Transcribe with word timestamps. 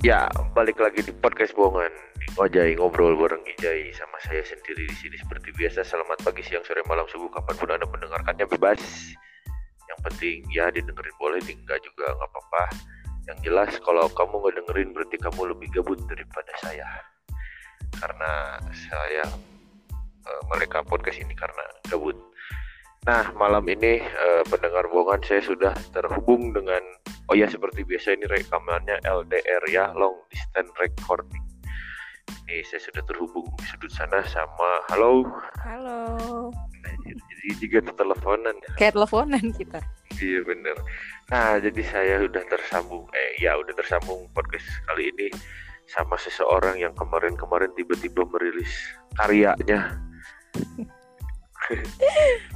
Ya, 0.00 0.32
balik 0.56 0.80
lagi 0.80 1.04
di 1.04 1.12
podcast 1.12 1.52
bohongan. 1.52 1.92
Ojai 2.40 2.72
ngobrol 2.72 3.20
bareng 3.20 3.44
Ijai 3.44 3.92
sama 3.92 4.16
saya 4.24 4.40
sendiri 4.48 4.88
di 4.88 4.96
sini 4.96 5.20
seperti 5.20 5.52
biasa. 5.52 5.84
Selamat 5.84 6.24
pagi, 6.24 6.40
siang, 6.40 6.64
sore, 6.64 6.80
malam, 6.88 7.04
subuh, 7.12 7.28
kapan 7.28 7.52
pun 7.60 7.68
Anda 7.68 7.84
mendengarkannya 7.84 8.48
bebas. 8.48 8.80
Yang 9.92 10.00
penting 10.08 10.36
ya 10.56 10.72
didengerin 10.72 11.12
boleh, 11.20 11.44
enggak 11.44 11.84
juga 11.84 12.16
nggak 12.16 12.30
apa-apa. 12.32 12.64
Yang 13.28 13.38
jelas 13.44 13.72
kalau 13.84 14.08
kamu 14.08 14.34
nggak 14.40 14.54
dengerin 14.64 14.88
berarti 14.96 15.16
kamu 15.20 15.40
lebih 15.52 15.68
gabut 15.68 16.00
daripada 16.08 16.52
saya. 16.64 16.88
Karena 18.00 18.56
saya 18.72 19.24
uh, 20.24 20.42
mereka 20.48 20.80
podcast 20.80 21.20
ini 21.20 21.36
karena 21.36 21.60
gabut. 21.92 22.16
Nah, 23.08 23.32
malam 23.32 23.64
ini 23.64 24.04
uh, 24.04 24.44
pendengar 24.44 24.84
bohongan 24.92 25.24
saya 25.24 25.40
sudah 25.40 25.72
terhubung 25.96 26.52
dengan 26.52 26.84
Oh 27.30 27.38
ya 27.38 27.46
seperti 27.46 27.86
biasa 27.86 28.18
ini 28.18 28.26
rekamannya 28.26 29.06
LDR 29.06 29.62
ya, 29.70 29.94
long 29.94 30.18
distance 30.34 30.74
recording. 30.82 31.38
Ini 32.50 32.66
saya 32.66 32.82
sudah 32.90 33.06
terhubung 33.06 33.46
di 33.54 33.64
sudut 33.70 33.86
sana 33.94 34.18
sama 34.26 34.82
halo. 34.90 35.22
Halo. 35.62 36.50
Jadi 37.06 37.54
juga 37.62 37.94
teleponan 37.94 38.58
ya. 38.66 38.70
Kayak 38.74 38.98
teleponan 38.98 39.44
kita. 39.54 39.78
Iya 40.18 40.42
bener. 40.42 40.74
Nah 41.30 41.62
jadi 41.62 41.82
saya 41.86 42.14
sudah 42.18 42.42
tersambung, 42.50 43.06
eh 43.14 43.38
ya 43.38 43.54
udah 43.54 43.78
tersambung 43.78 44.26
podcast 44.34 44.66
kali 44.90 45.14
ini 45.14 45.30
sama 45.86 46.18
seseorang 46.18 46.82
yang 46.82 46.98
kemarin-kemarin 46.98 47.70
tiba-tiba 47.78 48.26
merilis 48.26 48.74
karyanya 49.14 50.02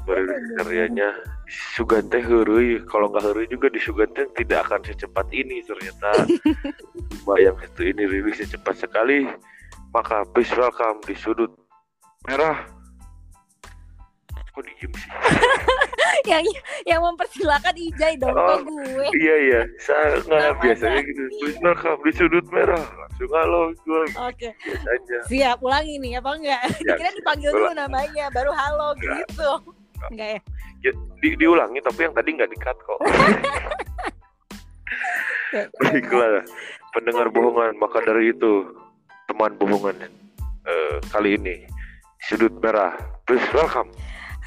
baru 0.07 0.27
karyanya 0.61 1.15
Sugante 1.49 2.19
Hurui 2.25 2.83
kalau 2.89 3.13
nggak 3.13 3.25
Hurui 3.31 3.47
juga 3.47 3.69
di 3.71 3.79
Sugante 3.79 4.27
tidak 4.35 4.69
akan 4.69 4.81
secepat 4.85 5.29
ini 5.31 5.63
ternyata. 5.63 6.27
Mbak 7.25 7.39
yang 7.41 7.57
satu 7.61 7.83
ini 7.85 8.03
rilisnya 8.09 8.59
cepat 8.59 8.81
sekali. 8.81 9.29
Maka 9.95 10.27
please 10.35 10.51
welcome 10.59 10.99
di 11.07 11.15
sudut 11.15 11.55
merah 12.27 12.74
kok 14.55 14.63
diem 14.63 14.93
sih. 14.95 15.11
Yang 16.31 16.57
yang 16.89 17.05
mempersilakan 17.05 17.75
Ijai 17.75 18.17
dong 18.17 18.33
oh, 18.33 18.57
gue? 18.65 19.09
iya 19.19 19.35
iya. 19.45 19.61
Saya 19.77 20.25
nggak 20.25 20.57
biasanya 20.63 21.01
gitu. 21.05 21.23
please 21.43 21.61
welcome 21.61 22.01
di 22.01 22.13
sudut 22.17 22.47
merah. 22.49 22.81
Langsung 22.81 23.29
halo 23.35 23.77
gue 23.85 24.09
oke. 24.09 24.33
Okay. 24.33 24.53
biasanya 24.65 25.19
siap 25.29 25.59
ulangi 25.61 26.01
nih 26.01 26.17
apa 26.23 26.31
enggak? 26.33 26.63
Ya, 26.81 26.93
kira 27.03 27.11
dipanggil 27.13 27.51
dulu 27.53 27.77
namanya 27.77 28.33
baru 28.33 28.57
halo 28.57 28.97
enggak. 28.97 29.27
gitu. 29.27 29.51
Enggak 30.17 30.29
ya, 30.33 30.41
ya 30.81 30.93
di, 31.21 31.29
diulangi 31.37 31.81
tapi 31.85 32.01
yang 32.09 32.15
tadi 32.17 32.29
nggak 32.33 32.51
dikat 32.57 32.77
kok. 32.81 33.01
Baiklah 35.85 36.41
pendengar 36.97 37.29
bohongan 37.29 37.77
maka 37.77 38.01
dari 38.01 38.33
itu 38.33 38.65
teman 39.29 39.53
bohongan 39.61 40.09
uh, 40.65 40.97
kali 41.13 41.37
ini 41.37 41.69
sudut 42.25 42.55
merah. 42.65 42.97
Please 43.29 43.45
welcome 43.53 43.93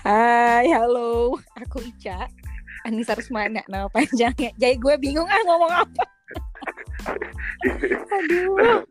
Hai 0.08 0.72
halo. 0.72 1.36
Aku 1.60 1.84
Ica. 1.84 2.32
Anissa 2.88 3.12
Rusmana 3.12 3.60
nama 3.68 3.92
panjangnya. 3.92 4.56
Jadi 4.56 4.80
gue 4.80 4.96
bingung 5.04 5.28
ah 5.28 5.42
ngomong 5.44 5.84
apa? 5.84 6.04
Aduh. 8.16 8.88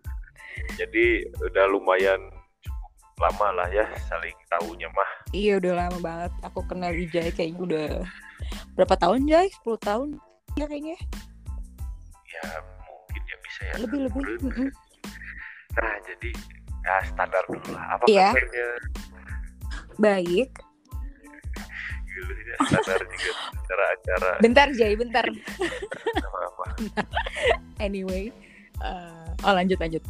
jadi 0.77 1.25
udah 1.41 1.73
lumayan 1.73 2.21
cukup 2.61 2.93
lama 3.17 3.49
lah 3.49 3.69
ya 3.73 3.89
saling 4.13 4.37
tahunya 4.53 4.93
mah. 4.93 5.11
Iya 5.33 5.57
udah 5.57 5.89
lama 5.89 5.99
banget. 6.05 6.33
Aku 6.53 6.61
kenal 6.69 6.93
Ijai 6.93 7.33
kayaknya 7.33 7.65
udah 7.65 7.89
berapa 8.77 9.01
tahun 9.01 9.25
Jai 9.25 9.49
10 9.65 9.73
tahun 9.81 10.21
ya 10.61 10.69
kayaknya. 10.69 11.01
Ya 12.29 12.45
mungkin 12.61 13.23
ya 13.25 13.37
bisa 13.41 13.61
ya. 13.65 13.75
Lebih 13.81 13.99
lebih. 14.05 14.25
Mm 14.45 14.53
-hmm. 14.53 14.69
nah 15.81 15.97
jadi 16.05 16.31
ya 16.85 16.97
standar 17.09 17.41
dulu 17.49 17.73
lah. 17.73 17.97
Apa 17.97 18.05
iya. 18.05 18.37
kabarnya? 18.37 18.69
Baik 19.97 20.66
Gila, 22.17 22.33
ya, 22.33 22.57
standar 22.65 23.01
juga 23.13 23.33
acara-acara 23.61 24.31
bentar 24.41 24.67
Jai 24.73 24.97
bentar. 24.97 25.27
Apa 26.17 26.39
apa 26.49 26.65
anyway 27.85 28.33
uh, 28.81 29.29
oh 29.45 29.53
lanjut 29.53 29.77
lanjut. 29.77 30.03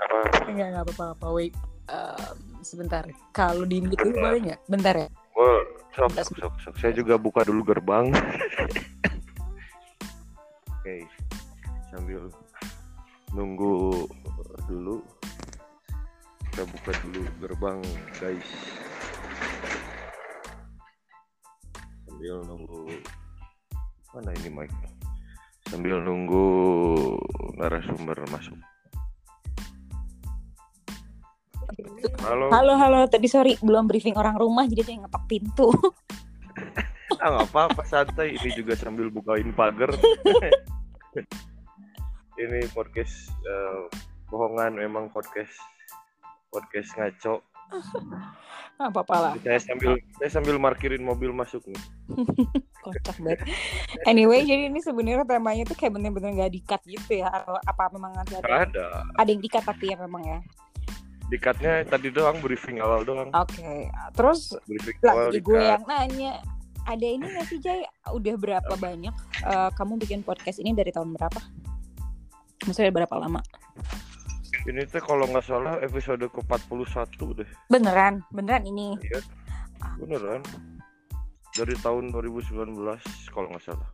Apa? 0.00 0.48
Enggak 0.48 0.66
enggak 0.72 0.84
apa 0.90 1.04
apa 1.16 1.26
wait. 1.28 1.54
Um, 1.84 2.64
sebentar. 2.64 3.04
Kalau 3.36 3.68
di 3.68 3.84
mute 3.84 4.00
dulu 4.00 4.16
boleh 4.16 4.40
nggak? 4.40 4.60
Bentar 4.72 4.94
ya. 4.96 5.08
Oh, 5.36 5.60
sok, 5.92 6.16
sok, 6.16 6.36
sok, 6.40 6.54
sok. 6.64 6.74
saya 6.80 6.96
juga 6.96 7.20
buka 7.20 7.44
dulu 7.44 7.60
gerbang. 7.60 8.08
Oke. 10.72 10.80
Okay. 10.80 11.00
sambil 11.92 12.32
nunggu 13.36 14.08
dulu. 14.64 15.04
Kita 16.48 16.62
buka 16.70 16.92
dulu 17.02 17.20
gerbang 17.42 17.78
guys 18.16 18.48
sambil 22.14 22.46
nunggu 22.46 22.94
mana 24.14 24.30
ini 24.38 24.50
Mike? 24.54 24.78
Sambil 25.66 25.98
nunggu 25.98 26.46
narasumber 27.58 28.14
masuk. 28.30 28.54
Halo. 32.22 32.54
Halo 32.54 32.78
halo. 32.78 33.00
Tadi 33.10 33.26
sorry 33.26 33.58
belum 33.58 33.90
briefing 33.90 34.14
orang 34.14 34.38
rumah 34.38 34.62
jadi 34.70 34.86
saya 34.86 35.02
ngetok 35.02 35.24
pintu. 35.26 35.68
Ah 37.18 37.30
nggak 37.30 37.50
apa-apa 37.50 37.82
santai. 37.82 38.38
Ini 38.38 38.54
juga 38.54 38.78
sambil 38.78 39.10
bukain 39.10 39.50
pagar. 39.54 39.90
Ini 42.42 42.58
podcast 42.74 43.30
uh, 43.42 43.86
bohongan 44.30 44.78
memang 44.78 45.10
podcast 45.10 45.54
podcast 46.50 46.90
ngaco 46.94 47.42
apa 48.88 48.98
apa 49.06 49.16
lah. 49.16 49.32
Saya 49.40 49.60
sambil 49.62 49.98
saya 50.18 50.30
sambil 50.30 50.56
markirin 50.58 51.02
mobil 51.02 51.30
masuk 51.30 51.62
nih. 51.70 51.82
Kocak 52.84 53.16
banget. 53.22 53.46
Anyway 54.04 54.42
jadi 54.42 54.68
ini 54.68 54.80
sebenarnya 54.82 55.24
temanya 55.24 55.64
tuh 55.64 55.78
kayak 55.78 55.94
bener-bener 55.94 56.34
gak 56.34 56.52
dikat 56.52 56.80
gitu 56.84 57.22
ya 57.22 57.30
apa 57.64 57.82
memang 57.94 58.12
ada? 58.18 58.36
Ada. 58.42 58.86
Ada 59.16 59.28
yang 59.30 59.42
dikat 59.42 59.64
tapi 59.64 59.94
ya 59.94 59.96
memang 59.96 60.22
ya? 60.26 60.38
Dikatnya 61.30 61.88
tadi 61.88 62.12
doang 62.12 62.42
briefing 62.42 62.82
awal 62.82 63.06
doang. 63.06 63.30
Oke 63.32 63.62
okay. 63.62 63.80
terus 64.12 64.52
briefing 64.66 64.98
awal 65.06 65.30
lagi 65.30 65.40
gue 65.40 65.60
yang 65.62 65.84
nanya 65.86 66.32
ada 66.84 67.06
ini 67.06 67.24
nggak 67.24 67.46
sih 67.48 67.58
Jay? 67.62 67.86
Udah 68.12 68.34
berapa 68.36 68.74
banyak 68.76 69.14
uh, 69.48 69.70
kamu 69.72 69.96
bikin 70.02 70.20
podcast 70.20 70.60
ini 70.60 70.76
dari 70.76 70.92
tahun 70.92 71.16
berapa? 71.16 71.40
Maksudnya 72.68 72.92
berapa 72.92 73.16
lama 73.16 73.40
ini 74.64 74.80
tuh 74.88 75.02
kalau 75.04 75.28
nggak 75.28 75.44
salah 75.44 75.76
episode 75.84 76.24
ke 76.24 76.40
41 76.40 77.38
deh. 77.40 77.50
Beneran, 77.68 78.24
beneran 78.32 78.64
ini. 78.64 78.96
Iya. 79.04 79.20
Beneran. 80.00 80.40
Dari 81.54 81.76
tahun 81.84 82.10
2019 82.10 82.72
kalau 83.30 83.48
nggak 83.52 83.64
salah. 83.64 83.88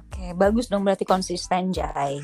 Oke, 0.00 0.32
bagus 0.32 0.70
dong 0.70 0.86
berarti 0.86 1.04
konsisten 1.04 1.74
Jai. 1.74 2.22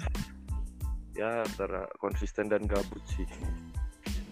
Ya 1.12 1.44
antara 1.44 1.84
konsisten 2.00 2.48
dan 2.48 2.64
gabut 2.64 3.02
sih 3.12 3.28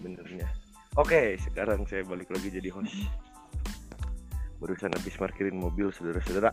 benernya. 0.00 0.48
Oke, 0.96 1.36
sekarang 1.38 1.84
saya 1.86 2.02
balik 2.08 2.32
lagi 2.32 2.48
jadi 2.48 2.72
host. 2.72 2.96
Barusan 4.58 4.92
habis 4.96 5.14
parkirin 5.16 5.56
mobil 5.60 5.92
saudara-saudara. 5.92 6.50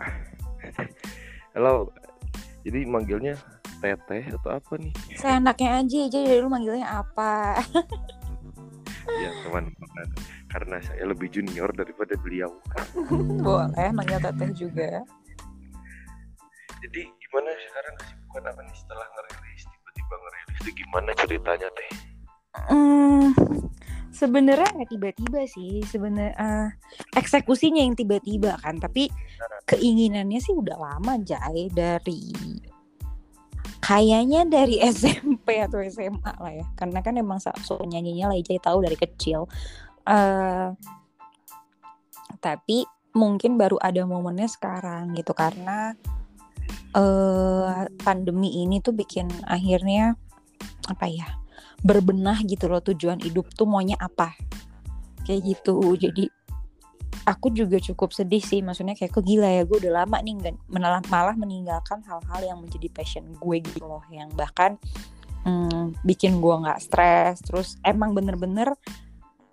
Halo. 1.56 1.90
Jadi 2.68 2.84
manggilnya 2.84 3.40
teteh 3.80 4.28
atau 4.36 4.60
apa 4.60 4.76
nih? 4.76 4.92
Saya 5.16 5.40
anaknya 5.40 5.80
aja, 5.80 6.02
jadi 6.12 6.44
lu 6.44 6.52
manggilnya 6.52 7.00
apa? 7.00 7.64
ya 9.08 9.32
teman 9.40 9.72
karena 10.52 10.84
saya 10.84 11.08
lebih 11.08 11.32
junior 11.32 11.72
daripada 11.72 12.20
beliau. 12.20 12.52
Boleh 13.48 13.88
manggil 13.96 14.20
teteh 14.20 14.52
juga. 14.52 15.00
Jadi 16.84 17.08
gimana 17.08 17.50
sekarang 17.56 17.94
kesibukan 18.04 18.44
apa 18.52 18.60
nih 18.68 18.76
setelah 18.76 19.08
ngerilis 19.16 19.64
tiba-tiba 19.64 20.16
ngerilis 20.20 20.58
itu 20.60 20.72
gimana 20.84 21.10
ceritanya 21.16 21.68
teh? 21.72 21.90
Hmm, 22.68 23.32
sebenarnya 24.18 24.90
tiba-tiba 24.90 25.46
sih 25.46 25.86
sebenarnya 25.86 26.34
uh, 26.42 26.68
eksekusinya 27.14 27.86
yang 27.86 27.94
tiba-tiba 27.94 28.58
kan 28.58 28.82
tapi 28.82 29.14
keinginannya 29.70 30.42
sih 30.42 30.58
udah 30.58 30.74
lama 30.74 31.22
jai 31.22 31.70
dari 31.70 32.34
kayaknya 33.78 34.50
dari 34.50 34.82
SMP 34.90 35.62
atau 35.62 35.86
SMA 35.86 36.34
lah 36.34 36.54
ya 36.54 36.66
karena 36.74 37.00
kan 37.06 37.14
emang 37.14 37.38
so 37.40 37.78
nyanyinya 37.86 38.34
lah 38.34 38.38
jadi 38.42 38.58
tahu 38.58 38.82
dari 38.82 38.98
kecil. 38.98 39.46
Uh, 40.08 40.74
tapi 42.42 42.88
mungkin 43.12 43.58
baru 43.58 43.82
ada 43.82 44.06
momennya 44.06 44.48
sekarang 44.48 45.14
gitu 45.18 45.34
karena 45.34 45.98
uh, 46.96 47.86
pandemi 48.06 48.62
ini 48.64 48.80
tuh 48.80 48.94
bikin 48.94 49.28
akhirnya 49.44 50.16
apa 50.88 51.06
ya 51.10 51.28
berbenah 51.86 52.42
gitu 52.46 52.70
loh 52.70 52.82
tujuan 52.82 53.22
hidup 53.22 53.50
tuh 53.54 53.70
maunya 53.70 53.98
apa. 54.00 54.34
Kayak 55.28 55.58
gitu 55.58 55.78
jadi 56.00 56.32
aku 57.28 57.52
juga 57.52 57.76
cukup 57.84 58.16
sedih 58.16 58.40
sih 58.40 58.64
maksudnya 58.64 58.96
kayak 58.96 59.12
kok 59.12 59.28
gila 59.28 59.52
ya 59.52 59.68
gue 59.68 59.78
udah 59.84 60.04
lama 60.04 60.18
nih 60.24 60.34
nggak 60.40 60.56
malah 61.12 61.36
meninggalkan 61.36 62.00
hal-hal 62.08 62.40
yang 62.40 62.58
menjadi 62.64 62.88
passion 62.88 63.28
gue 63.36 63.58
gitu 63.60 63.84
loh 63.84 64.00
yang 64.08 64.32
bahkan 64.32 64.80
mm, 65.44 66.04
bikin 66.04 66.44
gue 66.44 66.56
nggak 66.64 66.80
stres. 66.84 67.40
Terus 67.44 67.80
emang 67.84 68.12
bener-bener 68.12 68.76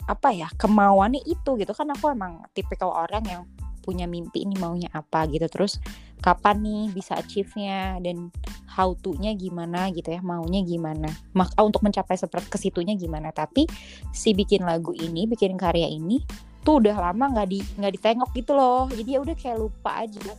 apa 0.05 0.31
ya 0.35 0.51
kemauannya 0.55 1.23
itu 1.27 1.51
gitu. 1.59 1.73
Kan 1.75 1.91
aku 1.95 2.11
emang 2.15 2.43
tipikal 2.53 2.91
orang 2.95 3.25
yang 3.27 3.43
punya 3.85 4.09
mimpi 4.09 4.49
ini 4.49 4.57
maunya 4.57 4.89
apa 4.97 5.29
gitu. 5.29 5.45
Terus 5.53 5.77
kapan 6.25 6.65
nih 6.65 6.85
bisa 6.97 7.21
achieve-nya 7.21 8.01
dan 8.01 8.33
how 8.65 8.97
to-nya 8.97 9.37
gimana 9.37 9.93
gitu 9.93 10.09
ya 10.09 10.25
maunya 10.25 10.65
gimana. 10.65 11.13
Maka 11.37 11.61
untuk 11.61 11.85
mencapai 11.85 12.17
seperti 12.17 12.49
ke 12.49 12.59
situnya 12.59 12.97
gimana. 12.97 13.29
Tapi 13.31 13.69
si 14.11 14.33
bikin 14.33 14.65
lagu 14.65 14.97
ini 14.97 15.29
bikin 15.29 15.61
karya 15.61 15.87
ini 15.87 16.25
tuh 16.65 16.81
udah 16.81 16.97
lama 16.97 17.25
nggak 17.37 17.49
di 17.53 17.61
nggak 17.61 17.93
ditengok 18.01 18.31
gitu 18.33 18.57
loh. 18.57 18.89
Jadi 18.89 19.11
ya 19.13 19.21
udah 19.21 19.37
kayak 19.37 19.57
lupa 19.61 20.09
aja 20.09 20.33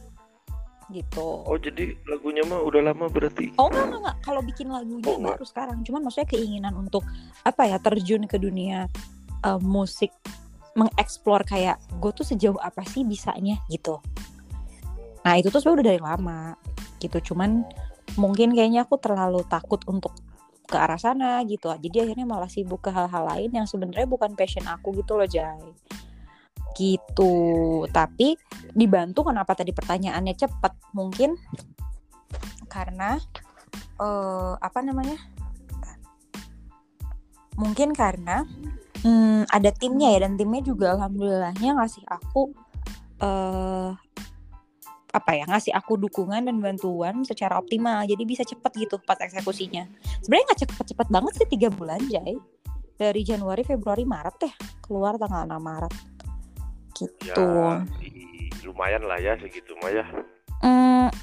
gitu. 0.94 1.42
Oh 1.46 1.58
jadi 1.58 1.98
lagunya 2.06 2.46
mah 2.46 2.62
udah 2.62 2.82
lama 2.94 3.10
berarti? 3.10 3.54
Oh 3.58 3.70
enggak 3.70 3.90
enggak, 3.90 4.02
enggak. 4.06 4.18
kalau 4.22 4.42
bikin 4.46 4.68
lagunya 4.70 5.06
oh, 5.10 5.18
baru 5.22 5.46
sekarang. 5.46 5.78
Cuman 5.82 6.02
maksudnya 6.06 6.30
keinginan 6.30 6.74
untuk 6.78 7.06
apa 7.42 7.66
ya 7.66 7.78
terjun 7.82 8.30
ke 8.30 8.38
dunia 8.38 8.86
uh, 9.46 9.62
musik 9.62 10.14
mengeksplor 10.76 11.48
kayak 11.48 11.80
gue 11.98 12.12
tuh 12.12 12.28
sejauh 12.28 12.60
apa 12.60 12.84
sih 12.84 13.08
bisanya? 13.08 13.58
Gitu. 13.72 13.98
Nah 15.26 15.34
itu 15.40 15.50
tuh 15.50 15.64
sebenarnya 15.64 15.80
udah 15.80 15.88
dari 15.90 16.02
lama 16.04 16.42
gitu. 17.02 17.34
Cuman 17.34 17.66
mungkin 18.20 18.54
kayaknya 18.54 18.86
aku 18.86 19.00
terlalu 19.02 19.42
takut 19.48 19.82
untuk 19.88 20.14
ke 20.66 20.76
arah 20.78 21.00
sana 21.00 21.42
gitu. 21.48 21.72
Jadi 21.74 22.06
akhirnya 22.06 22.28
malah 22.28 22.50
sibuk 22.50 22.86
ke 22.86 22.90
hal-hal 22.94 23.24
lain 23.26 23.52
yang 23.54 23.66
sebenarnya 23.66 24.06
bukan 24.06 24.38
passion 24.38 24.66
aku 24.68 24.94
gitu 25.00 25.18
loh 25.18 25.30
Jai. 25.30 25.66
Gitu. 26.76 27.34
Tapi 27.90 28.36
dibantu 28.76 29.32
kenapa 29.32 29.56
tadi 29.56 29.72
pertanyaannya 29.72 30.36
cepat 30.36 30.76
mungkin 30.92 31.40
karena 32.68 33.16
uh, 34.02 34.60
apa 34.60 34.80
namanya? 34.84 35.16
Mungkin 37.56 37.96
karena 37.96 38.44
hmm, 39.06 39.46
ada 39.54 39.70
timnya 39.70 40.18
ya 40.18 40.26
dan 40.26 40.34
timnya 40.36 40.66
juga 40.66 40.98
alhamdulillahnya 40.98 41.78
ngasih 41.78 42.04
aku 42.10 42.50
uh, 43.22 43.94
apa 45.16 45.32
ya 45.32 45.48
ngasih 45.48 45.72
aku 45.72 45.96
dukungan 45.96 46.44
dan 46.44 46.60
bantuan 46.60 47.24
secara 47.24 47.56
optimal. 47.62 48.04
Jadi 48.04 48.24
bisa 48.28 48.44
cepet 48.44 48.72
gitu 48.76 49.00
pas 49.00 49.16
eksekusinya. 49.22 49.88
Sebenarnya 50.20 50.46
nggak 50.52 50.62
cepet-cepet 50.68 51.08
banget 51.08 51.34
sih 51.40 51.48
tiga 51.48 51.70
bulan 51.72 52.04
Jay 52.12 52.36
dari 53.00 53.22
Januari 53.24 53.64
Februari 53.64 54.04
Maret 54.04 54.36
ya 54.44 54.54
keluar 54.84 55.16
tanggal 55.16 55.48
6 55.48 55.56
Maret. 55.56 55.94
Gitu. 56.96 57.48
Ya, 57.48 57.84
lumayan 58.68 59.04
lah 59.08 59.20
ya 59.22 59.40
segitu 59.40 59.78
mah 59.80 59.92
ya 59.94 60.06
Hmm, 60.66 61.14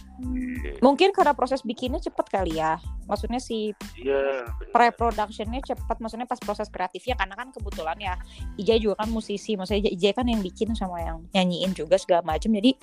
mungkin 0.79 1.11
karena 1.11 1.35
proses 1.35 1.67
bikinnya 1.67 1.99
cepet 1.99 2.27
kali 2.31 2.63
ya. 2.63 2.79
Maksudnya 3.11 3.43
si 3.43 3.75
yeah, 3.99 4.47
pre-productionnya 4.71 5.59
cepet. 5.67 5.97
Maksudnya 5.99 6.31
pas 6.31 6.39
proses 6.39 6.71
kreatifnya 6.71 7.19
karena 7.19 7.35
kan 7.35 7.51
kebetulan 7.51 7.99
ya 7.99 8.15
Ijay 8.55 8.79
juga 8.79 9.03
kan 9.03 9.11
musisi. 9.11 9.59
Maksudnya 9.59 9.91
Ijay 9.91 10.15
kan 10.15 10.31
yang 10.31 10.39
bikin 10.39 10.79
sama 10.79 11.03
yang 11.03 11.27
nyanyiin 11.35 11.75
juga 11.75 11.99
segala 11.99 12.23
macam. 12.23 12.55
Jadi 12.55 12.79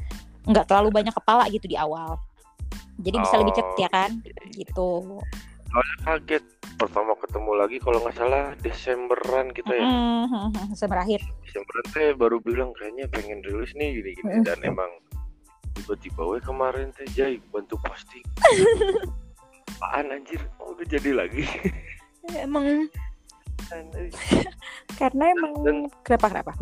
nggak 0.52 0.66
terlalu 0.68 0.90
banyak 0.92 1.16
kepala 1.16 1.48
gitu 1.48 1.64
di 1.72 1.80
awal. 1.80 2.20
Jadi 3.00 3.16
bisa 3.16 3.36
lebih 3.40 3.56
cepet 3.56 3.76
ya 3.80 3.90
kan, 3.90 4.12
gitu. 4.52 5.24
Soalnya 5.72 5.96
kaget 6.04 6.44
pertama 6.76 7.16
ketemu 7.16 7.52
lagi 7.56 7.78
kalau 7.80 7.98
nggak 8.04 8.16
salah 8.20 8.52
Desemberan 8.60 9.48
kita 9.56 9.72
ya. 9.72 9.88
Mm-hmm. 9.88 10.48
Desember 10.76 11.00
akhir. 11.00 11.24
Desemberan 11.48 11.86
teh 11.96 12.12
baru 12.20 12.38
bilang 12.44 12.76
kayaknya 12.76 13.08
pengen 13.08 13.40
rilis 13.40 13.72
nih 13.80 14.04
gini-gini 14.04 14.44
mm-hmm. 14.44 14.48
dan 14.48 14.60
emang 14.68 14.92
tiba-tiba 15.80 16.22
we 16.28 16.44
kemarin 16.44 16.92
teh 16.92 17.08
Jai 17.16 17.40
bantu 17.56 17.80
posting. 17.80 18.24
Apaan 19.80 20.12
anjir? 20.12 20.44
Oh, 20.60 20.76
udah 20.76 20.84
jadi 20.84 21.16
lagi? 21.16 21.48
Emang 22.36 22.92
karena 25.00 25.24
emang 25.32 25.54
dan, 25.64 25.78
kenapa 26.04 26.28
kenapa? 26.28 26.54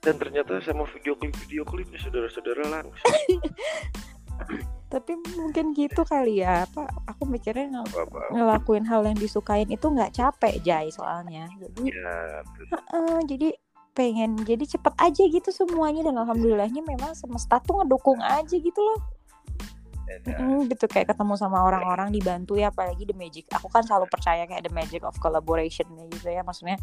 Dan 0.00 0.16
ternyata 0.16 0.58
sama 0.64 0.88
video 0.96 1.12
klip 1.14 1.36
video 1.44 1.62
klipnya 1.68 2.00
saudara-saudara 2.00 2.64
langsung. 2.72 3.12
Tapi 4.92 5.12
mungkin 5.38 5.72
gitu 5.72 6.04
kali 6.04 6.44
ya 6.44 6.68
apa 6.68 6.84
aku 7.08 7.24
mikirnya 7.24 7.80
ng 7.80 7.88
ngelakuin 8.32 8.84
hal 8.84 9.04
yang 9.08 9.16
disukain 9.16 9.68
itu 9.68 9.86
nggak 9.88 10.12
capek 10.12 10.60
Jai 10.64 10.88
soalnya. 10.92 11.48
Jadi 11.60 11.92
ya, 11.92 12.44
uh, 12.92 13.20
jadi 13.24 13.56
pengen 13.92 14.40
jadi 14.42 14.64
cepet 14.64 14.94
aja 14.96 15.22
gitu 15.28 15.50
semuanya. 15.52 16.04
Dan 16.04 16.16
alhamdulillahnya 16.20 16.82
memang 16.84 17.12
semesta 17.16 17.60
tuh 17.60 17.80
ngedukung 17.80 18.20
aja 18.20 18.56
gitu 18.56 18.80
loh. 18.80 19.00
Mm, 20.12 20.68
gitu 20.68 20.84
kayak 20.92 21.16
ketemu 21.16 21.40
sama 21.40 21.64
orang-orang 21.64 22.12
dibantu 22.12 22.60
ya 22.60 22.68
apalagi 22.68 23.08
the 23.08 23.16
magic. 23.16 23.48
Aku 23.48 23.72
kan 23.72 23.80
selalu 23.80 24.04
percaya 24.12 24.44
kayak 24.44 24.68
the 24.68 24.72
magic 24.74 25.00
of 25.06 25.16
collaboration 25.16 25.88
gitu 26.12 26.28
ya. 26.28 26.44
Maksudnya 26.44 26.76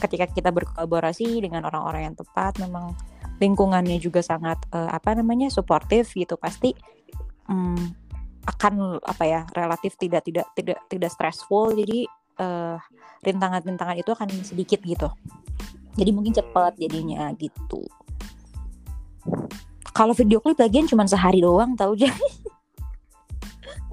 ketika 0.00 0.24
kita 0.32 0.48
berkolaborasi 0.48 1.44
dengan 1.44 1.68
orang-orang 1.68 2.08
yang 2.08 2.16
tepat 2.16 2.56
memang 2.56 2.96
lingkungannya 3.36 4.00
juga 4.00 4.24
sangat 4.24 4.56
uh, 4.72 4.88
apa 4.88 5.12
namanya 5.12 5.52
suportif 5.52 6.16
gitu. 6.16 6.40
Pasti 6.40 6.72
um, 7.52 7.76
akan 8.44 9.00
apa 9.04 9.24
ya 9.28 9.40
relatif 9.52 10.00
tidak 10.00 10.24
tidak 10.24 10.48
tidak 10.56 10.80
tidak 10.88 11.10
stressful. 11.12 11.68
Jadi 11.68 12.08
uh, 12.40 12.80
rintangan-rintangan 13.20 13.96
itu 14.00 14.10
akan 14.14 14.28
sedikit 14.40 14.80
gitu 14.80 15.12
jadi 15.94 16.10
mungkin 16.10 16.34
cepat 16.34 16.78
jadinya 16.78 17.30
gitu 17.38 17.82
kalau 19.94 20.12
video 20.12 20.42
klip 20.42 20.58
bagian 20.58 20.90
cuma 20.90 21.06
sehari 21.06 21.40
doang 21.40 21.78
tahu 21.78 21.94
jadi 21.98 22.12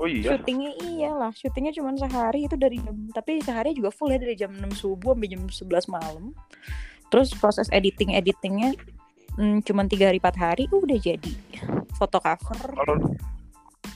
Oh 0.02 0.10
iya. 0.10 0.34
Syutingnya 0.34 0.74
iyalah, 0.82 1.30
syutingnya 1.30 1.78
cuma 1.78 1.94
sehari 1.94 2.50
itu 2.50 2.58
dari 2.58 2.82
jam 2.82 2.98
tapi 3.14 3.38
sehari 3.38 3.78
juga 3.78 3.94
full 3.94 4.10
ya 4.10 4.18
dari 4.18 4.34
jam 4.34 4.50
6 4.50 4.74
subuh 4.74 5.14
sampai 5.14 5.30
jam 5.30 5.46
11 5.46 5.94
malam. 5.94 6.34
Terus 7.14 7.30
proses 7.38 7.70
editing 7.70 8.18
editingnya 8.18 8.74
hmm, 9.38 9.62
cuma 9.62 9.86
tiga 9.86 10.10
hari 10.10 10.18
empat 10.18 10.42
hari 10.42 10.66
udah 10.74 10.98
jadi 10.98 11.34
foto 12.02 12.18
cover. 12.18 12.74
Kalau 12.74 12.96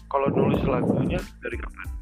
kalau 0.06 0.28
nulis 0.30 0.62
lagunya 0.62 1.18
dari 1.42 1.58
kapan? 1.58 1.95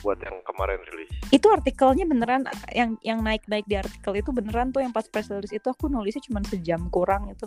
Buat 0.00 0.18
yang 0.22 0.36
kemarin 0.46 0.78
rilis. 0.90 1.10
Itu 1.34 1.50
artikelnya 1.50 2.04
beneran 2.06 2.46
yang 2.72 2.96
yang 3.02 3.20
naik 3.20 3.44
naik 3.50 3.66
di 3.66 3.76
artikel 3.78 4.12
itu 4.14 4.30
beneran 4.30 4.70
tuh 4.70 4.82
yang 4.82 4.94
pas 4.94 5.06
press 5.06 5.28
release 5.30 5.54
itu 5.54 5.68
aku 5.68 5.90
nulisnya 5.90 6.22
cuma 6.24 6.42
sejam 6.46 6.86
kurang 6.88 7.30
itu. 7.30 7.46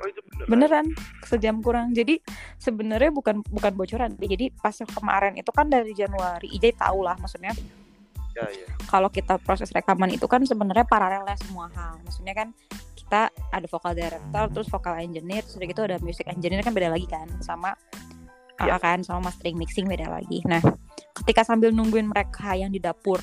Oh 0.00 0.06
itu 0.08 0.20
beneran? 0.24 0.48
Beneran 0.48 0.86
sejam 1.26 1.56
kurang. 1.60 1.92
Jadi 1.92 2.22
sebenarnya 2.56 3.10
bukan 3.12 3.42
bukan 3.44 3.72
bocoran 3.74 4.14
jadi 4.16 4.54
pas 4.56 4.74
kemarin 4.74 5.34
itu 5.36 5.50
kan 5.50 5.66
dari 5.66 5.92
Januari. 5.92 6.48
Ijay 6.54 6.72
tahu 6.76 7.04
lah 7.04 7.18
maksudnya. 7.18 7.52
Ya, 8.30 8.46
ya. 8.46 8.62
kalau 8.86 9.10
kita 9.10 9.42
proses 9.42 9.74
rekaman 9.74 10.14
itu 10.14 10.22
kan 10.30 10.38
sebenarnya 10.46 10.86
paralel 10.86 11.26
semua 11.34 11.66
hal. 11.74 11.98
Maksudnya 12.06 12.30
kan 12.30 12.54
kita 12.94 13.26
ada 13.50 13.66
vokal 13.66 13.92
director 13.98 14.44
terus 14.54 14.70
vokal 14.70 15.02
engineer 15.02 15.42
terus 15.42 15.58
gitu 15.58 15.82
ada 15.82 15.98
music 15.98 16.30
engineer 16.30 16.62
kan 16.62 16.70
beda 16.70 16.94
lagi 16.94 17.10
kan. 17.10 17.26
Sama 17.42 17.74
ya. 18.62 18.78
kan 18.78 19.02
sama 19.02 19.28
mastering 19.28 19.58
mixing 19.58 19.90
beda 19.90 20.06
lagi. 20.06 20.46
Nah 20.46 20.62
ketika 21.16 21.42
sambil 21.42 21.74
nungguin 21.74 22.08
mereka 22.08 22.54
yang 22.54 22.70
di 22.70 22.78
dapur 22.78 23.20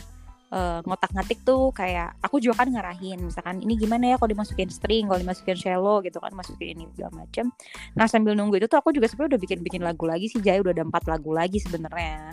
uh, 0.52 0.80
ngotak-ngatik 0.84 1.44
tuh 1.44 1.72
kayak 1.76 2.16
aku 2.24 2.40
juga 2.40 2.64
kan 2.64 2.72
ngarahin 2.72 3.20
misalkan 3.20 3.60
ini 3.60 3.76
gimana 3.76 4.14
ya 4.14 4.16
kalau 4.20 4.32
dimasukin 4.32 4.70
string 4.72 5.08
kalau 5.08 5.20
dimasukin 5.20 5.58
cello 5.60 6.00
gitu 6.04 6.20
kan 6.22 6.32
masukin 6.36 6.78
ini 6.78 6.86
segala 6.96 7.26
macam 7.26 7.52
nah 7.98 8.08
sambil 8.08 8.34
nunggu 8.38 8.60
itu 8.62 8.68
tuh 8.70 8.80
aku 8.80 8.96
juga 8.96 9.12
sebenarnya 9.12 9.36
udah 9.36 9.42
bikin-bikin 9.42 9.82
lagu 9.84 10.04
lagi 10.08 10.32
sih 10.32 10.40
Jaya 10.40 10.64
udah 10.64 10.74
ada 10.76 10.86
empat 10.86 11.04
lagu 11.10 11.32
lagi 11.34 11.60
sebenarnya. 11.60 12.32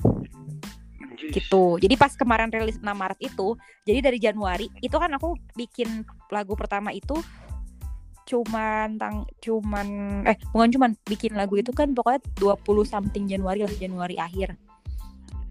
Gitu. 1.15 1.65
Jadi 1.81 1.95
pas 1.97 2.13
kemarin 2.13 2.53
rilis 2.53 2.77
6 2.77 2.85
Maret 2.85 3.17
itu 3.23 3.57
jadi 3.87 3.99
dari 4.05 4.19
Januari 4.21 4.67
itu 4.83 4.93
kan 4.93 5.09
aku 5.15 5.39
bikin 5.57 6.05
lagu 6.29 6.53
pertama 6.53 6.93
itu 6.93 7.17
cuman 8.25 8.97
tang 8.97 9.29
cuman 9.41 9.87
eh 10.25 10.37
bukan 10.53 10.69
cuman 10.73 10.91
bikin 11.05 11.37
lagu 11.37 11.61
itu 11.61 11.73
kan 11.77 11.93
pokoknya 11.93 12.25
20 12.41 12.61
something 12.89 13.25
Januari 13.25 13.65
lah 13.65 13.73
Januari 13.73 14.21
akhir. 14.21 14.59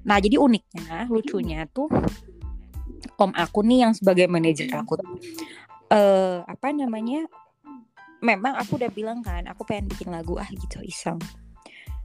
Nah, 0.03 0.17
jadi 0.19 0.35
uniknya, 0.39 1.07
lucunya 1.07 1.63
tuh 1.71 1.87
om 3.19 3.31
aku 3.35 3.63
nih 3.63 3.87
yang 3.87 3.93
sebagai 3.95 4.27
manajer 4.31 4.71
aku 4.71 4.99
eh 4.99 5.95
uh, 5.95 6.37
apa 6.47 6.71
namanya? 6.75 7.27
Memang 8.23 8.55
aku 8.55 8.79
udah 8.79 8.87
bilang 8.87 9.19
kan, 9.19 9.43
aku 9.51 9.67
pengen 9.67 9.91
bikin 9.91 10.07
lagu 10.07 10.39
ah 10.39 10.47
gitu 10.47 10.79
iseng. 10.79 11.19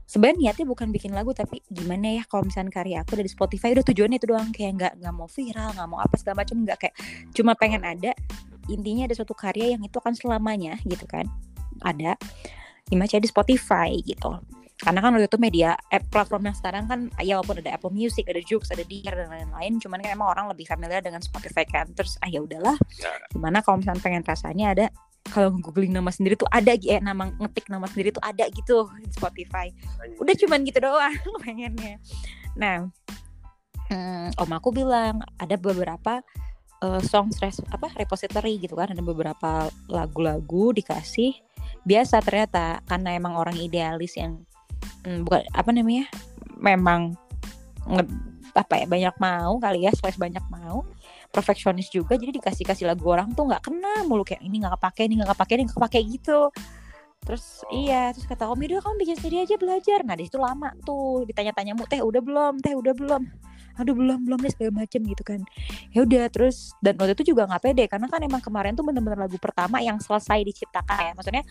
Sebenarnya 0.03 0.51
niatnya 0.51 0.65
bukan 0.67 0.89
bikin 0.89 1.13
lagu 1.13 1.31
tapi 1.37 1.61
gimana 1.69 2.19
ya 2.19 2.23
kalau 2.25 2.43
misalnya 2.43 2.73
karya 2.73 2.97
aku 3.05 3.13
dari 3.13 3.29
Spotify 3.29 3.77
udah 3.77 3.85
tujuannya 3.85 4.17
itu 4.17 4.27
doang 4.27 4.49
kayak 4.49 4.71
nggak 4.75 4.93
nggak 4.99 5.13
mau 5.13 5.29
viral 5.29 5.69
nggak 5.77 5.87
mau 5.87 6.01
apa 6.01 6.15
segala 6.17 6.41
macam 6.41 6.65
nggak 6.65 6.77
kayak 6.81 6.95
cuma 7.29 7.53
pengen 7.53 7.85
ada 7.85 8.17
intinya 8.73 9.05
ada 9.05 9.13
suatu 9.13 9.37
karya 9.37 9.77
yang 9.77 9.85
itu 9.85 10.01
akan 10.01 10.17
selamanya 10.17 10.81
gitu 10.81 11.05
kan 11.05 11.29
ada 11.85 12.17
dibaca 12.89 13.21
di 13.21 13.27
Spotify 13.29 14.01
gitu 14.01 14.33
karena 14.79 15.03
kan 15.03 15.11
waktu 15.11 15.27
itu 15.27 15.39
media 15.43 15.75
app 15.91 16.07
platform 16.07 16.47
yang 16.47 16.55
sekarang 16.55 16.87
kan 16.87 16.99
ya 17.19 17.35
walaupun 17.35 17.59
ada 17.59 17.75
Apple 17.75 17.91
Music 17.91 18.23
ada 18.31 18.39
Joox 18.39 18.71
ada 18.71 18.87
Deezer 18.87 19.11
dan 19.11 19.27
lain-lain 19.27 19.75
cuman 19.75 19.99
kan 19.99 20.15
emang 20.15 20.31
orang 20.31 20.45
lebih 20.47 20.71
familiar 20.71 21.03
dengan 21.03 21.19
Spotify 21.19 21.67
kan. 21.67 21.91
Terus 21.91 22.15
ah 22.23 22.31
ya 22.31 22.39
udahlah. 22.39 22.79
Ya. 22.95 23.11
gimana 23.35 23.59
kalau 23.59 23.83
misalnya 23.83 23.99
pengen 23.99 24.23
rasanya 24.23 24.65
ada 24.71 24.85
kalau 25.27 25.51
googling 25.59 25.91
nama 25.91 26.07
sendiri 26.15 26.39
tuh 26.39 26.47
ada 26.47 26.79
eh 26.79 27.03
nama 27.03 27.27
ngetik 27.27 27.67
nama 27.67 27.85
sendiri 27.91 28.15
tuh 28.15 28.23
ada 28.23 28.47
gitu 28.47 28.87
di 29.03 29.11
Spotify. 29.11 29.67
Udah 30.15 30.35
cuman 30.39 30.63
gitu 30.63 30.79
doang 30.79 31.15
pengennya. 31.43 31.99
Nah 32.55 32.87
hmm, 33.91 34.39
om 34.39 34.51
aku 34.55 34.71
bilang 34.71 35.19
ada 35.35 35.59
beberapa 35.59 36.23
uh, 36.87 37.03
songs 37.03 37.35
res, 37.43 37.59
apa 37.67 37.91
repository 37.99 38.63
gitu 38.63 38.79
kan. 38.79 38.95
Ada 38.95 39.03
beberapa 39.03 39.67
lagu-lagu 39.91 40.71
dikasih. 40.71 41.35
Biasa 41.83 42.23
ternyata 42.23 42.79
karena 42.87 43.11
emang 43.19 43.35
orang 43.35 43.59
idealis 43.59 44.15
yang 44.15 44.47
hmm, 45.05 45.27
bukan 45.27 45.41
apa 45.53 45.69
namanya 45.71 46.05
memang 46.59 47.15
nge, 47.87 48.03
apa 48.53 48.73
ya 48.81 48.85
banyak 48.89 49.15
mau 49.21 49.57
kali 49.61 49.85
ya 49.85 49.91
slash 49.95 50.19
banyak 50.19 50.43
mau. 50.51 50.85
Perfeksionis 51.29 51.93
juga 51.93 52.17
jadi 52.17 52.33
dikasih 52.33 52.65
kasih 52.65 52.89
lagu 52.89 53.05
orang 53.05 53.29
tuh 53.37 53.45
nggak 53.45 53.69
kena 53.69 54.01
mulu 54.09 54.25
kayak 54.25 54.41
ini 54.41 54.65
nggak 54.65 54.81
kepake 54.81 55.05
ini 55.05 55.21
nggak 55.21 55.29
kepake 55.37 55.51
ini 55.55 55.63
nggak 55.69 55.77
kepake 55.77 55.99
gitu. 56.09 56.39
Terus 57.19 57.61
iya 57.69 58.09
terus 58.15 58.25
kata 58.25 58.47
om 58.49 58.57
udah 58.57 58.81
kamu 58.81 58.95
bikin 59.05 59.15
sendiri 59.19 59.37
aja 59.45 59.55
belajar. 59.59 59.99
Nah 60.01 60.15
di 60.17 60.25
situ 60.25 60.39
lama 60.41 60.73
tuh 60.81 61.27
ditanya-tanya 61.29 61.77
mu 61.77 61.85
teh 61.85 62.01
udah 62.01 62.21
belum? 62.23 62.53
Teh 62.63 62.73
udah 62.73 62.93
belum? 62.95 63.21
Aduh 63.79 63.95
belum 63.95 64.27
belum 64.27 64.39
deh 64.43 64.51
segala 64.51 64.83
macem 64.83 65.05
gitu 65.05 65.23
kan. 65.23 65.39
Ya 65.93 66.03
udah 66.03 66.27
terus 66.33 66.73
dan 66.81 66.97
waktu 66.97 67.13
itu 67.15 67.31
juga 67.35 67.45
nggak 67.47 67.61
pede 67.63 67.85
karena 67.85 68.07
kan 68.09 68.19
emang 68.25 68.41
kemarin 68.41 68.73
tuh 68.73 68.83
bener-bener 68.83 69.19
lagu 69.19 69.37
pertama 69.37 69.79
yang 69.79 70.01
selesai 70.01 70.41
diciptakan 70.41 70.99
ya. 70.99 71.13
Maksudnya 71.13 71.43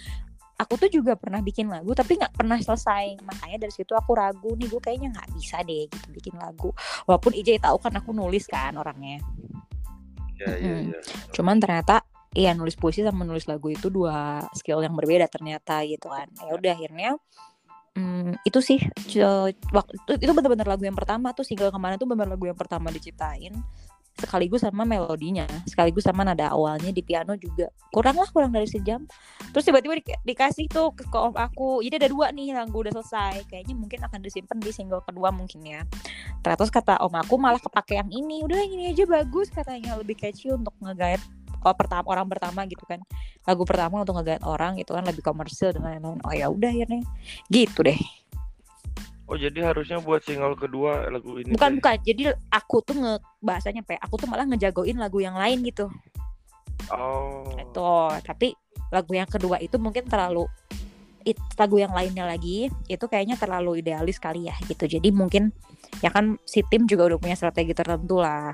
aku 0.59 0.75
tuh 0.75 0.91
juga 0.91 1.15
pernah 1.15 1.39
bikin 1.39 1.71
lagu 1.71 1.95
tapi 1.95 2.19
nggak 2.19 2.35
pernah 2.35 2.59
selesai. 2.59 3.23
Makanya 3.23 3.57
dari 3.63 3.73
situ 3.73 3.95
aku 3.95 4.13
ragu 4.19 4.59
nih 4.59 4.67
gue 4.67 4.83
kayaknya 4.83 5.09
nggak 5.15 5.29
bisa 5.39 5.63
deh 5.63 5.87
gitu 5.87 6.07
bikin 6.11 6.35
lagu. 6.37 6.75
Walaupun 7.07 7.33
IJ 7.39 7.63
tahu 7.63 7.79
kan 7.79 7.95
aku 7.95 8.11
nulis 8.11 8.45
kan 8.51 8.75
orangnya. 8.75 9.23
Ya, 10.39 10.55
ya, 10.55 10.75
ya. 10.87 11.01
cuman 11.35 11.59
ternyata 11.59 12.07
Iya 12.29 12.53
nulis 12.53 12.77
puisi 12.77 13.01
sama 13.01 13.25
nulis 13.25 13.49
lagu 13.49 13.73
itu 13.73 13.89
dua 13.89 14.45
skill 14.53 14.85
yang 14.85 14.93
berbeda 14.93 15.27
ternyata 15.33 15.81
gitu 15.89 16.13
kan. 16.13 16.29
Ya 16.45 16.53
udah 16.53 16.73
akhirnya 16.77 17.17
Hmm, 17.99 18.39
itu 18.47 18.63
sih 18.63 18.79
waktu 19.75 20.23
itu, 20.23 20.31
benar-benar 20.31 20.71
lagu 20.71 20.87
yang 20.87 20.95
pertama 20.95 21.35
tuh 21.35 21.43
single 21.43 21.75
kemarin 21.75 21.99
tuh 21.99 22.07
benar 22.07 22.31
lagu 22.31 22.47
yang 22.47 22.55
pertama 22.55 22.95
diciptain 22.95 23.51
sekaligus 24.19 24.67
sama 24.67 24.83
melodinya 24.83 25.47
sekaligus 25.65 26.05
sama 26.05 26.27
nada 26.27 26.51
awalnya 26.51 26.91
di 26.91 27.01
piano 27.07 27.39
juga. 27.39 27.71
Kurang 27.95 28.19
lah 28.19 28.29
kurang 28.35 28.51
dari 28.51 28.67
sejam. 28.67 29.07
Terus 29.55 29.65
tiba-tiba 29.65 29.95
di, 29.97 30.05
dikasih 30.27 30.67
tuh 30.69 30.91
ke, 30.93 31.07
ke 31.07 31.19
aku 31.39 31.81
jadi 31.87 32.03
ada 32.03 32.09
dua 32.11 32.35
nih 32.35 32.53
lagu 32.53 32.83
udah 32.83 32.93
selesai. 32.99 33.47
Kayaknya 33.47 33.75
mungkin 33.79 34.01
akan 34.03 34.19
disimpan 34.21 34.59
di 34.59 34.71
single 34.75 35.03
kedua 35.07 35.31
mungkin 35.31 35.63
ya. 35.63 35.81
Terus 36.43 36.71
kata 36.75 36.99
om 37.01 37.15
aku 37.15 37.39
malah 37.39 37.63
kepake 37.63 37.97
yang 37.97 38.11
ini. 38.11 38.43
Udah 38.43 38.59
yang 38.59 38.73
ini 38.75 38.85
aja 38.91 39.07
bagus 39.07 39.49
katanya. 39.55 39.95
Lebih 39.97 40.19
catchy 40.19 40.51
untuk 40.51 40.75
ngegait 40.83 41.23
kalau 41.59 41.75
pertama 41.75 42.07
orang 42.07 42.27
pertama 42.27 42.61
gitu 42.67 42.83
kan. 42.87 42.99
Lagu 43.47 43.63
pertama 43.63 44.03
untuk 44.03 44.19
ngegait 44.19 44.43
orang 44.43 44.75
gitu 44.77 44.99
kan. 44.99 45.07
Lebih 45.07 45.23
komersil 45.23 45.71
dan 45.75 45.87
lain-lain. 45.87 46.19
Oh 46.27 46.35
ya 46.35 46.51
udah 46.51 46.71
akhirnya. 46.71 47.03
Gitu 47.49 47.81
deh 47.87 47.99
Oh 49.29 49.37
jadi 49.37 49.61
harusnya 49.61 50.01
buat 50.01 50.25
single 50.25 50.57
kedua 50.57 51.13
lagu 51.13 51.37
ini 51.37 51.53
Bukan 51.53 51.77
deh. 51.77 51.77
bukan. 51.79 51.97
Jadi 52.01 52.23
aku 52.49 52.81
tuh 52.81 52.97
nge 52.97 53.15
bahasanya 53.45 53.85
apa 53.85 53.97
ya, 53.97 54.01
Aku 54.09 54.17
tuh 54.17 54.25
malah 54.25 54.49
ngejagoin 54.49 54.97
lagu 54.97 55.21
yang 55.21 55.37
lain 55.37 55.61
gitu. 55.69 55.93
Oh. 56.89 57.45
Itu 57.61 58.09
Tapi 58.25 58.57
lagu 58.89 59.13
yang 59.13 59.29
kedua 59.29 59.61
itu 59.61 59.77
mungkin 59.77 60.09
terlalu 60.09 60.49
it, 61.29 61.37
lagu 61.61 61.77
yang 61.77 61.93
lainnya 61.93 62.25
lagi 62.25 62.73
itu 62.89 63.05
kayaknya 63.05 63.37
terlalu 63.37 63.85
idealis 63.85 64.17
kali 64.17 64.49
ya 64.49 64.57
gitu. 64.65 64.89
Jadi 64.89 65.13
mungkin 65.13 65.53
ya 66.01 66.09
kan 66.09 66.41
si 66.49 66.65
tim 66.65 66.89
juga 66.89 67.13
udah 67.13 67.19
punya 67.21 67.37
strategi 67.37 67.77
tertentu 67.77 68.25
lah. 68.25 68.49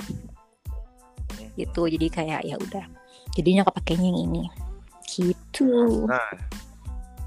Gitu. 1.54 1.86
Jadi 1.86 2.06
kayak 2.10 2.42
ya 2.42 2.58
udah. 2.58 2.90
Jadinya 3.38 3.62
kepakainya 3.62 4.10
yang 4.10 4.26
ini. 4.26 4.42
Gitu. 5.06 5.70
Nah 6.10 6.34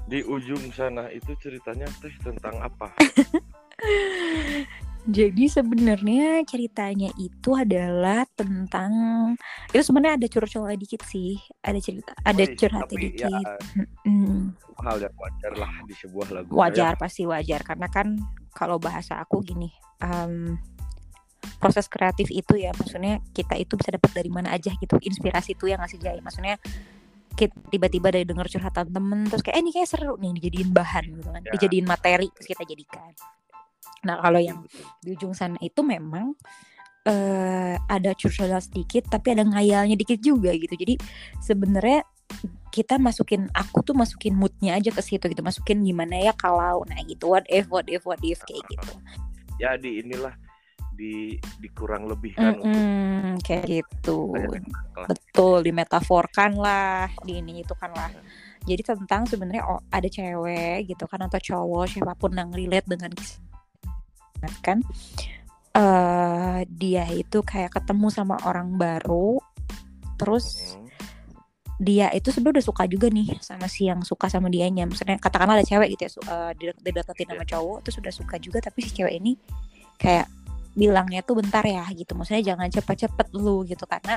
di 0.08 0.24
ujung 0.24 0.72
sana 0.72 1.12
itu 1.12 1.36
ceritanya 1.36 1.84
teh 2.00 2.12
tentang 2.24 2.56
apa? 2.64 2.88
Jadi 5.08 5.48
sebenarnya 5.48 6.44
ceritanya 6.44 7.08
itu 7.16 7.56
adalah 7.56 8.28
tentang 8.36 8.92
itu 9.72 9.80
sebenarnya 9.80 10.20
ada 10.20 10.28
curcol 10.28 10.68
dikit 10.76 11.00
sih. 11.04 11.36
Ada 11.64 11.80
cerita 11.80 12.12
ada 12.24 12.44
curhat 12.44 12.88
ya, 12.92 12.98
dikit. 12.98 13.32
ya, 13.32 13.56
hal 14.84 14.96
yang 15.00 15.16
wajar 15.16 15.52
lah 15.56 15.72
di 15.88 15.94
sebuah 15.96 16.28
lagu 16.32 16.52
wajar 16.56 16.92
ya. 16.96 17.00
pasti 17.00 17.24
wajar. 17.24 17.60
Karena 17.64 17.88
kan 17.88 18.20
kalau 18.52 18.76
bahasa 18.76 19.16
aku 19.16 19.40
gini 19.40 19.72
um, 20.04 20.60
proses 21.56 21.88
kreatif 21.88 22.28
itu 22.28 22.60
ya. 22.60 22.76
Maksudnya 22.76 23.24
kita 23.32 23.56
itu 23.56 23.80
bisa 23.80 23.96
dapat 23.96 24.12
dari 24.12 24.28
mana 24.28 24.52
aja 24.52 24.76
gitu. 24.76 25.00
Inspirasi 25.00 25.56
itu 25.56 25.72
yang 25.72 25.80
ngasih 25.80 26.00
jaya 26.04 26.20
maksudnya 26.20 26.60
tiba-tiba 27.46 28.10
dari 28.10 28.26
dengar 28.26 28.50
curhatan 28.50 28.90
temen 28.90 29.30
terus 29.30 29.46
kayak 29.46 29.56
eh 29.58 29.62
ini 29.62 29.70
kayak 29.70 29.88
seru 29.88 30.18
nih 30.18 30.34
dijadiin 30.42 30.70
bahan 30.74 31.04
gitu 31.14 31.30
kan. 31.30 31.42
Ya. 31.46 31.52
dijadiin 31.54 31.86
materi 31.86 32.26
terus 32.34 32.46
kita 32.50 32.66
jadikan. 32.66 33.14
Nah 34.02 34.18
kalau 34.18 34.40
yang 34.42 34.66
di 34.98 35.14
ujung 35.14 35.30
sana 35.38 35.54
itu 35.62 35.86
memang 35.86 36.34
uh, 37.06 37.74
ada 37.86 38.10
curcol 38.18 38.50
sedikit 38.58 39.06
tapi 39.06 39.38
ada 39.38 39.46
ngayalnya 39.46 39.94
dikit 39.94 40.18
juga 40.18 40.50
gitu. 40.58 40.74
Jadi 40.74 40.98
sebenarnya 41.38 42.02
kita 42.68 43.00
masukin 43.00 43.48
aku 43.56 43.80
tuh 43.80 43.96
masukin 43.96 44.34
moodnya 44.34 44.74
aja 44.74 44.90
ke 44.90 45.02
situ 45.04 45.30
gitu. 45.30 45.42
Masukin 45.46 45.86
gimana 45.86 46.18
ya 46.18 46.32
kalau 46.34 46.82
nah 46.90 46.98
gitu 47.06 47.30
what 47.30 47.46
if 47.46 47.70
what 47.70 47.86
if 47.86 48.02
what 48.02 48.20
if 48.26 48.42
kayak 48.42 48.66
gitu. 48.66 48.92
Ya 49.62 49.78
di 49.78 50.02
inilah 50.02 50.34
di 50.98 51.38
dikurang 51.62 52.10
lebihkan 52.10 52.58
mm 52.58 52.62
-hmm, 52.66 53.38
untuk 53.38 53.46
kayak 53.46 53.64
gitu. 53.70 54.34
betul 55.06 55.62
dimetaforkan 55.62 56.58
lah 56.58 57.06
di 57.22 57.38
ini 57.38 57.62
itu 57.62 57.74
kan 57.78 57.94
lah. 57.94 58.10
Jadi 58.66 58.82
tentang 58.82 59.22
sebenarnya 59.30 59.62
oh, 59.64 59.80
ada 59.94 60.10
cewek 60.10 60.90
gitu 60.90 61.06
kan 61.06 61.22
atau 61.30 61.38
cowok 61.38 61.86
siapa 61.86 62.18
pun 62.18 62.34
yang 62.34 62.50
relate 62.50 62.90
dengan 62.90 63.14
kan 64.62 64.78
uh, 65.74 66.62
dia 66.66 67.06
itu 67.10 67.42
kayak 67.42 67.74
ketemu 67.74 68.06
sama 68.10 68.38
orang 68.46 68.78
baru 68.78 69.42
terus 70.14 70.74
mm. 70.78 70.86
dia 71.78 72.06
itu 72.14 72.30
sebenarnya 72.34 72.58
udah 72.58 72.66
suka 72.66 72.84
juga 72.90 73.06
nih 73.10 73.38
sama 73.38 73.70
si 73.70 73.86
yang 73.86 74.02
suka 74.02 74.26
sama 74.26 74.50
dianya. 74.50 74.82
Misalnya 74.82 75.22
katakanlah 75.22 75.62
ada 75.62 75.66
cewek 75.66 75.94
gitu 75.94 76.02
ya 76.06 76.10
uh, 76.26 76.52
dideketin 76.58 77.30
sama 77.30 77.46
iya. 77.46 77.50
cowok 77.54 77.78
terus 77.86 77.96
udah 78.02 78.14
suka 78.14 78.34
juga 78.42 78.58
tapi 78.58 78.82
si 78.82 78.90
cewek 78.98 79.14
ini 79.14 79.38
kayak 79.98 80.26
bilangnya 80.78 81.26
tuh 81.26 81.42
bentar 81.42 81.66
ya 81.66 81.82
gitu. 81.90 82.14
Maksudnya 82.14 82.54
jangan 82.54 82.70
cepet-cepet 82.70 83.34
lu 83.34 83.66
gitu. 83.66 83.82
Karena 83.84 84.14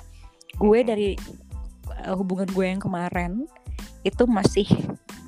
gue 0.53 0.80
dari 0.86 1.10
uh, 2.06 2.13
hubungan 2.13 2.46
gue 2.53 2.65
yang 2.70 2.82
kemarin 2.82 3.50
itu 4.06 4.24
masih 4.30 4.70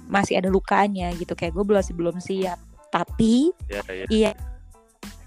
masih 0.06 0.38
ada 0.38 0.54
lukanya 0.54 1.10
gitu. 1.18 1.34
Kayak 1.34 1.58
gue 1.58 1.64
masih 1.66 1.98
belum 1.98 2.22
siap. 2.22 2.62
Tapi 2.94 3.50
ya, 3.66 3.82
ya. 3.90 4.06
iya 4.14 4.32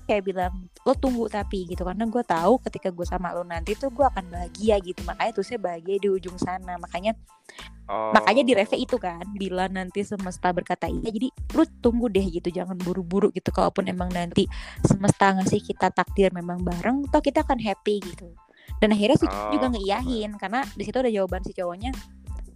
kayak 0.07 0.23
bilang 0.23 0.71
lo 0.87 0.95
tunggu 0.95 1.27
tapi 1.27 1.67
gitu. 1.67 1.83
Karena 1.83 2.07
gue 2.07 2.23
tahu 2.23 2.63
ketika 2.63 2.95
gue 2.95 3.05
sama 3.05 3.35
lo 3.35 3.43
nanti 3.43 3.75
tuh 3.75 3.91
gue 3.91 4.07
akan 4.07 4.31
bahagia 4.31 4.79
gitu. 4.81 5.03
Makanya 5.03 5.33
tuh 5.35 5.45
saya 5.45 5.59
bahagia 5.59 5.99
di 5.99 6.09
ujung 6.09 6.39
sana. 6.39 6.79
Makanya 6.79 7.19
oh. 7.91 8.15
makanya 8.15 8.43
di 8.47 8.53
reve 8.55 8.77
itu 8.79 8.97
kan 8.97 9.27
bila 9.35 9.67
nanti 9.67 10.07
semesta 10.07 10.55
berkata 10.55 10.87
iya 10.87 11.11
jadi 11.11 11.29
lu 11.53 11.65
tunggu 11.83 12.07
deh 12.07 12.25
gitu. 12.25 12.49
Jangan 12.49 12.79
buru-buru 12.79 13.35
gitu. 13.35 13.51
Kalaupun 13.51 13.91
emang 13.91 14.09
nanti 14.15 14.47
semesta 14.87 15.35
ngasih 15.35 15.61
kita 15.61 15.91
takdir 15.91 16.31
memang 16.31 16.63
bareng 16.63 17.11
toh 17.11 17.21
kita 17.21 17.43
akan 17.43 17.59
happy 17.59 17.99
gitu. 18.01 18.31
Dan 18.79 18.95
akhirnya 18.95 19.19
si 19.19 19.27
oh. 19.27 19.51
juga 19.51 19.75
ngeiyahin. 19.75 20.39
karena 20.39 20.63
di 20.75 20.83
situ 20.87 20.97
ada 20.99 21.11
jawaban 21.11 21.43
si 21.43 21.53
cowoknya 21.53 21.91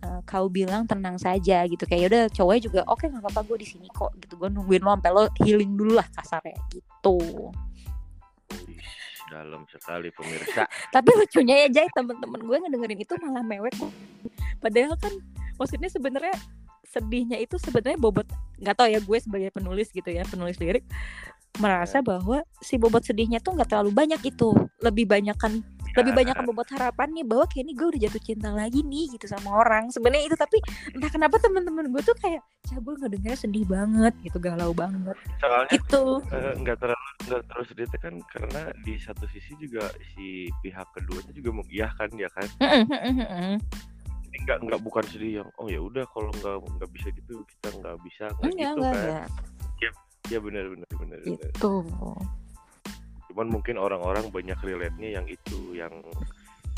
uh, 0.04 0.20
kau 0.24 0.46
bilang 0.48 0.84
tenang 0.88 1.16
saja 1.16 1.64
gitu. 1.68 1.84
Kayak 1.84 2.04
udah 2.12 2.22
cowoknya 2.32 2.62
juga 2.64 2.80
oke 2.88 3.04
okay, 3.04 3.06
nggak 3.12 3.22
apa-apa 3.24 3.40
gue 3.46 3.58
di 3.62 3.68
sini 3.68 3.88
kok 3.92 4.12
gitu. 4.20 4.34
Gue 4.40 4.48
nungguin 4.52 4.82
lo 4.82 4.90
sampai 4.96 5.10
lo 5.12 5.22
healing 5.44 5.72
dulu 5.76 5.92
lah 5.96 6.06
kasarnya 6.12 6.56
gitu. 6.72 7.18
Dalam 9.30 9.62
sekali 9.70 10.08
pemirsa. 10.10 10.66
Tapi 10.94 11.10
lucunya 11.14 11.66
ya 11.66 11.68
Jay 11.70 11.86
temen-temen 11.94 12.40
gue 12.42 12.56
ngedengerin 12.66 13.00
itu 13.00 13.14
malah 13.22 13.44
mewek. 13.44 13.76
Padahal 14.58 14.96
kan 14.98 15.12
maksudnya 15.56 15.88
sebenarnya 15.92 16.34
sedihnya 16.90 17.38
itu 17.38 17.54
sebenarnya 17.54 18.00
bobot 18.02 18.26
nggak 18.58 18.74
tau 18.74 18.90
ya 18.90 18.98
gue 18.98 19.18
sebagai 19.22 19.54
penulis 19.54 19.94
gitu 19.94 20.10
ya 20.10 20.26
penulis 20.26 20.58
lirik 20.58 20.82
merasa 21.62 22.02
ya. 22.02 22.04
bahwa 22.04 22.42
si 22.58 22.82
bobot 22.82 23.06
sedihnya 23.06 23.38
tuh 23.38 23.54
nggak 23.54 23.70
terlalu 23.70 23.90
banyak 23.94 24.20
itu. 24.22 24.54
Lebih 24.82 25.06
banyak 25.10 25.36
kan 25.38 25.62
lebih 25.98 26.12
banyak 26.14 26.36
membuat 26.46 26.68
harapan 26.76 27.08
nih 27.14 27.24
bahwa 27.26 27.44
kayak 27.50 27.64
ini 27.66 27.72
gue 27.74 27.86
udah 27.90 28.00
jatuh 28.06 28.22
cinta 28.22 28.50
lagi 28.54 28.80
nih 28.84 29.04
gitu 29.16 29.26
sama 29.26 29.50
orang 29.62 29.90
sebenarnya 29.90 30.30
itu. 30.30 30.36
Tapi 30.38 30.58
entah 30.94 31.10
kenapa 31.10 31.36
teman-teman 31.42 31.90
gue 31.90 32.02
tuh 32.04 32.16
kayak 32.18 32.42
cabul 32.70 32.94
ngedengarnya 33.00 33.38
sedih 33.38 33.66
banget 33.66 34.14
gitu 34.22 34.38
galau 34.38 34.70
banget 34.70 35.16
soalnya 35.42 35.74
itu 35.74 36.02
eh, 36.30 36.54
nggak 36.60 36.76
uh, 36.76 36.80
terlalu 36.86 37.08
nggak 37.26 37.42
terlalu 37.50 37.64
sedih 37.66 37.86
kan 37.98 38.14
karena 38.30 38.62
di 38.86 38.94
satu 39.00 39.24
sisi 39.32 39.52
juga 39.58 39.90
si 40.14 40.46
pihak 40.62 40.86
keduanya 40.94 41.32
juga 41.34 41.50
mengiyakan 41.56 42.08
ya 42.14 42.28
kan? 42.30 42.48
Jadi 44.30 44.36
nggak 44.46 44.58
nggak 44.62 44.80
bukan 44.86 45.04
sedih 45.10 45.42
yang 45.42 45.48
oh 45.58 45.66
ya 45.66 45.80
udah 45.82 46.06
kalau 46.14 46.30
nggak 46.30 46.56
nggak 46.78 46.90
bisa 46.94 47.08
gitu 47.10 47.42
kita 47.58 47.68
nggak 47.82 47.96
bisa 48.06 48.24
nggak 48.38 48.52
gitu 48.54 48.62
enggak, 48.62 48.94
kan. 48.94 48.94
enggak. 48.94 49.28
ya 49.80 49.90
ya 50.30 50.38
benar 50.38 50.64
benar 50.70 50.90
benar 50.94 51.18
itu 51.26 51.72
benar 51.82 52.22
cuman 53.30 53.46
mungkin 53.46 53.76
orang-orang 53.78 54.26
banyak 54.30 54.58
relate-nya 54.58 55.22
yang 55.22 55.26
itu 55.26 55.59
yang 55.80 55.94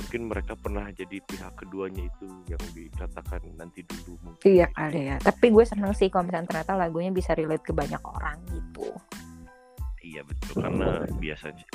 mungkin 0.03 0.23
mereka 0.29 0.53
pernah 0.59 0.87
jadi 0.91 1.19
pihak 1.25 1.53
keduanya 1.57 2.05
itu 2.05 2.27
yang 2.51 2.63
dikatakan 2.75 3.43
nanti 3.59 3.87
dulu 3.87 4.19
mungkin. 4.23 4.45
Iya 4.45 4.67
kali 4.75 5.09
ya. 5.09 5.17
Tapi 5.23 5.47
gue 5.51 5.65
seneng 5.67 5.93
sih 5.95 6.11
kalau 6.11 6.27
misalnya 6.27 6.49
ternyata 6.51 6.73
lagunya 6.79 7.11
bisa 7.15 7.35
relate 7.35 7.65
ke 7.65 7.73
banyak 7.75 8.03
orang 8.03 8.39
gitu. 8.51 8.91
Iya 10.03 10.27
betul. 10.27 10.59
Karena 10.59 11.07
biasanya 11.17 11.67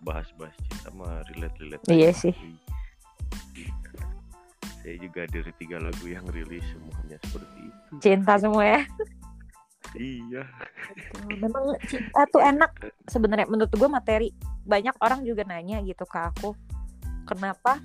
bahas-bahas 0.00 0.56
cinta 0.64 0.88
mah 0.96 1.22
relate-relate 1.32 1.84
Iya 1.88 2.10
sih. 2.12 2.34
saya 4.80 4.96
juga 4.96 5.28
dari 5.28 5.52
tiga 5.60 5.76
lagu 5.76 6.08
yang 6.08 6.24
rilis 6.32 6.64
semuanya 6.72 7.20
seperti 7.28 7.68
itu. 7.68 7.92
Cinta 8.00 8.40
semua 8.40 8.64
ya. 8.64 8.80
Iya. 9.96 10.42
Memang 11.40 11.74
cinta 11.86 12.22
tuh 12.30 12.42
enak. 12.42 12.70
Sebenarnya 13.08 13.46
menurut 13.50 13.72
gue 13.72 13.88
materi. 13.90 14.28
Banyak 14.66 14.96
orang 15.02 15.24
juga 15.26 15.42
nanya 15.46 15.82
gitu 15.82 16.04
ke 16.06 16.18
aku. 16.18 16.54
Kenapa 17.26 17.78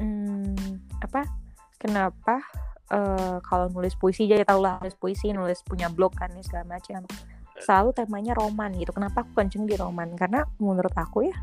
Eh, 0.00 0.02
hmm, 0.02 0.98
apa 1.04 1.28
kenapa 1.76 2.40
eh, 2.88 3.38
kalau 3.44 3.68
nulis 3.70 3.94
puisi 3.94 4.24
jadi 4.26 4.42
tau 4.48 4.64
lah 4.64 4.80
nulis 4.80 4.96
puisi 4.96 5.30
nulis 5.30 5.60
punya 5.62 5.92
blog 5.92 6.16
kan 6.16 6.32
nih 6.32 6.42
segala 6.42 6.80
macam 6.80 7.04
selalu 7.60 7.92
temanya 7.92 8.32
roman 8.32 8.72
gitu. 8.72 8.90
Kenapa 8.96 9.22
aku 9.22 9.36
kenceng 9.36 9.68
di 9.68 9.76
roman? 9.76 10.16
Karena 10.16 10.42
menurut 10.56 10.96
aku 10.96 11.28
ya 11.28 11.36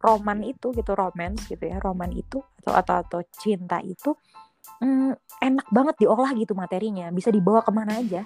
roman 0.00 0.40
itu 0.40 0.72
gitu 0.72 0.92
romance 0.96 1.44
gitu 1.48 1.68
ya 1.68 1.76
roman 1.80 2.08
itu 2.12 2.40
atau 2.64 2.72
atau 2.72 2.96
atau 3.04 3.20
cinta 3.36 3.80
itu 3.84 4.16
hmm, 4.80 5.12
enak 5.44 5.66
banget 5.68 5.94
diolah 6.00 6.32
gitu 6.32 6.56
materinya. 6.56 7.12
Bisa 7.12 7.28
dibawa 7.28 7.60
ke 7.60 7.70
mana 7.70 8.00
aja 8.00 8.24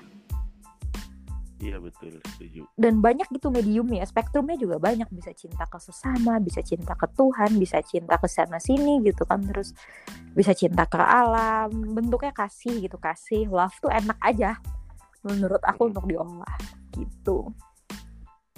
iya 1.61 1.77
betul 1.79 2.17
setuju. 2.25 2.65
Dan 2.75 3.05
banyak 3.05 3.29
gitu 3.31 3.53
mediumnya 3.53 4.03
spektrumnya 4.09 4.57
juga 4.57 4.81
banyak. 4.81 5.07
Bisa 5.13 5.31
cinta 5.37 5.69
ke 5.69 5.79
sesama 5.79 6.41
bisa 6.41 6.65
cinta 6.65 6.97
ke 6.97 7.07
Tuhan 7.13 7.61
bisa 7.61 7.79
cinta 7.85 8.17
ke 8.17 8.27
sana 8.27 8.59
sini 8.59 8.99
gitu 9.05 9.23
kan. 9.29 9.45
Terus 9.45 9.77
bisa 10.35 10.57
cinta 10.57 10.89
ke 10.89 10.99
alam. 10.99 11.71
Bentuknya 11.71 12.33
kasih 12.33 12.81
gitu 12.83 12.97
kasih 12.97 13.47
love 13.47 13.77
tuh 13.79 13.93
enak 13.93 14.17
aja 14.25 14.57
menurut 15.21 15.61
aku 15.63 15.93
untuk 15.93 16.09
diolah 16.09 16.57
gitu. 16.97 17.53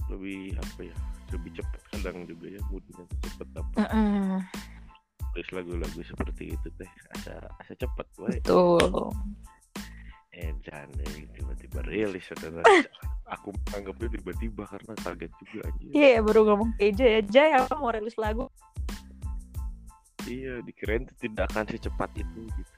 Lebih 0.07 0.57
apa 0.57 0.81
ya 0.87 0.97
lebih 1.35 1.51
cepat 1.59 1.81
kadang 1.91 2.29
juga 2.29 2.47
ya 2.49 2.61
moodnya 2.71 3.03
tuh 3.09 3.19
cepet 3.25 3.49
apa. 3.57 3.73
Mm-mm, 3.83 4.45
tulis 5.33 5.49
lagu-lagu 5.57 6.01
seperti 6.05 6.53
itu 6.53 6.69
teh 6.77 6.91
asa 7.17 7.41
asa 7.57 7.73
cepet 7.73 8.07
wae 8.21 8.37
betul 8.45 9.09
eh 10.33 10.49
jangan 10.65 10.89
eh, 11.05 11.29
tiba-tiba 11.37 11.85
rilis 11.85 12.25
saudara 12.25 12.65
aku 13.29 13.53
anggapnya 13.77 14.17
tiba-tiba 14.17 14.65
karena 14.65 14.93
kaget 15.05 15.33
juga 15.45 15.61
anjir. 15.69 15.91
Iya 15.93 16.19
baru 16.25 16.41
ngomong 16.49 16.71
ke 16.81 16.89
Jay 16.97 17.21
aja 17.21 17.43
ya 17.49 17.59
mau 17.77 17.93
rilis 17.93 18.17
lagu? 18.17 18.49
Iya 20.25 20.65
dikirain 20.65 21.05
tidak 21.21 21.53
akan 21.53 21.69
secepat 21.69 22.11
itu 22.17 22.41
gitu. 22.49 22.75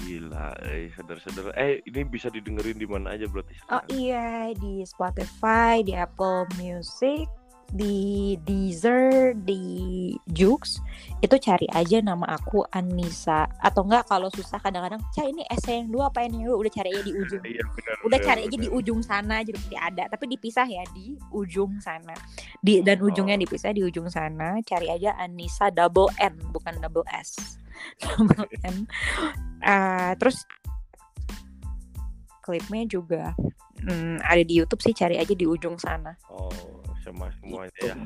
Gila 0.00 0.52
eh 0.68 0.92
saudara-saudara. 0.92 1.56
Eh 1.56 1.80
ini 1.88 2.04
bisa 2.04 2.28
didengerin 2.28 2.76
di 2.76 2.84
mana 2.84 3.16
aja 3.16 3.24
berarti 3.24 3.56
oh 3.72 3.80
sekarang? 3.80 3.84
iya 3.88 4.52
di 4.56 4.84
Spotify 4.84 5.80
di 5.80 5.96
Apple 5.96 6.44
Music 6.60 7.24
di 7.70 8.34
Deezer, 8.42 9.38
di 9.46 10.10
Joox 10.26 10.82
itu 11.22 11.36
cari 11.38 11.70
aja 11.70 12.02
nama 12.02 12.26
aku 12.34 12.66
Anissa. 12.74 13.46
Atau 13.62 13.86
enggak 13.86 14.10
kalau 14.10 14.26
susah 14.34 14.58
kadang-kadang 14.58 14.98
cah 15.14 15.26
ini 15.26 15.46
essay 15.46 15.84
yang 15.84 15.88
dua 15.94 16.10
apa 16.10 16.26
yang 16.26 16.42
dua 16.42 16.56
udah 16.58 16.72
cari 16.72 16.90
aja 16.90 17.02
di 17.06 17.14
ujung. 17.14 17.42
Iya 17.46 17.62
benar 17.62 17.96
udah 18.02 18.18
cari 18.18 18.40
aja 18.50 18.56
di 18.58 18.68
ujung 18.68 19.00
sana 19.06 19.34
aja 19.44 19.50
pasti 19.54 19.76
ada. 19.78 20.02
Tapi 20.10 20.24
dipisah 20.34 20.66
ya 20.66 20.82
di 20.90 21.14
ujung 21.30 21.78
sana. 21.78 22.14
Di 22.58 22.82
dan 22.82 22.98
ujungnya 22.98 23.38
Oh. 23.38 23.42
dipisah 23.46 23.70
di 23.70 23.82
ujung 23.86 24.10
sana. 24.10 24.58
Cari 24.66 24.90
aja 24.90 25.14
Anissa 25.14 25.70
double 25.70 26.10
N 26.18 26.34
bukan 26.50 26.74
double 26.82 27.06
S. 27.14 27.58
Double 28.02 28.44
N. 28.60 28.84
Ah, 29.64 30.12
terus 30.20 30.44
klipnya 32.44 32.84
juga 32.84 33.32
mm, 33.80 34.20
ada 34.20 34.42
di 34.44 34.60
YouTube 34.60 34.84
sih 34.84 34.92
cari 34.92 35.16
aja 35.16 35.32
di 35.32 35.48
ujung 35.48 35.80
sana. 35.80 36.12
Oh 36.28 36.79
sama 37.04 37.32
semuanya 37.40 37.72
Gitu. 37.80 37.88
ya 37.90 37.96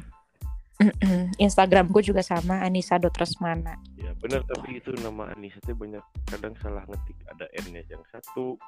Instagramku 1.38 2.02
juga 2.02 2.20
sama 2.20 2.60
Anissa.resmana 2.66 3.78
ya 3.94 4.10
benar 4.18 4.42
tapi 4.42 4.82
itu 4.82 4.90
nama 4.98 5.30
Anissa 5.30 5.62
teh 5.62 5.74
banyak 5.74 6.02
kadang 6.26 6.54
salah 6.58 6.82
ngetik 6.90 7.14
ada 7.30 7.46
N-nya 7.62 7.86
yang 7.86 8.02
satu 8.10 8.58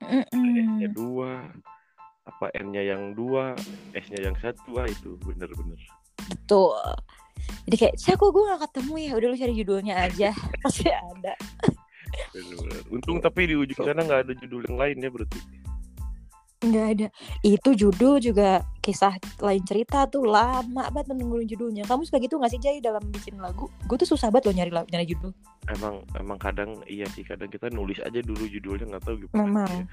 ada 0.00 0.24
S-nya 0.32 0.88
dua 0.96 1.44
apa 2.24 2.46
N-nya 2.56 2.82
yang 2.96 3.12
dua 3.12 3.52
S-nya 3.92 4.32
yang 4.32 4.36
satu 4.40 4.80
ah 4.80 4.88
itu 4.88 5.20
bener-bener 5.22 5.78
Betul. 6.22 6.78
Jadi 7.66 7.76
kayak, 7.76 7.94
saya 7.98 8.14
kok 8.14 8.30
gue 8.30 8.42
gak 8.46 8.62
ketemu 8.70 8.94
ya? 8.94 9.10
Udah 9.18 9.28
lu 9.28 9.36
cari 9.36 9.54
judulnya 9.58 9.94
aja. 10.06 10.30
Pasti 10.62 10.86
ada. 10.86 11.34
bener-bener 12.30 12.80
untung 12.92 13.18
tapi 13.24 13.48
di 13.48 13.56
ujung 13.56 13.88
sana 13.88 14.04
nggak 14.04 14.28
ada 14.28 14.32
judul 14.36 14.68
yang 14.68 14.76
lain 14.76 14.96
ya 15.00 15.08
berarti 15.08 15.38
Nggak 16.62 16.86
ada. 16.94 17.06
Itu 17.40 17.72
judul 17.72 18.20
juga 18.20 18.62
kisah 18.82 19.14
lain 19.38 19.62
cerita 19.62 20.04
tuh 20.04 20.26
lama 20.26 20.90
banget 20.90 21.14
nungguin 21.14 21.46
judulnya. 21.46 21.86
Kamu 21.86 22.02
suka 22.02 22.18
gitu 22.18 22.36
gak 22.36 22.50
sih 22.50 22.58
Jay 22.58 22.78
dalam 22.78 23.00
bikin 23.08 23.38
lagu? 23.38 23.70
Gue 23.86 23.94
tuh 23.94 24.10
susah 24.10 24.26
banget 24.28 24.50
loh 24.50 24.54
nyari 24.58 24.70
la- 24.70 24.88
nyari 24.88 25.06
judul. 25.06 25.30
emang 25.70 26.02
emang 26.18 26.34
kadang 26.36 26.74
iya 26.84 27.06
sih 27.06 27.22
kadang 27.22 27.46
kita 27.46 27.70
nulis 27.70 28.02
aja 28.02 28.18
dulu 28.18 28.42
judulnya 28.44 28.82
nggak 28.82 29.04
tahu 29.06 29.14
gimana 29.14 29.46
Memang. 29.46 29.70
ya. 29.70 29.84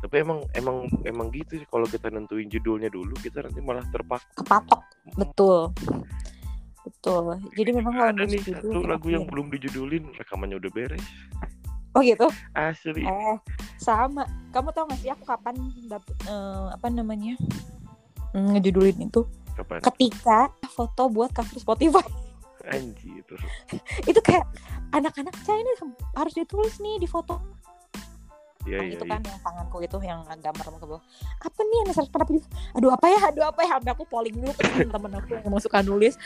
tapi 0.00 0.14
emang 0.16 0.40
emang 0.56 0.76
emang 1.04 1.28
gitu 1.28 1.60
sih 1.60 1.68
kalau 1.68 1.84
kita 1.84 2.08
nentuin 2.08 2.48
judulnya 2.48 2.88
dulu 2.88 3.12
kita 3.20 3.44
nanti 3.44 3.60
malah 3.60 3.84
terpaku 3.86 4.24
Kepatok. 4.34 4.80
Betul. 5.14 5.76
Betul. 6.80 7.36
Jadi 7.52 7.70
memang 7.70 7.92
kalau 7.92 8.08
ada 8.10 8.24
nih 8.24 8.40
judul 8.40 8.64
satu 8.64 8.78
lagu 8.82 9.06
yang 9.06 9.22
terakhir. 9.22 9.30
belum 9.30 9.46
dijudulin 9.52 10.04
rekamannya 10.16 10.56
udah 10.56 10.70
beres 10.72 11.04
Oh 11.90 12.00
gitu? 12.00 12.24
asli 12.54 13.02
Eh, 13.02 13.36
sama. 13.76 14.24
Kamu 14.48 14.70
tau 14.70 14.86
gak 14.86 14.98
sih 14.98 15.10
aku 15.10 15.26
kapan 15.26 15.58
dapet 15.84 16.16
eh, 16.24 16.66
apa 16.72 16.86
namanya? 16.88 17.36
Ngejudulin 18.34 19.10
itu 19.10 19.26
kapan 19.58 19.82
ketika 19.82 20.50
foto 20.70 21.10
buat 21.10 21.30
cover 21.34 21.58
Spotify. 21.58 22.06
anjir. 22.68 23.24
Itu 24.10 24.20
kayak 24.20 24.44
anak-anak 24.92 25.32
Cah 25.42 25.56
ini 25.56 25.72
harus 26.12 26.34
ditulis 26.36 26.76
nih 26.78 27.00
di 27.00 27.08
foto. 27.08 27.40
Iya 28.68 28.84
yang 28.84 28.92
iya 28.92 28.96
itu 29.00 29.04
iya. 29.08 29.12
kan 29.16 29.20
yang 29.24 29.40
tanganku 29.40 29.76
itu 29.80 29.96
yang 30.04 30.20
gambar 30.20 30.64
ke 30.68 30.84
bawah 30.84 31.00
apa 31.40 31.60
nih 31.64 31.76
yang 31.80 31.86
kenapa 31.96 32.28
di 32.28 32.44
aduh 32.76 32.92
apa 32.92 33.06
ya 33.08 33.20
aduh 33.32 33.44
apa 33.48 33.60
ya? 33.64 33.70
Sampai 33.80 33.92
aku 33.96 34.04
polling 34.04 34.36
dulu 34.36 34.52
ke 34.52 34.84
teman 34.84 35.12
aku 35.16 35.28
yang 35.32 35.42
emang 35.48 35.62
suka 35.64 35.80
nulis 35.80 36.20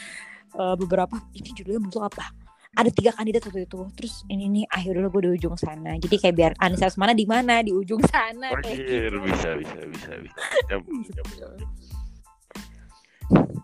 eh, 0.58 0.74
beberapa 0.74 1.14
ini 1.30 1.54
judulnya 1.54 1.80
bentuk 1.86 2.02
apa? 2.02 2.34
Ada 2.74 2.90
tiga 2.90 3.14
kandidat 3.14 3.46
waktu 3.46 3.70
itu. 3.70 3.86
Terus 3.94 4.26
ini 4.26 4.50
nih 4.50 4.64
akhirnya 4.66 5.06
gue 5.06 5.22
di 5.22 5.30
ujung 5.38 5.54
sana. 5.54 5.94
Jadi 5.94 6.16
kayak 6.18 6.34
biar 6.34 6.52
Anissa 6.58 6.90
mana 6.98 7.14
di 7.14 7.22
mana? 7.22 7.62
Di 7.62 7.70
ujung 7.70 8.02
sana 8.02 8.50
kayak 8.58 8.82
Anjir, 8.82 9.14
gitu. 9.14 9.18
bisa 9.22 9.48
bisa 9.54 9.78
bisa 9.86 10.10
bisa. 10.18 10.34
Nyambung, 10.74 11.06
nyambung, 11.06 11.38
nyambung. 11.38 11.70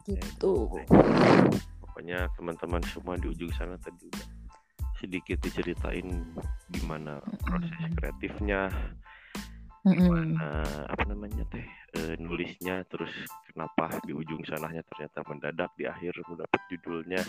Gitu. 0.08 0.54
Pokoknya 1.84 2.26
teman-teman 2.38 2.82
semua 2.88 3.14
di 3.20 3.28
ujung 3.28 3.52
sana 3.54 3.76
tadi 3.76 4.08
udah 4.08 4.28
sedikit 5.00 5.40
diceritain 5.40 6.20
gimana 6.68 7.24
proses 7.40 7.72
kreatifnya 7.96 8.68
gimana 9.80 10.60
apa 10.92 11.08
namanya 11.08 11.40
teh 11.48 11.64
eh, 11.96 12.12
nulisnya 12.20 12.84
terus 12.84 13.08
kenapa 13.48 13.96
di 14.04 14.12
ujung 14.12 14.44
sananya 14.44 14.84
ternyata 14.92 15.24
mendadak 15.24 15.72
di 15.80 15.88
akhir 15.88 16.12
mendapat 16.28 16.60
judulnya. 16.68 17.22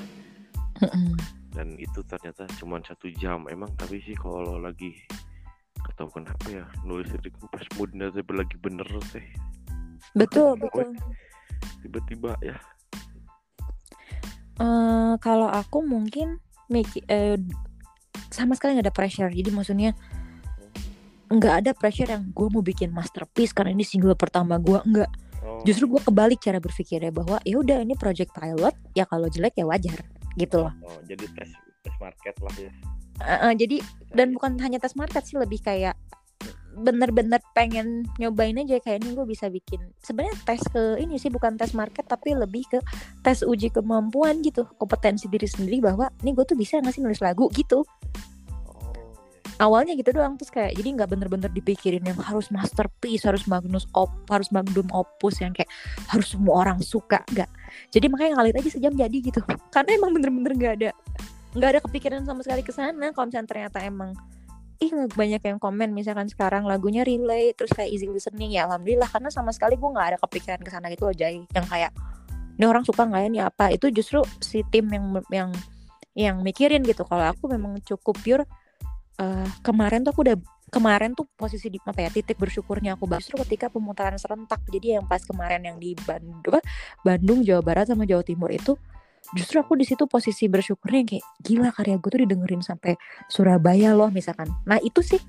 Dan 1.51 1.75
itu 1.75 1.99
ternyata 2.07 2.47
cuma 2.59 2.79
satu 2.79 3.11
jam. 3.19 3.43
Emang 3.51 3.71
tapi 3.75 3.99
sih 4.03 4.15
kalau 4.15 4.55
lagi 4.59 4.95
atau 5.81 6.07
kenapa 6.07 6.47
ya 6.47 6.63
nulis 6.87 7.11
lirik 7.11 7.35
pas 7.51 7.65
moodnya 7.75 8.07
teh 8.11 8.23
lagi 8.31 8.55
bener 8.59 8.87
teh. 9.11 9.25
Betul 10.15 10.59
betul 10.59 10.95
tiba-tiba 11.81 12.37
ya? 12.39 12.57
Eh, 14.61 15.13
kalau 15.17 15.49
aku 15.49 15.81
mungkin 15.81 16.37
miki- 16.69 17.05
eh, 17.09 17.35
sama 18.29 18.53
sekali 18.53 18.77
nggak 18.77 18.87
ada 18.87 18.95
pressure. 18.95 19.31
Jadi 19.33 19.49
maksudnya 19.49 19.91
nggak 21.31 21.55
ada 21.63 21.71
pressure 21.71 22.11
yang 22.11 22.29
gue 22.29 22.47
mau 22.51 22.59
bikin 22.59 22.91
masterpiece 22.91 23.55
karena 23.55 23.71
ini 23.71 23.87
single 23.87 24.13
pertama 24.19 24.59
gue 24.59 24.77
nggak. 24.83 25.11
Oh, 25.41 25.63
justru 25.65 25.89
gue 25.89 26.01
kebalik 26.03 26.37
cara 26.37 26.61
berpikirnya 26.61 27.09
bahwa 27.09 27.41
ya 27.41 27.57
udah 27.57 27.81
ini 27.81 27.97
project 27.97 28.29
pilot 28.35 28.75
ya 28.93 29.09
kalau 29.09 29.25
jelek 29.31 29.57
ya 29.57 29.65
wajar 29.65 30.05
gitu 30.37 30.61
loh. 30.61 30.73
Oh, 30.85 30.99
jadi 31.07 31.25
tes 31.33 31.49
tes 31.81 31.95
market 31.97 32.35
lah 32.37 32.55
ya. 32.59 32.71
Eh, 33.21 33.39
eh, 33.49 33.53
jadi 33.57 33.77
dan 34.13 34.33
bukan 34.37 34.57
hanya 34.61 34.77
tes 34.77 34.93
market 34.93 35.23
sih 35.25 35.37
lebih 35.39 35.61
kayak 35.61 35.97
bener-bener 36.71 37.43
pengen 37.51 38.07
nyobain 38.15 38.55
aja 38.55 38.79
kayak 38.79 39.03
ini 39.03 39.13
gue 39.13 39.25
bisa 39.27 39.51
bikin. 39.51 39.83
Sebenarnya 39.99 40.35
tes 40.47 40.63
ke 40.71 40.97
ini 40.97 41.19
sih 41.19 41.27
bukan 41.27 41.59
tes 41.59 41.75
market 41.75 42.07
tapi 42.07 42.31
lebih 42.31 42.63
ke 42.71 42.79
tes 43.21 43.43
uji 43.43 43.69
kemampuan 43.69 44.39
gitu. 44.39 44.63
Kompetensi 44.79 45.27
diri 45.27 45.45
sendiri 45.45 45.83
bahwa 45.83 46.07
ini 46.23 46.31
gue 46.31 46.45
tuh 46.47 46.55
bisa 46.55 46.79
nggak 46.79 46.93
sih 46.95 47.03
nulis 47.03 47.19
lagu? 47.19 47.51
Gitu. 47.51 47.83
Oh. 48.65 48.93
Awalnya 49.59 49.99
gitu 49.99 50.15
doang 50.15 50.39
terus 50.39 50.49
kayak 50.49 50.73
jadi 50.79 50.89
nggak 50.95 51.09
bener-bener 51.11 51.51
dipikirin 51.51 52.01
yang 52.07 52.17
harus 52.17 52.47
masterpiece 52.49 53.27
harus 53.27 53.45
magnus 53.45 53.85
op 53.93 54.09
harus 54.31 54.49
magnum 54.49 54.87
opus 54.95 55.43
yang 55.43 55.51
kayak 55.51 55.69
harus 56.07 56.33
semua 56.33 56.63
orang 56.65 56.79
suka 56.79 57.21
nggak. 57.35 57.49
Jadi 57.91 58.05
makanya 58.07 58.39
ngalir 58.39 58.55
aja 58.57 58.69
sejam 58.71 58.95
jadi 58.95 59.17
gitu. 59.19 59.43
Karena 59.75 59.91
emang 59.99 60.15
bener-bener 60.15 60.51
nggak 60.55 60.73
ada 60.81 60.89
nggak 61.51 61.69
ada 61.77 61.79
kepikiran 61.83 62.23
sama 62.23 62.41
sekali 62.47 62.63
ke 62.63 62.71
sana. 62.71 63.11
Kalau 63.11 63.27
misalnya 63.27 63.47
ternyata 63.51 63.83
emang 63.83 64.15
ih 64.81 64.91
banyak 65.13 65.41
yang 65.45 65.61
komen 65.61 65.93
misalkan 65.93 66.25
sekarang 66.25 66.65
lagunya 66.65 67.05
relate 67.05 67.53
terus 67.53 67.69
kayak 67.71 67.93
easy 67.93 68.09
listening 68.09 68.57
ya 68.57 68.65
alhamdulillah 68.65 69.05
karena 69.07 69.29
sama 69.29 69.53
sekali 69.53 69.77
gue 69.77 69.89
nggak 69.93 70.07
ada 70.15 70.17
kepikiran 70.17 70.59
ke 70.59 70.69
sana 70.73 70.89
gitu 70.89 71.05
loh 71.05 71.13
Jay 71.13 71.45
yang 71.53 71.67
kayak 71.69 71.93
ini 72.61 72.69
orang 72.69 72.85
suka 72.85 73.09
nggak 73.09 73.21
ya 73.25 73.27
ini 73.27 73.39
apa? 73.41 73.73
Itu 73.73 73.89
justru 73.89 74.21
si 74.37 74.61
tim 74.69 74.85
yang 74.93 75.05
yang 75.33 75.49
yang 76.13 76.35
mikirin 76.45 76.85
gitu. 76.85 77.01
Kalau 77.09 77.25
aku 77.33 77.49
memang 77.49 77.81
cukup 77.81 78.13
pure 78.21 78.45
uh, 79.17 79.49
kemarin 79.65 80.05
tuh 80.05 80.13
aku 80.13 80.21
udah 80.29 80.37
kemarin 80.69 81.17
tuh 81.17 81.25
posisi 81.33 81.73
di 81.73 81.81
apa 81.81 82.05
ya 82.05 82.13
titik 82.13 82.37
bersyukurnya 82.37 82.93
aku. 82.93 83.09
Justru 83.17 83.41
ketika 83.49 83.73
pemutaran 83.73 84.21
serentak 84.21 84.61
jadi 84.69 85.01
yang 85.01 85.09
pas 85.09 85.25
kemarin 85.25 85.65
yang 85.65 85.81
di 85.81 85.97
Bandung 86.05 86.37
Bandung 87.01 87.39
Jawa 87.41 87.65
Barat 87.65 87.89
sama 87.89 88.05
Jawa 88.05 88.21
Timur 88.21 88.53
itu 88.53 88.77
justru 89.37 89.61
aku 89.63 89.79
di 89.79 89.85
situ 89.87 90.03
posisi 90.07 90.47
bersyukurnya 90.51 91.01
kayak 91.07 91.25
gila 91.43 91.69
karya 91.71 91.95
gue 91.97 92.09
tuh 92.11 92.21
didengerin 92.27 92.63
sampai 92.63 92.99
Surabaya 93.31 93.95
loh 93.95 94.11
misalkan. 94.11 94.51
Nah 94.67 94.77
itu 94.83 94.99
sih 95.03 95.19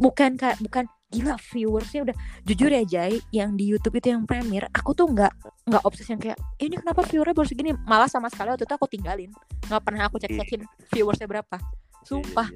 bukan 0.00 0.36
kak 0.36 0.60
bukan 0.60 0.84
gila 1.10 1.34
viewersnya 1.40 2.06
udah. 2.06 2.16
Jujur 2.46 2.70
ya 2.70 2.84
Jai 2.86 3.18
yang 3.34 3.58
di 3.58 3.66
YouTube 3.66 3.98
itu 3.98 4.14
yang 4.14 4.24
premier 4.28 4.68
aku 4.70 4.94
tuh 4.94 5.10
nggak 5.10 5.32
nggak 5.66 5.82
obses 5.82 6.06
yang 6.06 6.20
kayak 6.22 6.38
eh, 6.60 6.66
ini 6.70 6.78
kenapa 6.78 7.02
viewernya 7.02 7.34
baru 7.34 7.48
segini? 7.48 7.70
Malah 7.88 8.06
sama 8.06 8.30
sekali 8.30 8.54
waktu 8.54 8.64
itu 8.64 8.74
aku 8.76 8.86
tinggalin. 8.86 9.30
Nggak 9.66 9.82
pernah 9.82 10.06
aku 10.06 10.22
cek 10.22 10.30
cekin 10.30 10.60
iya. 10.62 10.68
viewersnya 10.94 11.26
berapa. 11.26 11.56
Iya, 11.56 12.06
sumpah 12.06 12.48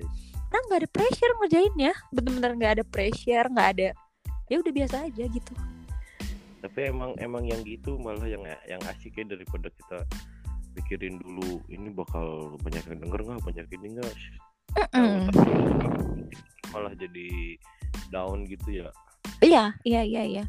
karena 0.55 0.71
nggak 0.71 0.81
ada 0.87 0.91
pressure 0.95 1.35
ngerjainnya 1.43 1.93
bener-bener 2.15 2.51
nggak 2.55 2.73
ada 2.79 2.85
pressure 2.87 3.47
nggak 3.51 3.69
ada 3.75 3.89
ya 4.47 4.57
udah 4.63 4.73
biasa 4.73 4.97
aja 5.11 5.25
gitu. 5.27 5.53
Tapi 6.63 6.81
emang 6.87 7.19
emang 7.19 7.43
yang 7.43 7.59
gitu 7.67 7.99
malah 7.99 8.23
yang 8.23 8.47
yang 8.71 8.79
asik 8.87 9.19
ya 9.19 9.27
daripada 9.27 9.67
kita 9.75 10.07
pikirin 10.85 11.17
dulu 11.17 11.65
ini 11.73 11.89
bakal 11.91 12.55
banyak 12.61 12.85
yang 12.93 13.01
denger 13.09 13.21
nggak 13.25 13.41
banyak 13.41 13.67
ini 13.73 13.87
nggak? 13.97 14.15
Mm 14.93 15.25
malah 16.75 16.91
jadi 16.99 17.55
down 18.11 18.43
gitu 18.51 18.83
ya. 18.83 18.91
Iya 19.39 19.71
iya 19.87 20.03
iya 20.03 20.23
iya. 20.27 20.45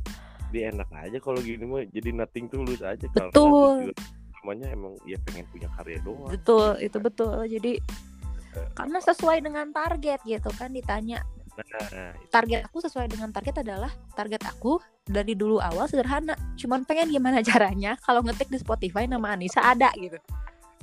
Dia 0.50 0.74
enak 0.74 0.89
aja 0.89 1.21
kalau 1.21 1.38
gini 1.38 1.62
mah 1.62 1.86
jadi 1.93 2.10
nothing 2.10 2.50
tulus 2.50 2.82
aja 2.82 3.06
betul. 3.13 3.93
namanya 4.41 4.69
emang 4.74 4.93
ya 5.06 5.21
pengen 5.30 5.45
punya 5.54 5.69
karya 5.78 6.02
doang. 6.02 6.34
Betul 6.34 6.82
itu 6.82 6.98
betul. 6.98 7.45
Jadi 7.45 7.78
karena 8.74 8.98
sesuai 8.98 9.45
dengan 9.45 9.69
target 9.69 10.26
gitu 10.26 10.50
kan 10.58 10.74
ditanya. 10.74 11.21
Nah, 11.56 12.12
target 12.34 12.67
aku 12.67 12.84
sesuai 12.84 13.08
dengan 13.08 13.32
target 13.32 13.63
adalah 13.63 13.93
target 14.17 14.43
aku 14.43 14.82
dari 15.06 15.38
dulu 15.38 15.62
awal 15.62 15.86
sederhana. 15.86 16.34
Cuman 16.58 16.84
pengen 16.84 17.13
gimana 17.13 17.46
caranya 17.50 17.98
kalau 18.02 18.26
ngetik 18.26 18.50
di 18.50 18.58
Spotify 18.58 19.06
nama 19.06 19.38
Anissa 19.38 19.62
ada 19.62 19.94
gitu. 19.98 20.18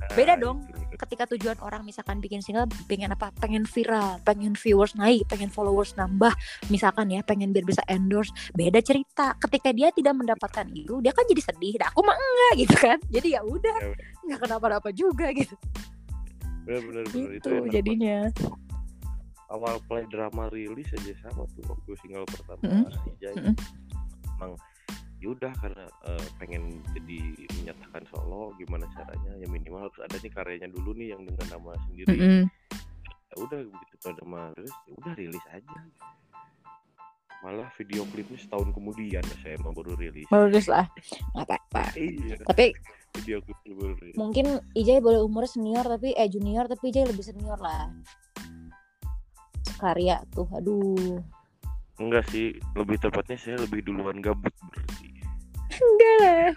Nah, 0.02 0.10
beda 0.18 0.34
dong 0.34 0.66
ketika 0.98 1.30
tujuan 1.30 1.54
orang 1.62 1.86
misalkan 1.86 2.18
bikin 2.18 2.42
single 2.42 2.66
pengen 2.90 3.14
apa? 3.14 3.30
Pengen 3.38 3.62
viral 3.62 4.18
pengen 4.26 4.58
viewers 4.58 4.98
naik 4.98 5.26
pengen 5.30 5.50
followers 5.50 5.94
nambah. 5.94 6.34
Misalkan 6.70 7.10
ya 7.10 7.22
pengen 7.22 7.54
biar 7.54 7.66
bisa 7.66 7.82
endorse. 7.86 8.34
Beda 8.54 8.82
cerita 8.82 9.34
ketika 9.38 9.70
dia 9.70 9.94
tidak 9.94 10.14
mendapatkan 10.18 10.66
itu 10.74 10.98
dia 11.02 11.14
kan 11.14 11.26
jadi 11.26 11.42
sedih. 11.42 11.74
Nah, 11.78 11.90
aku 11.90 12.00
mah 12.02 12.16
enggak 12.18 12.52
gitu 12.66 12.76
kan. 12.78 12.98
Jadi 13.10 13.28
ya 13.34 13.40
udah 13.46 13.76
ya, 13.78 13.94
nggak 14.26 14.40
kenapa-napa 14.42 14.90
juga 14.90 15.30
gitu. 15.34 15.54
Benar-benar 16.62 17.04
itu, 17.10 17.18
itu 17.38 17.50
jadinya. 17.70 18.30
Awal 19.52 19.84
play 19.84 20.08
drama 20.08 20.48
rilis 20.48 20.88
aja 20.96 21.12
sama 21.28 21.44
tuh 21.52 21.60
waktu 21.68 21.92
single 22.00 22.24
pertama 22.24 22.62
mm 22.64 22.72
-hmm. 22.72 22.86
mm 22.88 23.42
-hmm. 23.52 23.54
Emang 24.42 24.58
yaudah 25.22 25.54
karena 25.62 25.86
uh, 26.02 26.26
pengen 26.42 26.82
jadi 26.98 27.46
menyatakan 27.62 28.02
solo 28.10 28.50
gimana 28.58 28.90
caranya 28.90 29.38
ya 29.38 29.46
minimal 29.46 29.86
harus 29.86 29.98
ada 30.02 30.18
nih 30.18 30.32
karyanya 30.34 30.68
dulu 30.74 30.90
nih 30.98 31.14
yang 31.14 31.22
dengan 31.22 31.46
nama 31.46 31.78
sendiri. 31.86 32.18
Mm 32.18 32.26
-hmm. 32.26 32.44
ya 33.30 33.34
udah 33.38 33.60
begitu 33.70 33.94
pada 34.02 34.22
rilis 34.58 34.74
ya 34.74 34.92
udah 34.98 35.12
rilis 35.14 35.44
aja. 35.54 35.78
Malah 37.42 37.70
video 37.78 38.02
klipnya 38.10 38.38
setahun 38.38 38.74
kemudian 38.74 39.22
saya 39.46 39.54
mau 39.62 39.70
baru 39.70 39.94
rilis. 39.94 40.26
Baru 40.26 40.50
rilis 40.50 40.66
lah. 40.66 40.90
Nggak 41.38 41.46
apa-apa. 41.46 41.82
Iya. 41.94 42.42
tapi 42.42 42.74
video 43.22 43.38
klip 43.46 43.58
baru 43.62 43.94
rilis. 44.02 44.18
mungkin 44.18 44.58
Ijay 44.74 44.98
boleh 44.98 45.22
umur 45.22 45.46
senior 45.46 45.86
tapi 45.86 46.18
eh 46.18 46.26
junior 46.26 46.66
tapi 46.66 46.90
Ijay 46.90 47.06
lebih 47.06 47.22
senior 47.22 47.62
lah. 47.62 47.94
Karya 49.78 50.18
tuh 50.34 50.50
aduh 50.50 51.22
enggak 52.00 52.24
sih 52.32 52.56
lebih 52.76 52.96
tepatnya 53.00 53.36
saya 53.36 53.56
lebih 53.60 53.84
duluan 53.84 54.20
gabut 54.24 54.52
berarti 54.70 55.08
enggak 55.72 56.56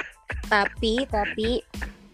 tapi 0.52 0.92
tapi 1.10 1.48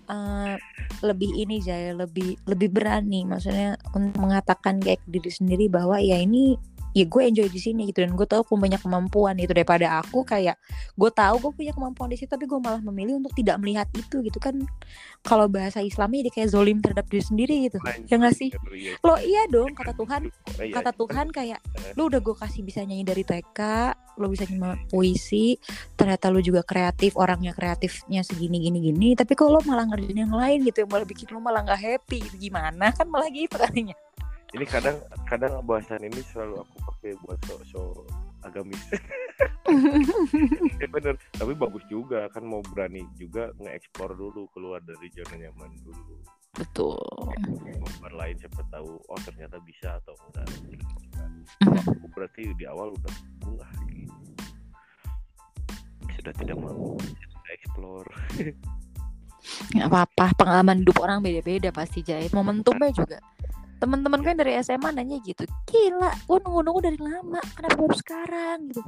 uh, 0.08 0.56
lebih 1.02 1.30
ini 1.34 1.58
Jaya 1.58 1.92
lebih 1.96 2.38
lebih 2.46 2.68
berani. 2.70 3.26
Maksudnya 3.26 3.74
untuk 3.92 4.16
mengatakan 4.22 4.78
kayak 4.78 5.02
diri 5.08 5.30
sendiri 5.30 5.66
bahwa 5.66 5.98
ya 5.98 6.20
ini 6.20 6.56
ya 6.92 7.04
gue 7.08 7.22
enjoy 7.24 7.48
di 7.48 7.60
sini 7.60 7.88
gitu 7.88 8.04
dan 8.04 8.12
gue 8.16 8.26
tahu 8.28 8.44
aku 8.44 8.54
punya 8.60 8.78
kemampuan 8.80 9.36
itu 9.40 9.52
daripada 9.52 10.00
aku 10.00 10.24
kayak 10.24 10.56
gue 10.96 11.10
tahu 11.12 11.34
gue 11.48 11.52
punya 11.64 11.72
kemampuan 11.72 12.08
di 12.12 12.16
situ 12.20 12.30
tapi 12.32 12.44
gue 12.48 12.60
malah 12.60 12.80
memilih 12.80 13.20
untuk 13.20 13.32
tidak 13.36 13.56
melihat 13.60 13.88
itu 13.96 14.20
gitu 14.24 14.38
kan. 14.40 14.60
Kalau 15.22 15.46
bahasa 15.46 15.78
Islamnya 15.80 16.26
jadi 16.26 16.32
kayak 16.42 16.48
zolim 16.52 16.78
terhadap 16.82 17.06
diri 17.08 17.24
sendiri 17.24 17.54
gitu 17.70 17.78
ya 18.08 18.16
nggak 18.18 18.34
sih? 18.36 18.50
iya. 18.74 18.94
lo 19.00 19.14
iya 19.20 19.42
dong 19.48 19.72
kata 19.76 19.92
Tuhan 19.94 20.22
oh, 20.28 20.62
iya. 20.62 20.74
kata 20.74 20.90
Tuhan 20.94 21.26
kayak 21.30 21.60
lo 21.96 22.08
udah 22.08 22.20
gue 22.20 22.34
kasih 22.36 22.62
bisa 22.66 22.82
nyanyi 22.82 23.04
dari 23.06 23.22
TK 23.22 23.60
lo 24.20 24.26
bisa 24.28 24.44
nyanyi 24.48 24.84
puisi 24.90 25.56
ternyata 25.96 26.28
lo 26.28 26.40
juga 26.42 26.60
kreatif 26.66 27.16
orangnya 27.16 27.56
kreatifnya 27.56 28.20
segini 28.26 28.60
gini 28.60 28.78
gini 28.92 29.08
tapi 29.16 29.32
kok 29.32 29.48
lo 29.48 29.60
malah 29.64 29.88
ngerjain 29.88 30.26
yang 30.26 30.34
lain 30.34 30.58
gitu 30.66 30.84
yang 30.84 30.90
malah 30.90 31.06
bikin 31.06 31.26
lo 31.32 31.40
malah 31.40 31.60
nggak 31.64 31.80
happy 31.80 32.20
gimana? 32.36 32.92
Kan 32.92 33.08
malah 33.08 33.28
gitu 33.32 33.56
katanya 33.56 33.96
ini 34.52 34.64
kadang 34.68 35.00
kadang 35.24 35.64
bahasan 35.64 36.04
ini 36.04 36.20
selalu 36.32 36.60
aku 36.60 36.76
pakai 36.92 37.16
buat 37.24 37.38
so-so 37.48 38.04
agamis. 38.44 38.82
Ya 40.76 40.84
bener. 40.90 41.16
Tapi 41.32 41.56
bagus 41.56 41.80
juga 41.88 42.28
kan 42.28 42.44
mau 42.44 42.60
berani 42.60 43.08
juga 43.16 43.48
nge-explore 43.56 44.12
dulu 44.12 44.44
keluar 44.52 44.84
dari 44.84 45.08
zona 45.16 45.48
nyaman 45.48 45.72
dulu. 45.80 46.20
Betul. 46.60 47.00
Nomor 47.80 48.12
lain 48.12 48.36
siapa 48.36 48.60
tahu 48.68 49.00
oh 49.00 49.20
ternyata 49.24 49.56
bisa 49.64 49.96
atau 49.96 50.12
enggak. 50.28 50.44
Aku 51.88 52.06
berarti 52.12 52.52
di 52.52 52.68
awal 52.68 52.92
udah 52.92 53.14
enggak 53.48 53.70
gitu. 53.88 54.12
sudah 56.20 56.34
tidak 56.36 56.56
mau 56.60 56.94
explore 57.50 58.08
nggak 59.74 59.88
apa-apa 59.90 60.26
pengalaman 60.38 60.86
hidup 60.86 61.02
orang 61.02 61.18
beda-beda 61.18 61.74
pasti 61.74 62.06
jahit 62.06 62.30
momentumnya 62.30 62.94
juga 62.94 63.18
teman-teman 63.82 64.22
kan 64.22 64.38
dari 64.38 64.54
SMA 64.62 64.94
nanya 64.94 65.18
gitu 65.26 65.42
gila 65.66 66.14
gue 66.14 66.38
nunggu-nunggu 66.46 66.80
dari 66.86 66.98
lama 67.02 67.42
kenapa 67.58 67.74
baru 67.74 67.96
sekarang? 67.98 68.58
Gitu. 68.70 68.82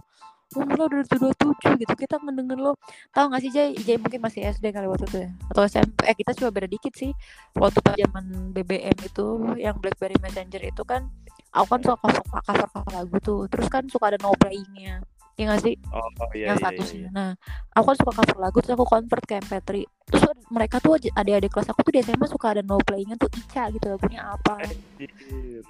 Umur 0.54 0.76
lo 0.78 0.85
udah 0.87 1.18
dua 1.18 1.35
tujuh 1.35 1.72
gitu 1.83 1.94
kita 1.98 2.22
mendengar 2.22 2.54
lo. 2.54 2.78
Tahu 3.11 3.26
gak 3.35 3.42
sih 3.42 3.50
Jay? 3.50 3.74
Jay 3.74 3.98
mungkin 3.98 4.22
masih 4.22 4.46
SD 4.54 4.70
kali 4.70 4.87
waktu 4.87 5.11
itu 5.11 5.18
ya 5.26 5.30
atau 5.50 5.66
SMP 5.66 5.98
eh 6.07 6.14
kita 6.14 6.30
coba 6.38 6.50
beda 6.54 6.68
dikit 6.70 6.94
sih. 6.94 7.11
Waktu 7.59 7.83
pas 7.83 7.98
zaman 7.98 8.54
BBM 8.54 8.94
itu 9.02 9.26
yang 9.59 9.74
BlackBerry 9.83 10.14
Messenger 10.22 10.62
itu 10.62 10.83
kan 10.87 11.11
aku 11.50 11.66
kan 11.74 11.80
suka 11.83 11.96
cover, 11.98 12.22
cover 12.70 12.92
lagu 12.94 13.16
tuh 13.22 13.40
terus 13.50 13.66
kan 13.70 13.87
suka 13.87 14.14
ada 14.14 14.18
no 14.22 14.35
playingnya 14.38 15.02
Iya 15.35 15.44
gak 15.51 15.62
sih? 15.66 15.75
Oh, 15.90 15.99
oh 15.99 16.31
iya, 16.31 16.55
yang 16.55 16.59
iya, 16.59 16.62
statusnya. 16.62 16.94
Iya, 16.94 17.03
iya. 17.03 17.09
Nah, 17.11 17.31
aku 17.75 17.85
kan 17.90 17.97
suka 17.99 18.12
cover 18.23 18.38
lagu 18.38 18.57
terus 18.62 18.75
aku 18.79 18.87
convert 18.87 19.25
ke 19.27 19.35
MP3. 19.42 19.70
Terus 20.07 20.23
mereka 20.47 20.77
tuh 20.79 20.94
adik-adik 20.94 21.51
kelas 21.51 21.68
aku 21.75 21.81
tuh 21.83 21.92
di 21.99 22.01
SMA 22.07 22.27
suka 22.31 22.47
ada 22.55 22.62
no 22.62 22.79
playingnya 22.79 23.18
tuh 23.18 23.27
Ica 23.35 23.66
gitu 23.75 23.87
lagunya 23.90 24.23
apa. 24.23 24.62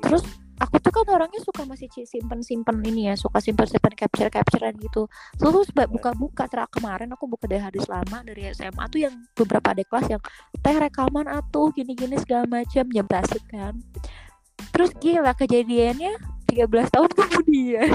Terus 0.04 0.22
aku 0.60 0.76
tuh 0.84 0.92
kan 0.92 1.06
orangnya 1.08 1.40
suka 1.40 1.64
masih 1.64 1.88
simpen-simpen 2.04 2.76
ini 2.84 3.08
ya, 3.08 3.14
suka 3.16 3.40
simpen-simpen 3.40 3.96
capture-capturean 3.96 4.76
gitu. 4.84 5.08
Terus 5.40 5.72
buka-buka 5.72 6.44
terak 6.44 6.68
kemarin 6.68 7.08
aku 7.16 7.24
buka 7.24 7.48
dari 7.48 7.64
hadis 7.64 7.88
lama 7.88 8.20
dari 8.20 8.52
SMA 8.52 8.84
tuh 8.92 9.00
yang 9.00 9.14
beberapa 9.32 9.72
adik 9.72 9.88
kelas 9.88 10.12
yang 10.12 10.22
teh 10.60 10.76
rekaman 10.76 11.24
atuh 11.24 11.72
gini-gini 11.72 12.20
segala 12.20 12.44
macam 12.44 12.84
jam 12.92 13.06
asik 13.08 13.44
kan. 13.48 13.80
Terus 14.76 14.92
gila 15.00 15.32
kejadiannya 15.32 16.20
13 16.52 16.68
tahun 16.68 17.10
kemudian 17.18 17.90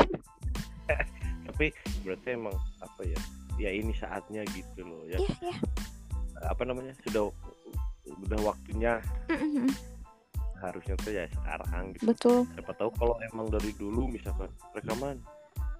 tapi 1.59 1.75
berarti 2.07 2.39
emang 2.39 2.55
apa 2.79 3.01
ya 3.03 3.19
ya 3.59 3.69
ini 3.75 3.91
saatnya 3.91 4.47
gitu 4.55 4.87
loh 4.87 5.03
ya 5.11 5.19
yeah, 5.19 5.51
yeah. 5.51 5.59
apa 6.47 6.63
namanya 6.63 6.95
sudah 7.03 7.27
udah 8.07 8.39
waktunya 8.47 9.03
mm-hmm. 9.27 9.67
harusnya 10.63 10.95
tuh 11.03 11.11
ya 11.11 11.27
sekarang 11.27 11.91
gitu 11.99 12.07
betul 12.07 12.47
siapa 12.55 12.71
tahu 12.79 12.95
kalau 12.95 13.19
emang 13.27 13.51
dari 13.51 13.75
dulu 13.75 14.07
misalkan 14.07 14.47
rekaman 14.71 15.19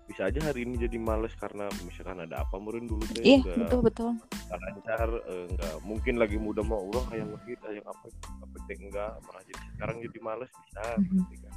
bisa 0.03 0.27
aja 0.27 0.51
hari 0.51 0.67
ini 0.67 0.83
jadi 0.83 0.99
males 0.99 1.31
karena 1.39 1.71
misalkan 1.87 2.27
ada 2.27 2.43
apa 2.43 2.59
murin 2.59 2.83
dulu 2.83 2.99
tuh 3.15 3.23
iya 3.23 3.39
yeah, 3.39 3.55
betul 3.63 3.79
betul 3.79 4.11
lancar 4.51 5.09
eh, 5.31 5.47
enggak 5.47 5.75
mungkin 5.87 6.19
lagi 6.19 6.35
muda 6.35 6.59
mau 6.59 6.83
ulang 6.91 7.07
yang 7.15 7.31
ngehit 7.39 7.63
yang 7.71 7.87
apa 7.87 8.03
apa 8.43 8.57
enggak 8.67 9.15
malah 9.23 9.43
jadi 9.47 9.63
sekarang 9.79 9.97
jadi 10.03 10.19
males 10.19 10.51
bisa 10.51 10.83
mm-hmm. 10.99 11.23
kan. 11.23 11.55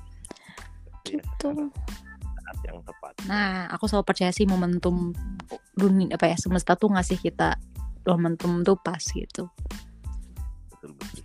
gitu 1.11 1.49
ya, 1.51 1.67
saat 2.43 2.59
yang 2.65 2.79
tepat. 2.83 3.13
Nah, 3.25 3.71
aku 3.71 3.87
selalu 3.87 4.05
percaya 4.05 4.31
sih 4.31 4.45
momentum 4.45 5.15
dunia 5.73 6.13
apa 6.13 6.27
ya 6.27 6.37
semesta 6.37 6.75
tuh 6.75 6.91
ngasih 6.91 7.17
kita 7.17 7.57
momentum 8.03 8.61
tuh 8.61 8.77
pas 8.77 9.01
gitu. 9.01 9.47
Betul 10.71 10.91
betul. 10.99 11.23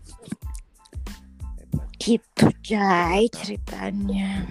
Gitu, 1.97 2.45
Jai 2.63 3.27
ceritanya. 3.27 4.45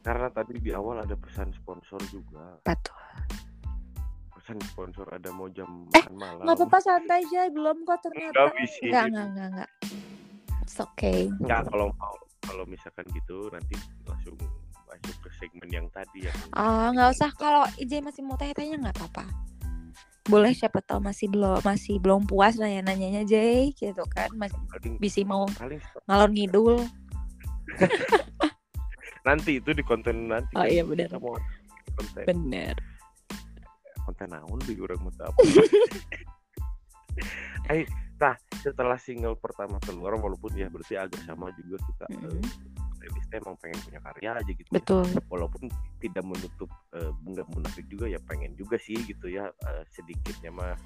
Karena 0.00 0.30
tadi 0.30 0.56
di 0.56 0.72
awal 0.72 1.04
ada 1.04 1.12
pesan 1.12 1.52
sponsor 1.52 2.00
juga. 2.08 2.56
Betul. 2.62 2.96
misalkan 4.48 4.64
sponsor 4.64 5.06
ada 5.12 5.28
mau 5.28 5.52
jam 5.52 5.68
Eh, 5.92 6.00
makan 6.00 6.14
malam 6.16 6.40
nggak 6.40 6.56
apa-apa 6.56 6.78
santai 6.80 7.20
aja 7.20 7.52
belum 7.52 7.84
kok 7.84 8.00
ternyata 8.00 8.32
Nggak 8.32 8.52
bisa. 8.56 8.80
nggak 8.80 9.04
nggak 9.04 9.26
nggak 9.28 9.48
nggak 9.52 9.70
It's 10.64 10.78
okay 10.80 11.28
Nggak, 11.36 11.68
kalau 11.68 11.92
mau 11.92 12.16
kalau 12.40 12.64
misalkan 12.64 13.04
gitu 13.12 13.52
nanti 13.52 13.76
langsung 14.08 14.32
segmen 15.38 15.70
yang 15.70 15.86
tadi 15.94 16.26
ya. 16.26 16.32
Ah 16.52 16.90
nggak 16.90 17.14
usah. 17.14 17.30
Kalau 17.38 17.64
IJ 17.78 18.02
masih 18.02 18.26
mau 18.26 18.34
tanya-tanya 18.34 18.90
nggak 18.90 18.96
apa-apa. 18.98 19.24
Boleh 20.28 20.52
siapa 20.52 20.84
tahu 20.84 21.00
masih 21.00 21.32
belum 21.32 21.64
masih 21.64 21.96
belum 22.02 22.28
puas 22.28 22.60
nanya 22.60 22.84
nanyanya 22.84 23.24
Jay 23.24 23.72
gitu 23.72 24.04
kan. 24.12 24.28
Masih 24.36 24.58
paling 24.68 24.94
bisa 25.00 25.22
mau 25.24 25.46
paling 25.56 25.80
ngalor 26.10 26.30
ngidul. 26.34 26.76
Nanti 29.26 29.62
itu 29.62 29.70
di 29.72 29.80
konten 29.86 30.28
nanti. 30.28 30.52
Oh 30.58 30.66
kan 30.66 30.68
iya 30.68 30.82
benar 30.84 31.16
mau 31.16 31.38
konten. 31.96 32.24
Benar 32.26 32.76
konten 34.08 34.32
naon 34.32 34.56
di 34.64 34.72
orang 34.80 35.00
mau 35.04 35.12
tahu. 35.12 35.36
Eh, 37.66 37.82
nah 38.16 38.38
setelah 38.62 38.94
single 38.94 39.34
pertama 39.34 39.76
keluar 39.82 40.14
walaupun 40.16 40.54
ya 40.54 40.70
berarti 40.70 40.94
agak 40.94 41.18
sama 41.26 41.50
juga 41.58 41.82
kita 41.82 42.06
Mm, 42.14 42.40
playlistnya 43.08 43.40
emang 43.40 43.56
pengen 43.56 43.78
punya 43.80 44.00
karya 44.04 44.30
aja 44.36 44.52
gitu 44.52 44.68
ya. 44.68 44.76
betul. 44.76 45.04
Walaupun 45.32 45.62
tidak 46.04 46.24
menutup 46.28 46.68
eh, 46.92 47.10
nggak 47.24 47.48
munafik 47.56 47.84
juga 47.88 48.04
ya 48.12 48.20
pengen 48.28 48.52
juga 48.60 48.76
sih 48.76 49.00
gitu 49.08 49.32
ya 49.32 49.48
eh, 49.48 49.82
sedikitnya 49.96 50.52
mah 50.52 50.76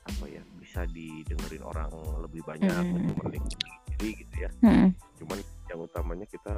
apa 0.00 0.24
ya 0.32 0.40
bisa 0.56 0.88
didengerin 0.88 1.60
orang 1.60 1.92
lebih 2.24 2.40
banyak 2.48 2.72
Mm. 2.72 3.12
untuk 3.12 3.28
diri 4.00 4.16
gitu 4.24 4.36
ya. 4.48 4.50
Mm, 4.64 4.96
cuman 5.20 5.38
yang 5.68 5.80
utamanya 5.84 6.24
kita 6.24 6.56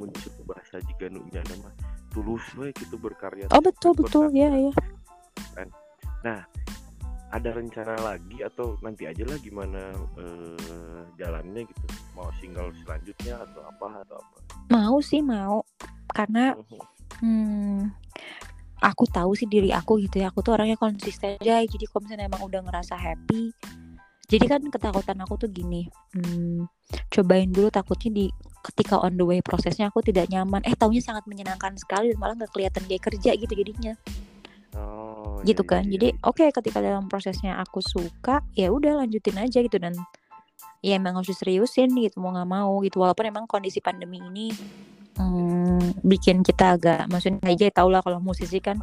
mencoba 0.00 0.56
bahasa 0.56 0.80
jika 0.88 1.12
nunya 1.12 1.44
nama 1.52 1.68
tulus 2.16 2.42
we 2.56 2.72
gitu 2.72 2.96
berkarya 2.96 3.44
oh 3.52 3.60
betul 3.60 3.92
betul. 3.92 4.32
Ya 4.32 4.48
ya 4.48 4.72
ada 7.34 7.50
rencana 7.50 7.98
lagi 7.98 8.46
atau 8.46 8.78
nanti 8.78 9.10
aja 9.10 9.26
lah 9.26 9.38
gimana 9.42 9.90
eh, 10.22 11.02
jalannya 11.18 11.66
gitu? 11.66 11.84
Mau 12.14 12.30
single 12.38 12.70
selanjutnya 12.86 13.42
atau 13.42 13.62
apa 13.66 14.06
atau 14.06 14.16
apa? 14.22 14.36
Mau 14.70 15.02
sih 15.02 15.18
mau. 15.18 15.66
Karena 16.14 16.54
hmm, 17.22 17.90
aku 18.78 19.04
tahu 19.10 19.34
sih 19.34 19.50
diri 19.50 19.74
aku 19.74 19.98
gitu 19.98 20.22
ya. 20.22 20.30
Aku 20.30 20.46
tuh 20.46 20.54
orangnya 20.54 20.78
konsisten 20.78 21.34
aja. 21.42 21.58
Jadi 21.66 21.84
kalau 21.90 22.06
misalnya 22.06 22.30
emang 22.30 22.46
udah 22.46 22.62
ngerasa 22.62 22.94
happy 22.94 23.50
jadi 24.24 24.48
kan 24.48 24.64
ketakutan 24.72 25.20
aku 25.20 25.36
tuh 25.36 25.50
gini 25.52 25.84
hmm, 26.16 26.64
cobain 27.12 27.52
dulu 27.52 27.68
takutnya 27.68 28.08
di 28.08 28.26
ketika 28.64 28.96
on 28.96 29.20
the 29.20 29.24
way 29.24 29.44
prosesnya 29.44 29.92
aku 29.92 30.00
tidak 30.00 30.32
nyaman. 30.32 30.64
Eh 30.64 30.72
taunya 30.72 31.04
sangat 31.04 31.28
menyenangkan 31.28 31.76
sekali 31.76 32.08
dan 32.08 32.16
malah 32.16 32.32
nggak 32.32 32.48
kelihatan 32.56 32.82
kayak 32.88 33.04
kerja 33.04 33.30
gitu 33.36 33.52
jadinya. 33.52 33.92
Oh 34.72 35.13
gitu 35.44 35.62
iya, 35.62 35.70
kan. 35.70 35.82
iya, 35.84 35.90
jadi 35.96 36.08
iya. 36.16 36.20
oke 36.24 36.44
ketika 36.50 36.78
dalam 36.80 37.06
prosesnya 37.06 37.60
aku 37.60 37.84
suka 37.84 38.40
ya 38.56 38.72
udah 38.72 39.04
lanjutin 39.04 39.36
aja 39.36 39.60
gitu. 39.60 39.76
Dan 39.76 39.94
ya 40.84 41.00
emang 41.00 41.20
harus 41.20 41.36
seriusin 41.36 41.92
gitu 41.96 42.20
mau 42.20 42.32
nggak 42.32 42.48
mau 42.48 42.72
gitu. 42.82 43.00
Walaupun 43.00 43.24
emang 43.28 43.44
kondisi 43.44 43.78
pandemi 43.84 44.20
ini 44.20 44.50
hmm, 45.20 46.04
bikin 46.04 46.40
kita 46.40 46.76
agak 46.80 47.06
maksudnya 47.12 47.44
aja 47.44 47.70
tau 47.70 47.88
lah 47.92 48.00
kalau 48.00 48.18
musisi 48.18 48.58
kan 48.58 48.80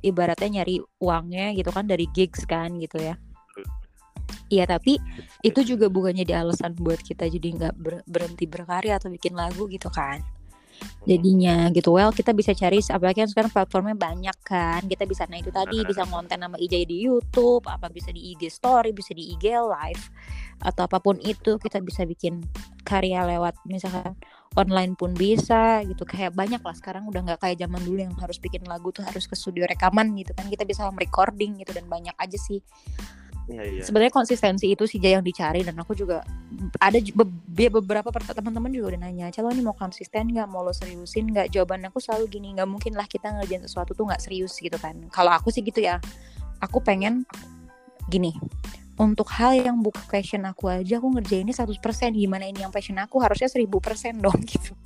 ibaratnya 0.00 0.60
nyari 0.60 0.80
uangnya 1.00 1.52
gitu 1.54 1.70
kan 1.70 1.86
dari 1.86 2.10
gigs 2.10 2.42
kan 2.44 2.76
gitu 2.82 2.98
ya. 2.98 3.14
Iya 4.50 4.66
tapi 4.66 4.98
itu 5.46 5.62
juga 5.62 5.86
bukan 5.86 6.10
jadi 6.10 6.42
alasan 6.42 6.74
buat 6.74 6.98
kita 6.98 7.30
jadi 7.30 7.48
nggak 7.54 7.74
ber- 7.78 8.02
berhenti 8.02 8.50
berkarya 8.50 8.98
atau 8.98 9.06
bikin 9.06 9.38
lagu 9.38 9.70
gitu 9.70 9.86
kan 9.94 10.18
jadinya 11.08 11.68
gitu. 11.72 11.96
Well 11.96 12.12
kita 12.12 12.36
bisa 12.36 12.52
cari 12.52 12.80
apalagi 12.80 13.24
kan 13.24 13.30
sekarang 13.30 13.52
platformnya 13.52 13.96
banyak 13.96 14.36
kan. 14.44 14.80
Kita 14.84 15.04
bisa 15.08 15.24
nah 15.26 15.40
itu 15.40 15.48
tadi 15.48 15.82
bisa 15.84 16.04
ngonten 16.04 16.40
nama 16.40 16.56
IJ 16.60 16.86
di 16.86 17.04
YouTube 17.04 17.64
apa 17.66 17.88
bisa 17.88 18.12
di 18.12 18.34
IG 18.34 18.52
story 18.52 18.92
bisa 18.92 19.16
di 19.16 19.32
IG 19.34 19.54
live 19.56 20.04
atau 20.60 20.84
apa 20.84 21.00
pun 21.00 21.16
itu 21.24 21.56
kita 21.56 21.80
bisa 21.80 22.04
bikin 22.04 22.44
karya 22.84 23.24
lewat 23.24 23.56
misalkan 23.64 24.12
online 24.58 24.92
pun 24.98 25.16
bisa 25.16 25.80
gitu. 25.88 26.04
Kayak 26.04 26.36
banyak 26.36 26.60
lah 26.60 26.76
sekarang 26.76 27.08
udah 27.08 27.20
nggak 27.24 27.40
kayak 27.40 27.56
zaman 27.60 27.80
dulu 27.80 27.98
yang 28.04 28.14
harus 28.20 28.36
bikin 28.36 28.64
lagu 28.68 28.92
tuh 28.92 29.02
harus 29.06 29.24
ke 29.24 29.34
studio 29.34 29.64
rekaman 29.64 30.12
gitu 30.20 30.36
kan. 30.36 30.46
Kita 30.48 30.68
bisa 30.68 30.88
recording 30.92 31.60
gitu 31.60 31.72
dan 31.72 31.88
banyak 31.88 32.14
aja 32.18 32.36
sih 32.36 32.60
Iya, 33.50 33.62
iya. 33.66 33.82
sebenarnya 33.82 34.14
konsistensi 34.14 34.70
itu 34.70 34.86
sih 34.86 35.02
yang 35.02 35.26
dicari 35.26 35.66
dan 35.66 35.74
aku 35.74 35.98
juga 35.98 36.22
ada 36.78 36.98
be- 37.02 37.34
be- 37.50 37.72
beberapa 37.82 38.14
teman-teman 38.14 38.70
juga 38.70 38.94
udah 38.94 39.00
nanya 39.02 39.26
calo 39.34 39.50
ini 39.50 39.66
mau 39.66 39.74
konsisten 39.74 40.30
nggak? 40.30 40.46
Mau 40.46 40.62
lo 40.62 40.70
seriusin 40.70 41.34
nggak? 41.34 41.50
Jawaban 41.50 41.82
aku 41.90 41.98
selalu 41.98 42.30
gini 42.30 42.54
nggak 42.54 42.68
mungkin 42.70 42.94
lah 42.94 43.10
kita 43.10 43.34
ngerjain 43.34 43.66
sesuatu 43.66 43.90
tuh 43.98 44.06
nggak 44.06 44.22
serius 44.22 44.54
gitu 44.62 44.78
kan. 44.78 44.94
Kalau 45.10 45.34
aku 45.34 45.50
sih 45.50 45.66
gitu 45.66 45.82
ya 45.82 45.98
aku 46.62 46.78
pengen 46.78 47.26
gini 48.06 48.38
untuk 49.00 49.32
hal 49.32 49.56
yang 49.56 49.80
bukan 49.80 50.04
passion 50.06 50.44
aku 50.44 50.68
aja 50.68 51.00
aku 51.00 51.08
ngerjainnya 51.08 51.56
100% 51.56 51.80
gimana 52.14 52.46
ini 52.46 52.62
yang 52.62 52.70
passion 52.70 52.94
aku? 53.02 53.18
Harusnya 53.18 53.50
1000% 53.50 53.66
dong 54.22 54.38
gitu. 54.52 54.78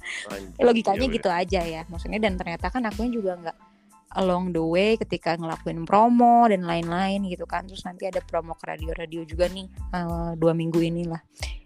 Logikanya 0.56 1.04
iya, 1.04 1.16
gitu 1.20 1.28
aja 1.28 1.60
ya 1.60 1.82
maksudnya 1.92 2.16
dan 2.16 2.40
ternyata 2.40 2.72
kan 2.72 2.80
akunya 2.88 3.12
juga 3.12 3.36
nggak 3.36 3.73
along 4.14 4.54
the 4.54 4.62
way 4.62 4.94
ketika 4.94 5.34
ngelakuin 5.34 5.82
promo 5.82 6.46
dan 6.46 6.62
lain-lain 6.66 7.26
gitu 7.26 7.44
kan. 7.44 7.66
Terus 7.66 7.82
nanti 7.86 8.06
ada 8.06 8.22
promo 8.22 8.54
ke 8.54 8.64
radio-radio 8.70 9.26
juga 9.26 9.50
nih 9.50 9.66
eh, 9.70 10.32
dua 10.38 10.52
minggu 10.54 10.78
inilah. 10.80 11.20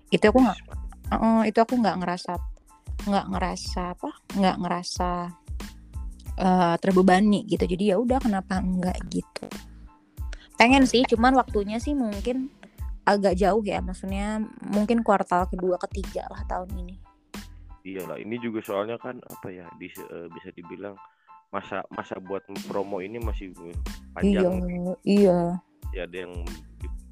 Itu 0.09 0.33
aku 0.33 0.39
nggak 0.41 0.59
eh, 1.13 1.43
itu 1.49 1.59
aku 1.61 1.75
nggak 1.79 1.97
ngerasa 2.05 2.33
nggak 3.09 3.27
ngerasa 3.31 3.83
apa 3.95 4.11
nggak 4.37 4.57
ngerasa 4.65 5.11
eh, 6.41 6.77
terbebani 6.81 7.45
gitu. 7.45 7.65
Jadi 7.69 7.85
ya 7.93 7.97
udah 8.01 8.19
kenapa 8.21 8.61
enggak 8.61 8.97
gitu? 9.13 9.47
Pengen 10.59 10.91
sih 10.91 11.07
cuman 11.07 11.39
waktunya 11.39 11.79
sih 11.79 11.95
mungkin 11.95 12.51
agak 13.07 13.39
jauh 13.39 13.63
ya. 13.63 13.79
Maksudnya 13.85 14.43
mungkin 14.65 15.07
kuartal 15.07 15.47
kedua 15.49 15.79
ketiga 15.89 16.27
lah 16.29 16.43
tahun 16.49 16.73
ini. 16.75 16.97
Iyalah, 17.89 18.21
ini 18.21 18.37
juga 18.43 18.61
soalnya 18.61 19.01
kan 19.01 19.17
apa 19.23 19.49
ya 19.49 19.65
di, 19.81 19.89
eh, 19.89 20.29
bisa 20.29 20.53
dibilang 20.53 20.99
masa 21.49 21.81
masa 21.89 22.21
buat 22.21 22.45
promo 22.69 23.01
ini 23.01 23.17
masih 23.17 23.53
eh, 23.57 23.73
iya 24.25 24.45
panjang 24.45 24.55
iya. 25.05 25.39
Ya 25.97 26.05
ada 26.05 26.17
yang 26.29 26.35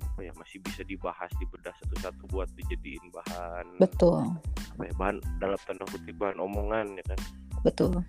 apa 0.05 0.21
ya 0.21 0.33
masih 0.37 0.61
bisa 0.65 0.85
dibahas 0.85 1.29
dibedah 1.41 1.73
satu-satu 1.85 2.29
buat 2.33 2.49
dijadiin 2.57 3.09
bahan. 3.13 3.81
Betul. 3.81 4.37
Apa 4.77 4.83
ya 4.85 4.93
bahan 4.97 5.17
dalam 5.41 5.61
tanda 5.65 5.85
kutip 5.89 6.17
bahan 6.21 6.41
omongan 6.41 6.97
ya 7.01 7.05
kan? 7.09 7.21
Betul. 7.65 8.01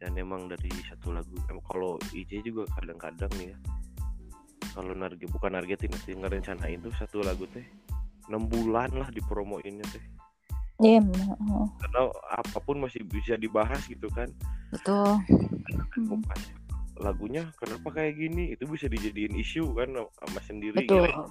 Dan 0.00 0.16
emang 0.16 0.48
dari 0.48 0.72
satu 0.88 1.12
lagu 1.12 1.36
em, 1.52 1.60
kalau 1.68 2.00
IJ 2.16 2.44
juga 2.44 2.64
kadang-kadang 2.76 3.28
nih 3.36 3.52
ya 3.52 3.58
kalau 4.78 4.94
narget 4.94 5.26
bukan 5.26 5.58
nargetin 5.58 5.90
sih 6.06 6.14
ngerencanain 6.14 6.78
tuh 6.78 6.94
satu 6.94 7.18
lagu 7.18 7.50
teh 7.50 7.66
enam 8.30 8.46
bulan 8.46 8.92
lah 8.94 9.10
dipromoinnya 9.10 9.82
teh 9.90 10.04
Iya, 10.78 11.02
mm, 11.02 11.66
karena 11.78 12.00
apa 12.30 12.58
pun 12.60 12.78
masih 12.78 13.02
bisa 13.02 13.34
dibahas 13.34 13.82
gitu 13.86 14.06
kan 14.10 14.30
betul. 14.70 15.18
Oh, 15.18 15.18
Mm, 15.98 16.22
pas 16.22 16.38
lagunya 16.98 17.46
kenapa 17.58 17.90
kayak 17.92 18.14
gini 18.14 18.54
itu 18.54 18.66
bisa 18.66 18.86
dijadiin 18.86 19.34
isu 19.34 19.70
kan 19.74 19.90
sama 19.94 20.40
sendiri 20.42 20.78
Betul. 20.78 21.06
gitu. 21.06 21.22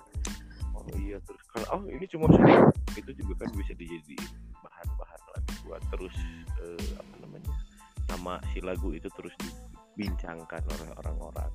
oh 0.72 0.86
iya 0.96 1.18
terus 1.24 1.42
kalau 1.50 1.68
oh 1.74 1.82
ini 1.88 2.06
cuma 2.06 2.28
satu 2.30 2.72
itu 2.96 3.12
juga 3.18 3.44
kan 3.44 3.50
bisa 3.54 3.72
dijadiin 3.74 4.28
bahan-bahan 4.58 5.22
lagi 5.32 5.54
buat 5.64 5.82
terus 5.88 6.16
eh, 6.60 6.88
apa 6.96 7.14
namanya 7.20 7.52
nama 8.08 8.40
si 8.52 8.60
lagu 8.60 8.92
itu 8.92 9.08
terus 9.12 9.32
dibincangkan 9.96 10.64
oleh 10.68 10.90
orang-orang 10.98 11.52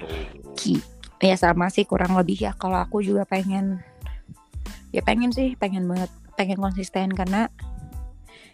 Oh, 0.00 0.56
Ki- 0.56 0.80
Ya 1.20 1.36
sama 1.36 1.68
sih 1.68 1.84
kurang 1.84 2.16
lebih 2.16 2.40
ya. 2.40 2.56
Kalau 2.56 2.80
aku 2.80 3.04
juga 3.04 3.28
pengen, 3.28 3.84
ya 4.90 5.00
pengen 5.02 5.30
sih, 5.30 5.54
pengen 5.54 5.86
banget, 5.86 6.10
pengen 6.34 6.58
konsisten 6.58 7.14
karena 7.14 7.46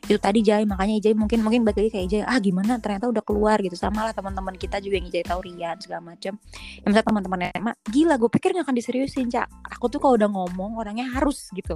itu 0.06 0.22
tadi 0.22 0.38
Jai 0.44 0.62
makanya 0.62 1.02
Jai 1.02 1.18
mungkin 1.18 1.42
mungkin 1.42 1.66
balik 1.66 1.82
lagi 1.82 1.90
kayak 1.90 2.06
Jai 2.06 2.22
ah 2.22 2.38
gimana? 2.38 2.78
Ternyata 2.78 3.10
udah 3.10 3.22
keluar 3.26 3.58
gitu. 3.58 3.74
Sama 3.74 4.06
lah 4.06 4.14
teman-teman 4.14 4.54
kita 4.54 4.78
juga 4.78 5.02
yang 5.02 5.10
Jai 5.10 5.26
tahu 5.26 5.42
Rian 5.42 5.76
segala 5.82 6.14
macem. 6.14 6.38
Yang 6.84 6.88
misalnya 6.94 7.06
teman-teman 7.10 7.38
SMA 7.50 7.72
gila 7.90 8.14
gue 8.14 8.30
pikir 8.30 8.54
gak 8.54 8.64
akan 8.70 8.76
diseriusin 8.78 9.26
cak. 9.34 9.50
Aku 9.74 9.90
tuh 9.90 9.98
kalau 9.98 10.14
udah 10.14 10.30
ngomong 10.30 10.78
orangnya 10.78 11.10
harus 11.10 11.50
gitu. 11.50 11.74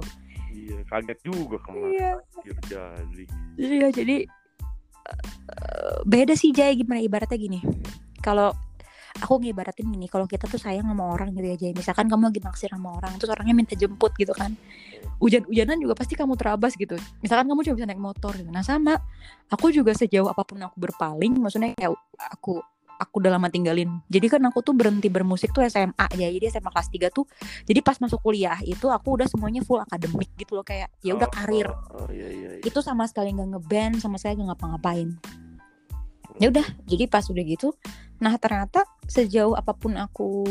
Iya 0.51 0.83
kaget 0.87 1.19
juga 1.23 1.57
kemarin 1.63 1.95
iya. 1.95 2.13
jadi 2.75 3.23
Iya 3.55 3.87
jadi 3.91 4.17
eh, 5.11 5.95
beda 6.07 6.33
sih 6.35 6.55
Jay 6.55 6.79
gimana 6.79 7.03
ibaratnya 7.03 7.35
gini. 7.35 7.59
Kalau 8.23 8.55
aku 9.17 9.41
ngibaratin 9.41 9.89
gini, 9.89 10.05
kalau 10.07 10.29
kita 10.29 10.45
tuh 10.45 10.61
sayang 10.61 10.85
sama 10.85 11.11
orang 11.11 11.33
gitu 11.33 11.47
ya 11.49 11.57
Jay. 11.57 11.71
Misalkan 11.73 12.05
kamu 12.07 12.29
lagi 12.29 12.39
naksir 12.39 12.69
sama 12.69 12.95
orang, 12.95 13.17
terus 13.17 13.33
orangnya 13.33 13.55
minta 13.57 13.73
jemput 13.73 14.13
gitu 14.15 14.31
kan. 14.37 14.53
Hujan-hujanan 15.17 15.81
juga 15.81 15.97
pasti 15.97 16.13
kamu 16.13 16.37
terabas 16.37 16.77
gitu. 16.77 16.95
Misalkan 17.25 17.49
kamu 17.49 17.59
cuma 17.65 17.75
bisa 17.81 17.87
naik 17.89 18.01
motor 18.01 18.31
gitu. 18.37 18.49
Nah 18.53 18.61
sama, 18.61 19.01
aku 19.49 19.73
juga 19.73 19.97
sejauh 19.97 20.29
apa 20.29 20.45
pun 20.45 20.61
aku 20.61 20.77
berpaling, 20.77 21.33
maksudnya 21.41 21.73
kayak 21.73 21.97
aku 22.37 22.61
aku 23.01 23.17
udah 23.17 23.33
lama 23.33 23.49
tinggalin. 23.49 23.89
Jadi 24.13 24.29
kan 24.29 24.45
aku 24.45 24.61
tuh 24.61 24.77
berhenti 24.77 25.09
bermusik 25.09 25.49
tuh 25.49 25.65
SMA 25.65 26.05
ya. 26.21 26.29
Jadi 26.29 26.53
SMA 26.53 26.69
kelas 26.69 26.85
3 26.93 27.09
tuh. 27.09 27.25
Jadi 27.65 27.81
pas 27.81 27.97
masuk 27.97 28.21
kuliah 28.21 28.61
itu 28.61 28.85
aku 28.93 29.17
udah 29.17 29.25
semuanya 29.25 29.65
full 29.65 29.81
akademik 29.81 30.29
gitu 30.37 30.53
loh 30.53 30.61
kayak 30.61 30.93
ya 31.01 31.17
udah 31.17 31.31
Oh, 31.31 31.33
karir 31.39 31.67
oh, 31.71 32.05
oh, 32.05 32.09
iya 32.11 32.27
iya 32.27 32.49
iya 32.59 32.61
itu 32.67 32.79
sama 32.83 33.07
sekali 33.07 33.31
nggak 33.31 33.55
ngeband 33.55 34.03
sama 34.03 34.19
sekali 34.19 34.43
nggak 34.43 34.51
ngapa-ngapain 34.51 35.15
ya 36.43 36.51
udah 36.51 36.67
jadi 36.83 37.07
pas 37.07 37.23
udah 37.23 37.43
gitu 37.47 37.71
nah 38.21 38.37
ternyata 38.37 38.85
sejauh 39.09 39.57
apa 39.57 39.73
pun 39.73 39.97
aku 39.97 40.45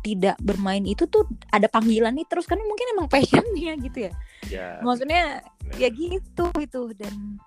tidak 0.00 0.38
bermain 0.38 0.86
itu 0.86 1.04
tuh 1.10 1.26
ada 1.50 1.66
panggilan 1.66 2.14
nih 2.14 2.26
terus 2.30 2.46
kan 2.46 2.56
mungkin 2.62 2.86
emang 2.94 3.10
passionnya 3.10 3.74
gitu 3.82 4.06
ya. 4.06 4.12
Ya. 4.46 4.68
Maksudnya 4.78 5.42
ya 5.76 5.90
gitu 5.90 6.46
gitu 6.62 6.94
dan 6.94 7.42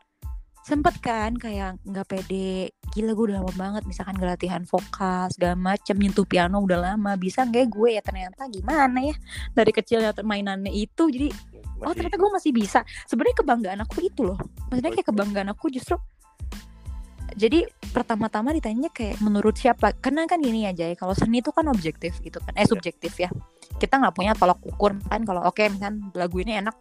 sempet 0.67 0.99
kan 0.99 1.39
kayak 1.39 1.79
nggak 1.87 2.05
pede 2.05 2.75
gila 2.93 3.15
gue 3.15 3.25
udah 3.31 3.37
lama 3.41 3.53
banget 3.55 3.83
misalkan 3.89 4.19
gak 4.21 4.37
latihan 4.37 4.61
vokal 4.67 5.31
segala 5.33 5.55
macem 5.57 5.97
nyentuh 5.97 6.27
piano 6.27 6.61
udah 6.61 6.93
lama 6.93 7.15
bisa 7.15 7.47
nggak 7.47 7.71
gue 7.71 7.95
ya? 7.95 8.03
Ternyata 8.03 8.45
gimana 8.51 9.07
ya 9.07 9.15
dari 9.55 9.71
kecilnya 9.71 10.11
mainannya 10.21 10.69
itu 10.75 11.07
jadi 11.07 11.31
oh 11.31 11.89
Masih- 11.89 11.95
ternyata 11.95 12.17
gue 12.19 12.31
masih 12.35 12.51
bisa. 12.51 12.79
Sebenarnya 13.07 13.39
kebanggaan 13.39 13.79
aku 13.87 14.03
itu 14.03 14.21
loh. 14.27 14.37
Maksudnya 14.67 14.91
kayak 14.99 15.07
kebanggaan 15.07 15.49
aku 15.55 15.71
justru 15.71 15.95
jadi 17.35 17.65
pertama-tama 17.91 18.53
ditanya 18.53 18.89
kayak 18.93 19.17
menurut 19.19 19.57
siapa? 19.57 19.91
Karena 19.97 20.23
kan 20.29 20.39
gini 20.39 20.65
aja 20.65 20.85
ya 20.85 20.95
kalau 20.95 21.13
seni 21.17 21.41
itu 21.41 21.49
kan 21.49 21.65
objektif 21.67 22.17
gitu 22.21 22.37
kan. 22.41 22.53
Eh 22.55 22.63
Iya. 22.63 22.71
subjektif 22.71 23.13
ya. 23.17 23.29
Kita 23.77 23.97
nggak 23.97 24.13
punya 24.15 24.33
tolak 24.37 24.61
ukur 24.61 24.97
kan 25.09 25.21
kalau 25.25 25.45
oke 25.45 25.61
misalkan 25.67 26.09
lagu 26.13 26.37
ini 26.41 26.59
enak 26.61 26.75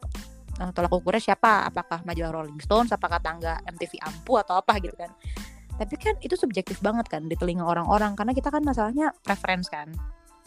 eh, 0.58 0.70
tolak 0.74 0.92
ukurnya 0.92 1.22
siapa? 1.22 1.66
Apakah 1.68 2.02
majalah 2.04 2.32
Rolling 2.42 2.60
Stones? 2.60 2.92
Apakah 2.92 3.18
tangga 3.18 3.58
MTV 3.64 3.98
Ampu 4.04 4.36
atau 4.36 4.58
apa? 4.60 4.76
Gitu 4.78 4.94
kan. 4.94 5.10
Tapi 5.78 5.94
kan 5.96 6.14
itu 6.18 6.34
subjektif 6.34 6.82
banget 6.82 7.06
kan 7.06 7.24
di 7.24 7.38
telinga 7.38 7.62
orang-orang. 7.62 8.18
Karena 8.18 8.34
kita 8.34 8.50
kan 8.50 8.62
masalahnya 8.66 9.14
preference 9.22 9.70
kan. 9.70 9.90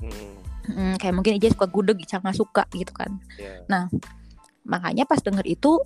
Mm, 0.02 0.34
Mm, 0.62 0.94
kayak 1.02 1.14
mungkin 1.18 1.34
Ija 1.42 1.50
suka 1.58 1.66
gudeg 1.66 1.98
Ica 1.98 2.22
nggak 2.22 2.38
suka 2.38 2.64
gitu 2.78 2.94
kan. 2.94 3.18
Ya. 3.38 3.90
makanya 4.62 5.10
pas 5.10 5.18
denger 5.18 5.42
itu 5.50 5.82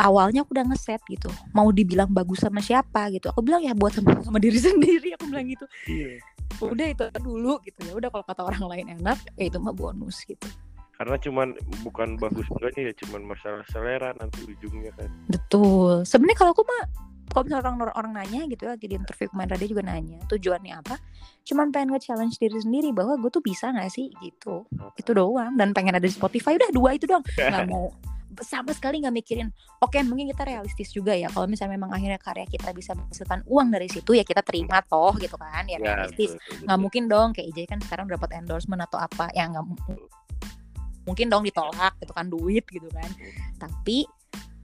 awalnya 0.00 0.42
aku 0.42 0.56
udah 0.56 0.66
ngeset 0.72 1.02
gitu 1.06 1.28
mau 1.52 1.68
dibilang 1.68 2.08
bagus 2.08 2.40
sama 2.44 2.64
siapa 2.64 3.12
gitu. 3.12 3.28
Aku 3.32 3.44
bilang 3.44 3.60
ya 3.60 3.76
buat 3.76 3.92
sama, 3.92 4.16
sama 4.24 4.40
diri 4.40 4.56
sendiri. 4.66 5.12
Aku 5.16 5.28
bilang 5.28 5.46
gitu. 5.48 5.66
Iya. 5.88 6.20
udah 6.62 6.86
itu 6.88 7.04
dulu 7.20 7.60
gitu 7.66 7.78
ya. 7.84 7.92
Udah 7.92 8.08
kalau 8.08 8.24
kata 8.24 8.42
orang 8.46 8.64
lain 8.64 8.86
enak 9.00 9.18
ya 9.36 9.44
itu 9.50 9.58
mah 9.60 9.76
bonus 9.76 10.24
gitu. 10.24 10.48
Karena 10.96 11.20
cuman 11.20 11.52
bukan 11.84 12.16
bagus 12.16 12.48
enggaknya 12.48 12.88
ya 12.88 12.94
cuman 13.04 13.20
masalah 13.28 13.64
selera 13.68 14.16
nanti 14.16 14.40
ujungnya 14.48 14.92
kan. 14.96 15.12
Betul. 15.28 16.08
Sebenarnya 16.08 16.38
kalau 16.40 16.52
aku 16.56 16.64
mah 16.64 16.84
kalau 17.26 17.42
misalnya 17.52 17.68
orang 17.68 17.92
orang 17.92 18.12
nanya 18.16 18.40
gitu 18.48 18.64
ya 18.64 18.70
lagi 18.72 18.86
di 18.88 18.96
interview 18.96 19.28
kemarin 19.28 19.60
dia 19.60 19.68
juga 19.68 19.84
nanya 19.84 20.18
tujuannya 20.24 20.72
apa? 20.80 20.96
Cuman 21.44 21.68
pengen 21.68 21.92
nge-challenge 21.92 22.40
diri 22.40 22.58
sendiri 22.64 22.96
bahwa 22.96 23.20
gue 23.20 23.28
tuh 23.28 23.44
bisa 23.44 23.68
gak 23.76 23.92
sih 23.92 24.08
gitu. 24.24 24.64
Itu 24.96 25.12
doang. 25.12 25.52
Dan 25.60 25.76
pengen 25.76 26.00
ada 26.00 26.06
di 26.08 26.14
Spotify 26.14 26.56
udah 26.56 26.72
dua 26.72 26.96
itu 26.96 27.04
doang. 27.04 27.20
Nggak 27.36 27.68
mau 27.68 27.92
sama 28.42 28.72
sekali 28.72 29.00
nggak 29.00 29.14
mikirin. 29.14 29.48
Oke 29.78 30.02
mungkin 30.02 30.28
kita 30.28 30.44
realistis 30.44 30.90
juga 30.90 31.14
ya 31.14 31.28
kalau 31.28 31.46
misalnya 31.46 31.78
memang 31.78 31.94
akhirnya 31.94 32.18
karya 32.18 32.44
kita 32.44 32.72
bisa 32.72 32.92
menghasilkan 32.92 33.40
uang 33.46 33.68
dari 33.70 33.86
situ 33.86 34.12
ya 34.12 34.24
kita 34.24 34.42
terima 34.42 34.82
toh 34.82 35.14
gitu 35.16 35.36
kan 35.36 35.64
ya 35.64 35.78
ya 35.78 36.04
realistis. 36.04 36.36
nggak 36.64 36.78
mungkin 36.78 37.06
dong 37.06 37.32
kayak 37.32 37.46
IJ 37.54 37.58
kan 37.70 37.78
sekarang 37.80 38.06
dapat 38.06 38.34
endorsement 38.34 38.82
atau 38.82 38.98
apa 38.98 39.30
ya 39.32 39.46
nggak 39.46 39.64
mu- 39.64 40.08
mungkin 41.06 41.26
dong 41.30 41.46
ditolak 41.46 41.94
gitu 42.02 42.12
kan 42.12 42.26
duit 42.26 42.64
gitu 42.66 42.88
kan. 42.90 43.10
Tapi 43.56 44.04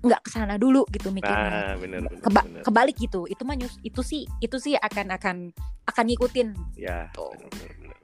nggak 0.03 0.21
ke 0.27 0.29
sana 0.35 0.59
dulu 0.59 0.83
gitu 0.91 1.15
mikirnya. 1.15 1.79
Nah 1.79 1.79
Keba- 2.19 2.49
kebalik 2.67 2.97
gitu. 2.99 3.31
Itu 3.31 3.47
mah 3.47 3.55
nyus- 3.55 3.79
itu 3.81 4.03
sih 4.03 4.27
itu 4.43 4.59
sih 4.59 4.75
akan 4.75 5.15
akan 5.15 5.37
akan 5.87 6.05
ngikutin. 6.11 6.49
Ya 6.75 7.07
Tuh. 7.15 7.31
benar 7.31 7.49
benar 7.55 7.71
benar 7.79 7.99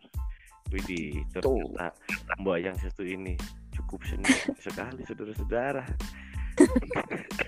Widih, 0.69 1.25
ternyata 1.33 1.97
Mbak 2.37 2.59
yang 2.61 2.77
satu 2.77 3.01
ini 3.01 3.41
cukup 3.79 4.01
sekali 4.59 5.03
saudara-saudara. 5.07 5.85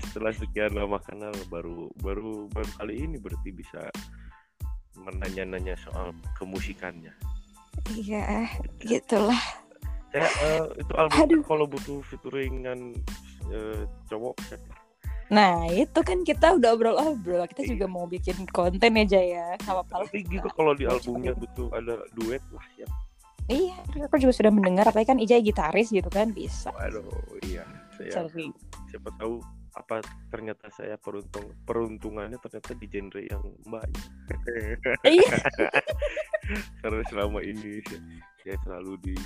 Setelah 0.00 0.32
sekian 0.34 0.72
lama 0.74 0.98
kenal 1.04 1.32
baru 1.52 1.92
baru 2.00 2.48
baru 2.50 2.70
kali 2.80 3.04
ini 3.04 3.16
berarti 3.20 3.50
bisa 3.52 3.92
menanya-nanya 4.96 5.76
soal 5.78 6.10
kemusikannya. 6.36 7.12
iya 7.94 8.50
gitulah 8.82 9.38
Saya 10.10 10.26
eh, 10.26 10.82
itu 10.82 10.92
album 10.98 11.16
Aduh. 11.22 11.42
kalau 11.46 11.64
butuh 11.70 12.02
featuringan 12.02 12.92
eh, 13.48 13.82
cowok 14.10 14.36
saya 14.50 14.58
nah 15.30 15.62
itu 15.70 15.94
kan 16.02 16.26
kita 16.26 16.58
udah 16.58 16.74
obrol-obrol 16.74 17.46
kita 17.54 17.62
Iya. 17.62 17.70
juga 17.78 17.86
mau 17.86 18.10
bikin 18.10 18.34
konten 18.50 18.98
aja 18.98 19.22
ya 19.22 19.54
sama 19.62 19.86
apa 19.86 20.02
tapi 20.02 20.26
gitu 20.26 20.50
kalau 20.50 20.74
di 20.74 20.90
albumnya 20.90 21.30
butuh 21.38 21.70
ada 21.70 22.02
duet 22.18 22.42
lah 22.50 22.66
ya. 22.74 22.88
Iya 23.50 23.74
aku 24.06 24.16
juga 24.22 24.32
sudah 24.32 24.52
mendengar 24.54 24.86
apalagi 24.86 25.10
kan 25.10 25.18
Ijay 25.18 25.42
gitaris 25.42 25.90
gitu 25.90 26.06
kan 26.06 26.30
bisa. 26.30 26.70
Aduh, 26.78 27.10
iya. 27.42 27.66
Saya 27.98 28.24
siapa 28.88 29.10
tahu 29.18 29.42
apa 29.70 30.02
ternyata 30.34 30.66
saya 30.74 30.98
peruntung 30.98 31.54
peruntungannya 31.62 32.34
ternyata 32.42 32.74
di 32.74 32.86
genre 32.90 33.22
yang 33.22 33.44
mbaknya 33.70 34.02
iya. 35.06 35.34
Karena 36.82 37.02
selama 37.06 37.38
ini 37.46 37.78
saya, 37.86 38.02
saya 38.42 38.56
selalu 38.66 38.92
di 38.98 39.16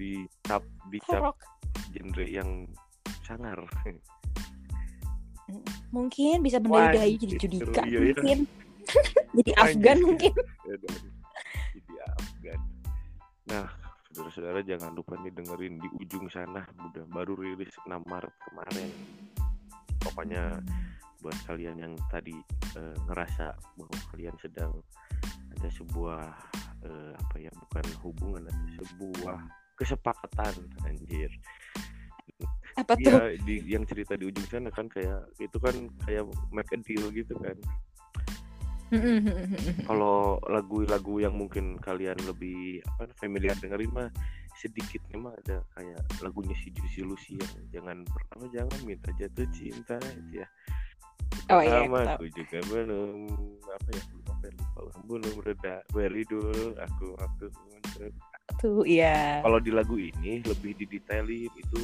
di 0.00 0.12
cap 0.46 0.64
dicap 0.88 1.20
rock 1.20 1.38
genre 1.92 2.24
yang 2.24 2.64
sangar. 3.26 3.60
Mungkin 5.92 6.44
bisa 6.44 6.60
mendayu 6.60 7.16
Wah, 7.16 7.20
jadi 7.24 7.36
judika 7.40 7.82
Iya, 7.84 7.88
iya. 7.88 8.00
mungkin. 8.12 8.38
Jadi 9.36 9.52
Afgan 9.60 9.98
mungkin. 10.00 10.32
Jadi 11.76 11.94
Afgan 12.08 12.60
nah 13.48 13.66
saudara-saudara 14.08 14.60
jangan 14.64 14.92
lupa 14.96 15.14
nih 15.20 15.32
dengerin 15.32 15.78
di 15.78 15.88
ujung 16.00 16.26
sana. 16.32 16.64
Udah 16.90 17.04
baru 17.12 17.36
rilis 17.36 17.72
6 17.84 17.92
Maret 18.08 18.34
kemarin. 18.48 18.90
Pokoknya 20.00 20.58
buat 21.20 21.36
kalian 21.44 21.76
yang 21.78 21.94
tadi 22.08 22.34
eh, 22.78 22.96
ngerasa 23.10 23.54
bahwa 23.78 23.98
kalian 24.14 24.36
sedang 24.38 24.72
ada 25.58 25.68
sebuah 25.70 26.22
eh, 26.86 27.12
apa 27.14 27.36
ya 27.38 27.50
bukan 27.68 27.86
hubungan 28.06 28.42
ada 28.46 28.68
sebuah 28.80 29.38
kesepakatan 29.78 30.54
anjir. 30.86 31.30
Apa 32.78 32.94
tuh? 32.94 33.02
Iya 33.02 33.38
di 33.42 33.54
yang 33.66 33.82
cerita 33.86 34.14
di 34.14 34.30
ujung 34.30 34.46
sana 34.46 34.70
kan 34.70 34.86
kayak 34.86 35.26
itu 35.42 35.58
kan 35.58 35.74
kayak 36.06 36.26
make 36.54 36.70
a 36.70 36.78
deal 36.78 37.10
gitu 37.10 37.34
kan 37.42 37.58
kalau 39.88 40.40
lagu-lagu 40.48 41.20
yang 41.20 41.34
mungkin 41.36 41.76
kalian 41.78 42.16
lebih 42.24 42.80
apa 42.84 43.12
familiar 43.20 43.54
dengerin 43.60 43.92
mah 43.92 44.08
sedikitnya 44.58 45.16
mah 45.20 45.34
ada 45.44 45.62
kayak 45.76 46.02
lagunya 46.24 46.56
si 46.58 46.74
Juicy 46.74 47.06
Lucy 47.06 47.32
yang 47.38 47.54
jangan 47.70 47.98
pertama 48.08 48.44
jangan 48.50 48.78
minta 48.82 49.10
jatuh 49.14 49.46
cinta 49.54 49.96
itu 50.00 50.42
ya 50.42 50.48
Oh 51.48 51.60
iya, 51.64 51.84
tahu. 51.84 51.96
aku 51.96 52.24
juga 52.32 52.58
belum 52.68 53.28
apa 53.72 53.88
ya 53.92 54.02
belum 54.12 54.24
apa 54.32 54.44
ya, 54.48 54.52
lupa 54.52 54.80
lah. 54.84 54.94
belum 55.04 55.34
reda 55.44 55.74
beri 55.92 56.22
dulu 56.28 56.76
aku 56.76 57.08
aku 57.16 57.44
tuh 58.60 58.84
iya 58.84 59.40
kalau 59.44 59.60
di 59.60 59.72
lagu 59.72 59.96
ini 59.96 60.44
lebih 60.44 60.76
didetailin 60.76 61.48
itu 61.52 61.80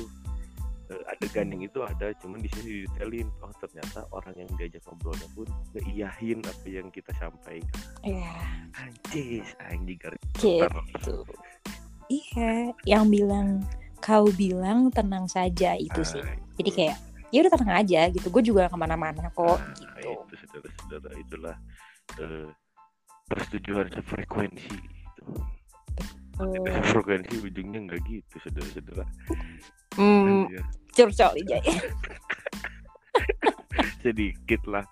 adegan 1.08 1.48
yang 1.52 1.62
itu 1.64 1.80
ada 1.80 2.12
cuman 2.20 2.40
di 2.40 2.50
sini 2.52 2.68
didetailin. 2.84 3.28
Oh 3.40 3.52
ternyata 3.56 4.04
orang 4.12 4.34
yang 4.36 4.50
diajak 4.58 4.82
ngobrolnya 4.84 5.28
pun 5.32 5.48
ngeiyahin 5.76 6.40
apa 6.44 6.66
yang 6.68 6.88
kita 6.92 7.12
sampaikan. 7.16 7.80
Iya. 8.04 8.34
Anjis 8.76 9.48
anjing 9.64 9.98
gitu. 9.98 11.14
Iya 12.12 12.76
yang 12.84 13.08
bilang 13.08 13.64
kau 14.04 14.28
bilang 14.36 14.92
tenang 14.92 15.24
saja 15.24 15.72
itu 15.80 16.04
sih. 16.04 16.20
Ah, 16.20 16.36
jadi 16.60 16.70
kayak 16.70 16.96
ya 17.32 17.38
udah 17.40 17.52
tenang 17.56 17.72
aja 17.80 18.00
gitu. 18.12 18.26
Gue 18.28 18.42
juga 18.44 18.68
ke 18.68 18.76
mana-mana 18.76 19.32
kok 19.32 19.56
nah, 19.56 19.72
gitu. 19.80 20.12
itu 20.28 20.34
saudara-saudara 20.44 21.10
itulah 21.16 21.56
eh, 22.20 22.48
persetujuan 23.24 23.88
sefrekuensi 23.88 24.76
gitu. 24.76 25.22
Oh. 26.34 26.50
Sefrekuensi 26.90 27.38
ujungnya 27.40 27.78
nggak 27.86 28.00
gitu 28.06 28.34
saudara-saudara 28.42 29.06
hmm, 29.94 30.50
curcol 30.90 31.30
aja 31.38 31.58
sedikit 34.02 34.62
lah 34.66 34.84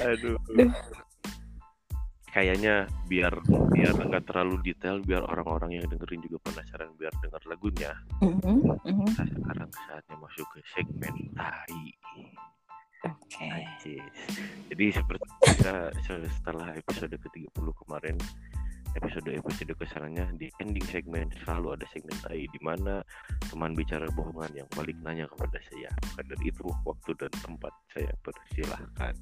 aduh 0.00 0.36
Duh. 0.50 0.72
kayaknya 2.28 2.84
biar 3.06 3.30
biar 3.70 3.94
nggak 3.94 4.26
terlalu 4.26 4.58
detail 4.64 4.98
biar 5.00 5.22
orang-orang 5.22 5.78
yang 5.78 5.86
dengerin 5.86 6.20
juga 6.24 6.42
penasaran 6.42 6.90
biar 6.98 7.12
dengar 7.22 7.42
lagunya 7.46 7.92
Mhm, 8.18 8.58
mhm. 8.82 9.06
kita 9.14 9.24
sekarang 9.30 9.70
saatnya 9.70 10.16
masuk 10.18 10.46
ke 10.50 10.58
segmen 10.74 11.14
tai 11.36 11.84
oke 13.04 13.38
Anjis. 13.38 14.02
jadi 14.72 14.84
seperti 14.90 15.26
kita 15.46 15.74
se- 16.02 16.30
setelah 16.40 16.74
episode 16.74 17.14
ke-30 17.14 17.66
kemarin 17.84 18.16
episode-episode 18.98 19.74
kesannya 19.78 20.26
di 20.38 20.48
ending 20.62 20.86
segmen 20.90 21.26
selalu 21.42 21.78
ada 21.78 21.86
segmen 21.90 22.16
tai 22.22 22.46
di 22.46 22.60
mana 22.62 23.02
teman 23.50 23.74
bicara 23.74 24.06
bohongan 24.14 24.52
yang 24.54 24.68
balik 24.74 24.96
nanya 25.02 25.26
kepada 25.30 25.58
saya 25.70 25.90
maka 25.92 26.22
dari 26.30 26.50
itu 26.50 26.64
waktu 26.86 27.10
dan 27.18 27.32
tempat 27.42 27.72
saya 27.90 28.12
persilahkan 28.22 29.14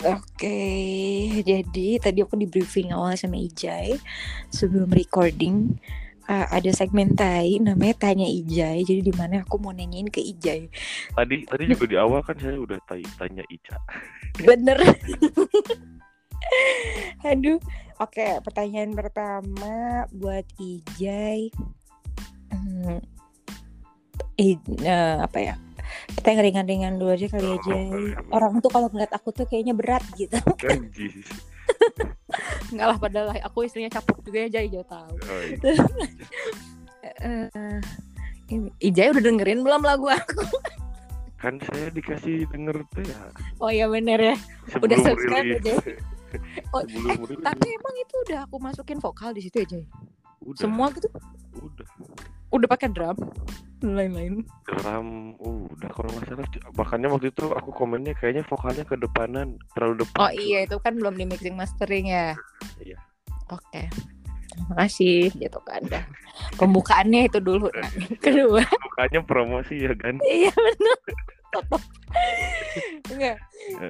Oke, 0.00 0.64
jadi 1.44 2.00
tadi 2.00 2.24
aku 2.24 2.32
di 2.40 2.48
briefing 2.48 2.88
awal 2.88 3.12
sama 3.20 3.36
Ijay 3.36 4.00
sebelum 4.48 4.88
recording 4.96 5.76
uh, 6.30 6.46
ada 6.48 6.70
segmen 6.70 7.12
tai 7.18 7.58
namanya 7.58 8.08
tanya 8.08 8.24
Ijai. 8.24 8.86
Jadi 8.86 9.04
di 9.04 9.12
mana 9.12 9.42
aku 9.42 9.58
mau 9.58 9.74
nanyain 9.74 10.06
ke 10.06 10.22
Ijai. 10.22 10.70
Tadi 11.12 11.44
tadi 11.44 11.62
juga 11.68 11.84
di 11.84 11.96
awal 11.98 12.22
kan 12.22 12.38
saya 12.38 12.56
udah 12.56 12.78
tanya 12.88 13.42
Ica. 13.50 13.76
Bener. 14.40 14.78
Aduh. 17.30 17.58
Oke, 18.00 18.40
pertanyaan 18.40 18.96
pertama 18.96 20.08
buat 20.08 20.48
Ijai. 20.56 21.52
Hmm, 22.48 22.96
uh, 24.40 25.16
apa 25.20 25.36
ya? 25.36 25.54
Kita 26.16 26.32
yang 26.32 26.40
ringan-ringan 26.40 26.96
dulu 26.96 27.12
aja 27.12 27.28
kali 27.28 27.60
aja. 27.60 27.76
Orang 28.32 28.64
tuh 28.64 28.72
kalau 28.72 28.88
ngeliat 28.88 29.12
aku 29.12 29.36
tuh 29.36 29.44
kayaknya 29.44 29.76
berat 29.76 30.00
gitu. 30.16 30.32
Enggak 32.72 32.86
lah 32.90 32.96
padahal 32.96 33.36
aku 33.44 33.68
istrinya 33.68 33.92
capuk 33.92 34.24
juga 34.24 34.48
ya 34.48 34.58
Jai 34.60 34.72
jauh 34.72 34.88
tahu. 34.88 35.12
Oh, 35.20 35.40
iya. 35.44 35.60
uh, 37.52 37.80
Ijai 38.80 39.12
udah 39.12 39.22
dengerin 39.28 39.60
belum 39.60 39.84
lagu 39.84 40.08
aku? 40.08 40.40
Kan 41.36 41.60
saya 41.68 41.92
dikasih 41.92 42.48
denger 42.48 42.80
tuh 42.96 43.04
ya. 43.04 43.20
Oh 43.60 43.68
iya 43.68 43.92
bener 43.92 44.16
ya. 44.16 44.36
Sebelum 44.72 44.88
udah 44.88 44.98
subscribe 45.04 45.46
ya 45.52 45.60
Jai. 45.60 46.00
Oh, 46.74 46.82
eh, 46.86 47.18
tapi 47.42 47.66
emang 47.66 47.94
itu 47.98 48.14
udah 48.30 48.38
aku 48.46 48.56
masukin 48.62 48.98
vokal 49.02 49.34
di 49.34 49.42
situ 49.42 49.62
ya 49.62 49.66
Jai? 49.66 49.84
Udah. 50.44 50.60
Semua 50.60 50.86
gitu? 50.94 51.08
Udah. 51.58 51.86
Udah 52.50 52.66
pakai 52.70 52.88
drum 52.90 53.18
lain-lain. 53.80 54.44
Drum, 54.68 55.32
uh, 55.40 55.64
udah 55.72 55.90
kalau 55.90 56.08
nggak 56.12 56.26
salah. 56.28 56.48
Makanya 56.76 57.08
waktu 57.08 57.32
itu 57.32 57.44
aku 57.56 57.70
komennya 57.72 58.12
kayaknya 58.12 58.44
vokalnya 58.44 58.84
ke 58.84 58.94
depanan 59.00 59.56
terlalu 59.72 60.04
depan. 60.04 60.18
Oh 60.20 60.32
iya 60.36 60.68
itu 60.68 60.76
kan 60.84 61.00
belum 61.00 61.16
di 61.16 61.24
mixing 61.24 61.56
mastering 61.56 62.12
ya. 62.12 62.36
Iya. 62.76 63.00
Oke. 63.48 63.64
Okay. 63.72 63.86
Makasih 64.68 65.32
gitu 65.32 65.58
kan 65.64 65.80
dah. 65.88 66.04
Pembukaannya 66.60 67.32
itu 67.32 67.40
dulu. 67.40 67.72
Nah. 67.72 67.90
Kedua. 68.20 68.60
Pembukaannya 68.60 69.20
promosi 69.24 69.80
ya 69.80 69.96
kan. 69.96 70.20
iya 70.28 70.52
benar. 70.52 70.98
Enggak. 73.10 73.38
Eh. 73.38 73.40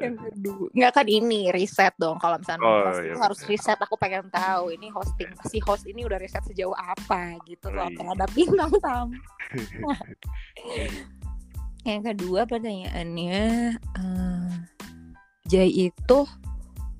Yang 0.01 0.17
kedua. 0.29 0.67
Enggak 0.75 0.93
kan 0.97 1.07
ini 1.07 1.53
riset 1.53 1.95
dong. 2.01 2.19
Kalau 2.19 2.37
misalnya 2.41 2.67
oh, 2.67 3.01
iya, 3.01 3.15
harus 3.21 3.41
riset. 3.47 3.79
Aku 3.81 3.97
pengen 4.01 4.31
tahu 4.33 4.73
ini 4.75 4.91
hosting 4.91 5.31
si 5.49 5.61
host 5.65 5.87
ini 5.87 6.05
udah 6.05 6.19
riset 6.19 6.43
sejauh 6.49 6.75
apa 6.75 7.37
gitu 7.45 7.71
loh 7.71 7.87
oh, 7.87 7.91
iya. 7.91 7.97
terhadap 7.97 8.29
bintang 8.33 8.73
tamu. 8.81 9.11
yang 11.89 12.05
kedua 12.05 12.45
pertanyaannya 12.45 13.41
uh, 13.97 14.53
Jai 15.49 15.91
itu 15.91 16.19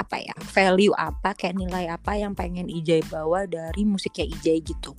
apa 0.01 0.17
ya 0.17 0.33
value 0.41 0.97
apa 0.97 1.37
kayak 1.37 1.61
nilai 1.61 1.93
apa 1.93 2.17
yang 2.17 2.33
pengen 2.33 2.67
Ijai 2.67 3.05
bawa 3.13 3.45
dari 3.45 3.85
musiknya 3.85 4.27
Ijai 4.27 4.65
gitu 4.65 4.97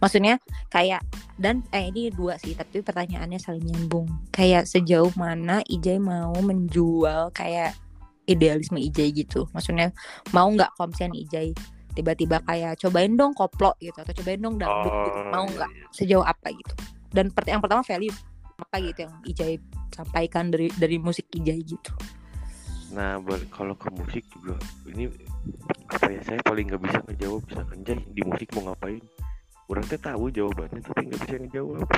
maksudnya 0.00 0.36
kayak 0.68 1.00
dan 1.40 1.64
eh 1.72 1.88
ini 1.88 2.12
dua 2.12 2.36
sih 2.36 2.52
tapi 2.52 2.84
pertanyaannya 2.84 3.40
saling 3.40 3.64
nyambung. 3.64 4.08
Kayak 4.32 4.68
sejauh 4.68 5.12
mana 5.16 5.64
Ijai 5.64 5.96
mau 5.96 6.36
menjual 6.36 7.32
kayak 7.32 7.76
idealisme 8.28 8.76
Ijai 8.76 9.10
gitu? 9.12 9.48
Maksudnya 9.56 9.90
mau 10.36 10.48
nggak 10.52 10.76
kalau 10.76 10.92
misalnya 10.92 11.18
Ijai 11.20 11.50
tiba-tiba 11.90 12.38
kayak 12.46 12.78
cobain 12.78 13.18
dong 13.18 13.34
koplo 13.34 13.74
gitu 13.82 13.98
atau 13.98 14.14
cobain 14.14 14.38
dong 14.38 14.56
dangdut 14.62 14.94
oh, 14.94 15.04
gitu 15.10 15.20
mau 15.26 15.42
iya, 15.42 15.52
nggak? 15.58 15.70
iya. 15.74 15.86
sejauh 15.90 16.24
apa 16.24 16.48
gitu? 16.54 16.74
Dan 17.10 17.34
yang 17.48 17.60
pertama 17.60 17.82
value 17.82 18.14
apa 18.60 18.76
gitu 18.84 18.98
yang 19.08 19.14
Ijai 19.24 19.54
sampaikan 19.90 20.52
dari 20.52 20.68
dari 20.76 20.96
musik 21.00 21.26
Ijai 21.32 21.60
gitu. 21.64 21.92
Nah 22.92 23.16
kalau 23.54 23.74
ke 23.78 23.88
musik 23.94 24.26
juga 24.34 24.58
ini 24.90 25.08
apa 25.88 26.06
ya 26.10 26.20
saya 26.22 26.40
paling 26.44 26.68
nggak 26.68 26.82
bisa 26.84 26.98
ngejawab 27.08 27.42
misalkan 27.48 27.78
Jai 27.82 28.02
di 28.12 28.22
musik 28.22 28.48
mau 28.54 28.70
ngapain 28.70 29.02
orang 29.70 29.84
teh 29.86 30.00
tahu 30.02 30.26
jawabannya 30.34 30.82
tapi 30.82 31.02
nggak 31.06 31.20
bisa 31.22 31.36
ngejawab. 31.38 31.88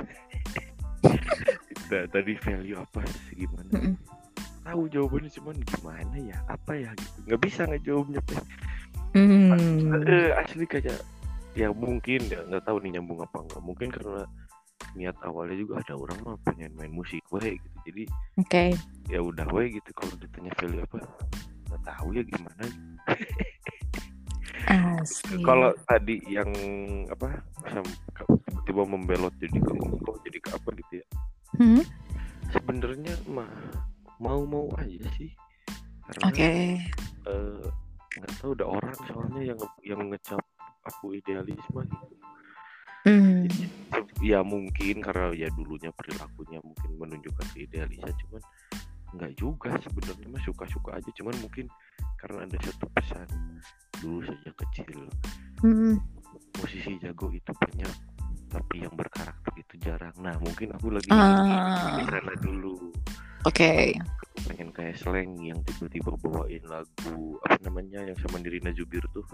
Nah, 1.93 2.09
tadi 2.09 2.33
value 2.41 2.77
apa 2.77 3.01
sih 3.05 3.45
gimana? 3.45 3.69
Mm 3.77 3.81
-mm. 3.93 3.95
tahu 4.63 4.83
jawabannya 4.89 5.31
cuman 5.33 5.57
gimana 5.61 6.17
ya? 6.21 6.39
Apa 6.49 6.73
ya 6.77 6.91
gitu. 6.97 7.19
Nggak 7.29 7.41
bisa 7.43 7.61
ngejawabnya 7.69 8.21
teh 8.29 8.41
mm. 9.17 9.93
uh, 9.93 10.41
asli 10.41 10.65
kayak 10.65 11.01
ya 11.53 11.69
mungkin 11.69 12.21
ya 12.33 12.41
nggak 12.49 12.65
tahu 12.65 12.81
nih 12.81 12.97
nyambung 12.97 13.21
apa 13.21 13.45
enggak 13.45 13.61
mungkin 13.61 13.89
karena 13.93 14.25
niat 14.97 15.17
awalnya 15.25 15.57
juga 15.57 15.85
ada 15.85 15.95
orang 15.97 16.19
mah 16.25 16.37
pengen 16.49 16.73
main 16.77 16.93
musik 16.93 17.25
wae 17.33 17.57
gitu. 17.57 17.79
Jadi 17.89 18.03
oke. 18.41 18.49
okay. 18.49 18.71
ya 19.09 19.21
udah 19.21 19.49
wae 19.53 19.73
gitu. 19.73 19.91
Kalau 19.97 20.15
ditanya 20.17 20.53
value 20.57 20.81
apa 20.85 20.97
nggak 21.73 21.83
tahu 21.89 22.09
ya 22.13 22.23
gimana 22.29 22.65
kalau 25.43 25.71
tadi 25.89 26.23
yang 26.31 26.51
apa 27.11 27.43
tiba-tiba 28.63 28.83
membelot 28.87 29.35
jadi 29.43 29.59
ke 29.59 29.73
jadi 30.29 30.39
ke 30.39 30.51
apa 30.55 30.69
gitu 30.79 30.93
ya 31.03 31.07
hmm? 31.59 31.83
sebenarnya 32.55 33.15
mah 33.27 33.51
mau-mau 34.23 34.71
aja 34.79 35.03
sih 35.19 35.35
karena 36.07 36.23
okay. 36.31 36.79
uh, 37.27 37.67
nggak 38.19 38.33
tahu 38.39 38.55
udah 38.55 38.69
orang 38.69 38.97
soalnya 39.09 39.43
yang 39.55 39.61
yang 39.83 40.01
ngecap 40.13 40.43
aku 40.87 41.17
idealisme 41.17 41.83
gitu 41.87 42.15
Hmm. 43.03 43.51
ya 44.23 44.47
mungkin 44.47 45.03
karena 45.03 45.35
ya 45.35 45.51
dulunya 45.59 45.91
perilakunya 45.91 46.63
mungkin 46.63 46.91
menunjukkan 47.03 47.51
idealisme 47.59 48.07
cuman 48.07 48.43
nggak 49.13 49.33
juga 49.37 49.77
sebenarnya 49.85 50.27
mah 50.33 50.43
suka-suka 50.45 50.97
aja 50.97 51.11
cuman 51.21 51.37
mungkin 51.45 51.67
karena 52.17 52.49
ada 52.49 52.57
satu 52.65 52.87
pesan 52.97 53.29
dulu 54.01 54.25
sejak 54.25 54.55
kecil 54.67 55.01
hmm. 55.63 55.95
posisi 56.57 56.97
jago 57.03 57.29
itu 57.29 57.53
banyak 57.53 57.95
tapi 58.53 58.85
yang 58.85 58.95
berkarakter 58.97 59.53
itu 59.57 59.75
jarang 59.81 60.17
nah 60.21 60.37
mungkin 60.41 60.73
aku 60.77 60.93
lagi 60.93 61.09
uh. 61.13 62.01
di 62.01 62.05
sana 62.09 62.33
dulu 62.41 62.93
oke 63.45 63.53
okay. 63.53 63.97
pengen 64.49 64.73
kayak 64.73 64.97
slang 64.97 65.37
yang 65.41 65.61
tiba-tiba 65.69 66.17
bawain 66.21 66.65
lagu 66.69 67.37
apa 67.49 67.61
namanya 67.69 68.01
yang 68.05 68.19
sama 68.25 68.41
Nirina 68.41 68.73
Zubir 68.73 69.05
tuh 69.13 69.25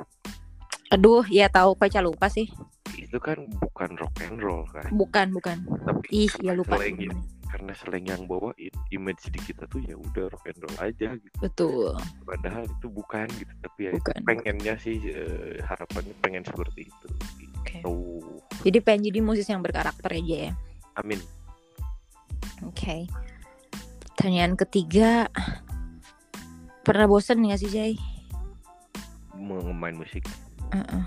Aduh, 0.89 1.21
ya 1.29 1.53
tahu 1.53 1.77
pacar 1.77 2.01
lupa 2.01 2.33
sih. 2.33 2.49
Itu 2.97 3.21
kan 3.21 3.45
bukan 3.61 3.93
rock 4.01 4.25
and 4.25 4.41
roll 4.41 4.65
kan? 4.73 4.89
Bukan, 4.89 5.37
bukan. 5.37 5.61
Tapi 5.85 6.09
Ih, 6.09 6.33
ya 6.41 6.57
lupa. 6.57 6.81
Slang 6.81 6.97
ya, 6.97 7.13
karena 7.49 7.73
slang 7.73 8.05
yang 8.05 8.23
bawain 8.29 8.75
image 8.93 9.25
di 9.33 9.41
kita 9.41 9.65
tuh 9.67 9.81
ya 9.85 9.97
udah 9.97 10.29
rock 10.29 10.45
and 10.49 10.59
roll 10.61 10.79
aja 10.79 11.17
gitu. 11.17 11.37
Betul. 11.41 11.97
Padahal 12.25 12.65
itu 12.69 12.87
bukan 12.93 13.27
gitu, 13.35 13.53
tapi 13.65 13.81
ya 13.89 13.93
bukan. 13.97 14.21
pengennya 14.25 14.75
sih 14.77 14.97
uh, 15.13 15.59
harapannya 15.65 16.15
pengen 16.21 16.45
seperti 16.45 16.89
itu. 16.89 17.09
Gitu. 17.41 17.57
Okay. 17.65 17.83
Jadi 18.69 18.79
pengen 18.85 19.03
jadi 19.13 19.19
musisi 19.25 19.51
yang 19.53 19.65
berkarakter 19.65 20.09
aja 20.13 20.37
ya. 20.49 20.53
Amin. 21.01 21.21
Oke. 22.65 22.77
Okay. 22.77 23.01
Pertanyaan 24.15 24.59
ketiga, 24.59 25.31
pernah 26.83 27.07
bosan 27.07 27.45
nggak 27.45 27.61
sih 27.63 27.71
Jay? 27.71 27.95
Mau 29.39 29.63
main 29.71 29.95
musik? 29.95 30.27
uh-uh. 30.75 31.05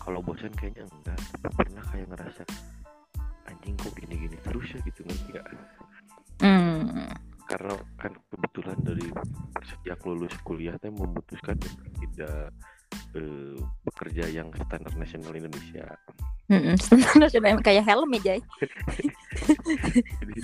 kalau 0.00 0.20
bosan 0.24 0.52
kayaknya 0.56 0.84
enggak 0.88 1.52
pernah 1.56 1.84
kayak 1.92 2.06
ngerasa 2.12 2.42
anjing 3.50 3.74
kok 3.76 3.92
gini-gini 3.98 4.38
terus 4.46 4.66
ya 4.70 4.80
gitu 4.86 5.00
ngerti 5.02 5.28
gak 5.34 5.46
mm. 6.46 7.10
karena 7.50 7.74
kan 7.98 8.12
kebetulan 8.30 8.78
dari 8.86 9.06
sejak 9.66 9.98
lulus 10.06 10.34
kuliah 10.46 10.78
teh 10.78 10.88
memutuskan 10.88 11.58
tidak 11.98 12.54
uh, 13.18 13.58
bekerja 13.82 14.30
yang 14.30 14.54
standar 14.54 14.94
nasional 14.94 15.34
Indonesia. 15.34 15.82
Mm-mm, 16.46 16.78
standar 16.78 17.14
nasional 17.18 17.58
kayak 17.58 17.82
helm 17.82 18.14
ya 18.14 18.20
Jay. 18.22 18.40
Jadi, 20.22 20.40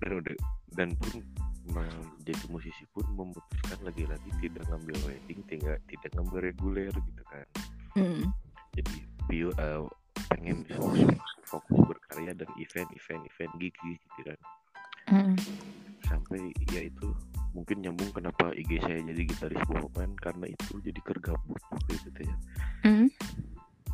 dan 0.00 0.10
udah 0.24 0.34
dan 0.72 0.88
pun 0.96 1.20
jadi 2.24 2.44
musisi 2.52 2.84
pun 2.92 3.04
memutuskan 3.12 3.78
lagi-lagi 3.84 4.30
tidak 4.40 4.64
ngambil 4.68 4.96
wedding, 5.08 5.40
tidak 5.48 5.76
tidak 5.88 6.10
ngambil 6.16 6.38
reguler 6.44 6.92
gitu 6.92 7.22
kan 7.28 7.46
hmm. 7.96 8.24
jadi 8.76 8.94
bio 9.28 9.48
uh, 9.56 9.84
pengen 10.26 10.66
fokus 11.46 11.78
berkarya 11.86 12.32
dan 12.36 12.50
event 12.60 12.90
event 12.92 13.22
event 13.24 13.52
gigi 13.56 13.92
gitu 13.96 14.20
kan 14.26 14.38
hmm. 15.08 15.36
sampai 16.04 16.52
ya 16.74 16.84
itu 16.84 17.08
mungkin 17.56 17.80
nyambung 17.80 18.12
kenapa 18.12 18.52
IG 18.52 18.78
saya 18.84 19.00
jadi 19.00 19.22
gitaris 19.24 19.62
bohongan 19.66 20.12
karena 20.20 20.46
itu 20.52 20.72
jadi 20.84 21.00
kergabut 21.00 21.60
gitu 21.88 22.20
ya 22.20 22.36
hmm. 22.84 23.08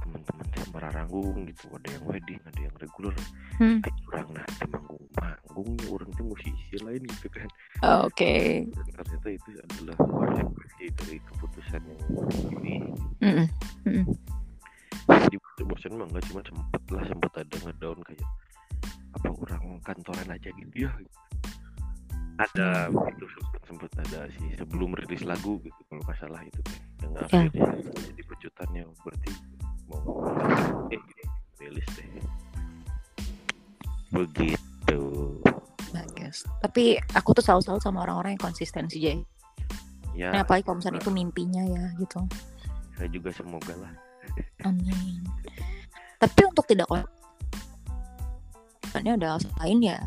teman-teman 0.02 0.46
saya 0.52 0.66
meraranggung 0.74 1.46
gitu 1.46 1.70
ada 1.72 1.88
yang 1.88 2.04
wedding 2.10 2.40
ada 2.42 2.60
yang 2.60 2.74
reguler 2.82 3.16
hmm. 3.62 3.78
kurang 4.10 4.28
nah 4.34 4.46
manggung 4.68 5.06
manggungnya 5.16 5.86
orang 5.94 6.10
itu 6.10 6.22
musisi 6.26 6.76
lain 6.82 7.02
gitu 7.06 7.28
kan 7.30 7.48
oh, 7.86 8.10
oke 8.10 8.18
okay. 8.18 8.66
ternyata 8.98 9.28
itu 9.30 9.48
adalah 9.62 9.96
dari 10.84 11.16
keputusan 11.16 11.80
yang 11.80 12.02
ini 12.60 12.76
mm 13.22 13.32
-mm. 13.32 13.46
Mm 13.88 14.04
di 14.04 14.23
bosan 15.84 16.00
mah 16.00 16.08
nggak 16.08 16.24
cuma 16.32 16.40
sempet 16.48 16.82
lah 16.96 17.04
sempet 17.04 17.32
ada 17.44 17.56
ngedown 17.60 17.98
kayak 18.08 18.28
apa 19.20 19.28
orang 19.36 19.64
kantoran 19.84 20.28
aja 20.32 20.48
gitu 20.56 20.88
ya? 20.88 20.90
Ada 22.40 22.88
itu 22.88 23.26
sempet 23.68 23.92
ada 24.00 24.24
sih 24.32 24.56
sebelum 24.56 24.96
rilis 24.96 25.28
lagu 25.28 25.60
gitu 25.60 25.80
kalau 25.92 26.00
nggak 26.08 26.16
salah 26.16 26.40
itu 26.40 26.60
yang 27.04 27.12
yeah. 27.12 27.28
akhirnya 27.28 27.68
jadi 28.00 28.22
pecutannya 28.24 28.82
berarti 29.04 29.30
mau 29.92 30.00
eh, 30.88 31.02
rilis 31.60 31.88
deh. 32.00 32.08
Begitu. 34.08 35.00
Bagus. 35.92 36.48
Tapi 36.64 36.96
aku 37.12 37.36
tuh 37.36 37.44
selalu 37.44 37.60
selalu 37.60 37.80
sama 37.84 37.98
orang-orang 38.08 38.40
yang 38.40 38.44
konsisten 38.48 38.88
sih 38.88 39.04
Jay. 39.04 39.20
Ya 40.16 40.32
Nah, 40.32 40.48
apalagi 40.48 40.64
kalau 40.64 40.80
misalnya 40.80 41.04
itu 41.04 41.12
mimpinya 41.12 41.60
ya 41.60 41.92
gitu. 42.00 42.24
Saya 42.96 43.08
juga 43.12 43.28
semoga 43.36 43.76
lah. 43.76 43.92
Amin 44.64 45.20
tapi 46.24 46.40
untuk 46.48 46.64
tidak 46.64 46.88
kon 46.88 47.04
ini 48.94 49.10
ada 49.12 49.36
alasan 49.36 49.52
lain 49.60 49.78
ya 49.84 49.98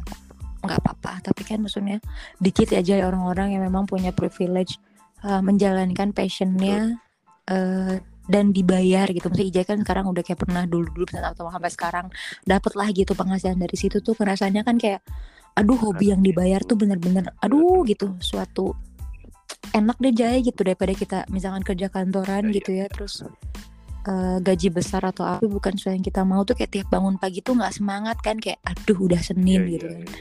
nggak 0.64 0.80
apa-apa. 0.84 1.14
Tapi 1.22 1.42
kan 1.46 1.60
maksudnya 1.62 2.02
dikit 2.42 2.74
aja 2.74 2.98
ya 2.98 3.06
orang-orang 3.06 3.54
yang 3.54 3.64
memang 3.68 3.86
punya 3.86 4.10
privilege 4.10 4.82
uh, 5.22 5.44
menjalankan 5.44 6.12
passionnya 6.12 6.98
uh, 7.52 8.00
dan 8.28 8.52
dibayar 8.52 9.08
gitu. 9.12 9.30
Maksudnya 9.32 9.50
Ijai 9.54 9.66
kan 9.68 9.78
sekarang 9.84 10.06
udah 10.10 10.24
kayak 10.26 10.44
pernah 10.44 10.64
dulu-dulu 10.68 11.08
misalnya 11.08 11.32
atau 11.32 11.48
sampai 11.48 11.72
sekarang 11.72 12.06
dapat 12.44 12.74
lah 12.76 12.90
gitu 12.92 13.16
penghasilan 13.16 13.60
dari 13.60 13.78
situ 13.78 14.04
tuh 14.04 14.16
rasanya 14.20 14.68
kan 14.68 14.76
kayak 14.76 15.04
aduh 15.58 15.78
hobi 15.80 16.14
yang 16.14 16.22
dibayar 16.22 16.62
tuh 16.64 16.76
bener-bener 16.76 17.32
aduh 17.40 17.84
gitu. 17.88 18.16
Suatu 18.20 18.76
enak 19.72 20.00
deh 20.00 20.16
Jaya 20.16 20.40
gitu 20.44 20.64
daripada 20.64 20.92
kita 20.96 21.18
misalkan 21.32 21.64
kerja 21.64 21.88
kantoran 21.88 22.52
gitu 22.52 22.76
ya 22.76 22.88
terus 22.92 23.24
uh, 24.08 24.38
gaji 24.40 24.72
besar 24.72 25.04
atau 25.04 25.24
apa 25.24 25.44
bukan 25.44 25.76
sesuatu 25.76 25.94
yang 25.94 26.02
kita 26.02 26.24
mau 26.24 26.42
tuh 26.42 26.56
kayak 26.56 26.72
tiap 26.72 26.88
bangun 26.88 27.16
pagi 27.16 27.40
tuh 27.40 27.54
nggak 27.54 27.76
semangat 27.76 28.18
kan 28.20 28.40
kayak 28.40 28.58
aduh 28.64 28.98
udah 28.98 29.20
Senin 29.20 29.62
Iya, 29.62 29.72
gitu 29.76 29.86
iya, 29.86 29.94
kan 29.94 30.08
iya. 30.08 30.18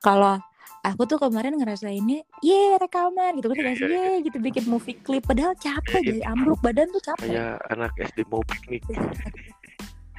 kalau 0.00 0.34
aku 0.82 1.02
tuh 1.04 1.18
kemarin 1.18 1.58
ngerasainnya 1.58 2.22
ye 2.40 2.60
rekaman 2.76 3.36
gitu 3.36 3.50
kan 3.50 3.56
dikasih 3.58 3.86
ye 3.86 4.06
gitu 4.22 4.36
bikin 4.38 4.64
movie 4.66 4.96
clip 4.96 5.22
padahal 5.22 5.52
capek 5.56 5.98
Iya, 5.98 6.06
dari 6.06 6.22
ambruk 6.24 6.58
badan 6.60 6.88
tuh 6.90 7.02
capek 7.04 7.26
kayak 7.26 7.58
anak 7.68 7.90
SD 8.00 8.18
mau 8.26 8.42
piknik 8.42 8.82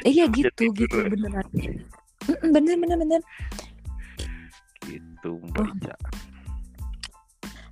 Eh, 0.05 0.13
iya 0.13 0.30
gitu 0.30 0.51
tidur. 0.53 0.76
gitu 0.78 0.97
beneran 1.09 1.47
bener 2.53 2.76
bener 2.78 2.97
bener 2.97 3.22
gitu 4.84 5.41
Mbak 5.41 5.65
Oh. 5.68 5.99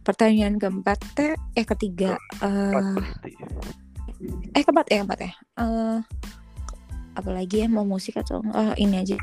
Pertanyaan 0.01 0.61
keempat 0.61 1.01
teh 1.17 1.33
eh 1.53 1.65
ketiga 1.65 2.13
berarti. 2.37 3.33
Eh 4.55 4.61
keempat 4.63 4.85
eh 4.91 4.97
keempat 5.03 5.19
ya 5.21 5.31
eh 5.59 5.99
apalagi 7.15 7.63
ya? 7.63 7.67
Mau 7.71 7.87
musik 7.87 8.19
atau 8.19 8.43
eh, 8.43 8.75
ini 8.79 8.99
aja. 8.99 9.15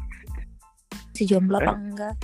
Si 1.12 1.28
jomblo 1.28 1.61
apa 1.61 1.76
Eh? 1.76 1.76
enggak? 1.76 2.14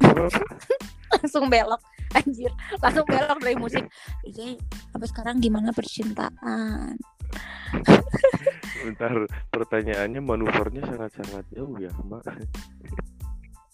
Langsung 1.12 1.52
belok. 1.52 1.80
Anjir 2.10 2.50
langsung 2.82 3.06
belok 3.06 3.38
dari 3.38 3.54
musik. 3.54 3.86
Iya 4.26 4.58
apa 4.90 5.04
sekarang 5.06 5.38
gimana 5.38 5.70
percintaan? 5.70 6.98
Bentar, 8.82 9.12
pertanyaannya 9.54 10.18
manuvernya 10.18 10.82
sangat-sangat 10.90 11.46
jauh 11.54 11.70
ya, 11.78 11.92
Mbak. 12.02 12.24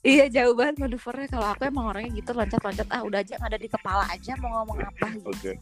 Iya 0.05 0.29
jauh 0.29 0.53
banget 0.53 0.85
manuvernya. 0.85 1.33
Kalau 1.33 1.47
aku 1.49 1.65
emang 1.65 1.89
orangnya 1.97 2.13
gitu 2.13 2.37
loncat-loncat. 2.37 2.85
Ah 2.93 3.01
udah 3.09 3.25
aja 3.25 3.41
ada 3.41 3.57
di 3.57 3.73
kepala 3.73 4.05
aja 4.13 4.37
mau 4.37 4.61
ngomong 4.61 4.85
apa. 4.85 5.07
Gitu. 5.17 5.25
Oke. 5.33 5.53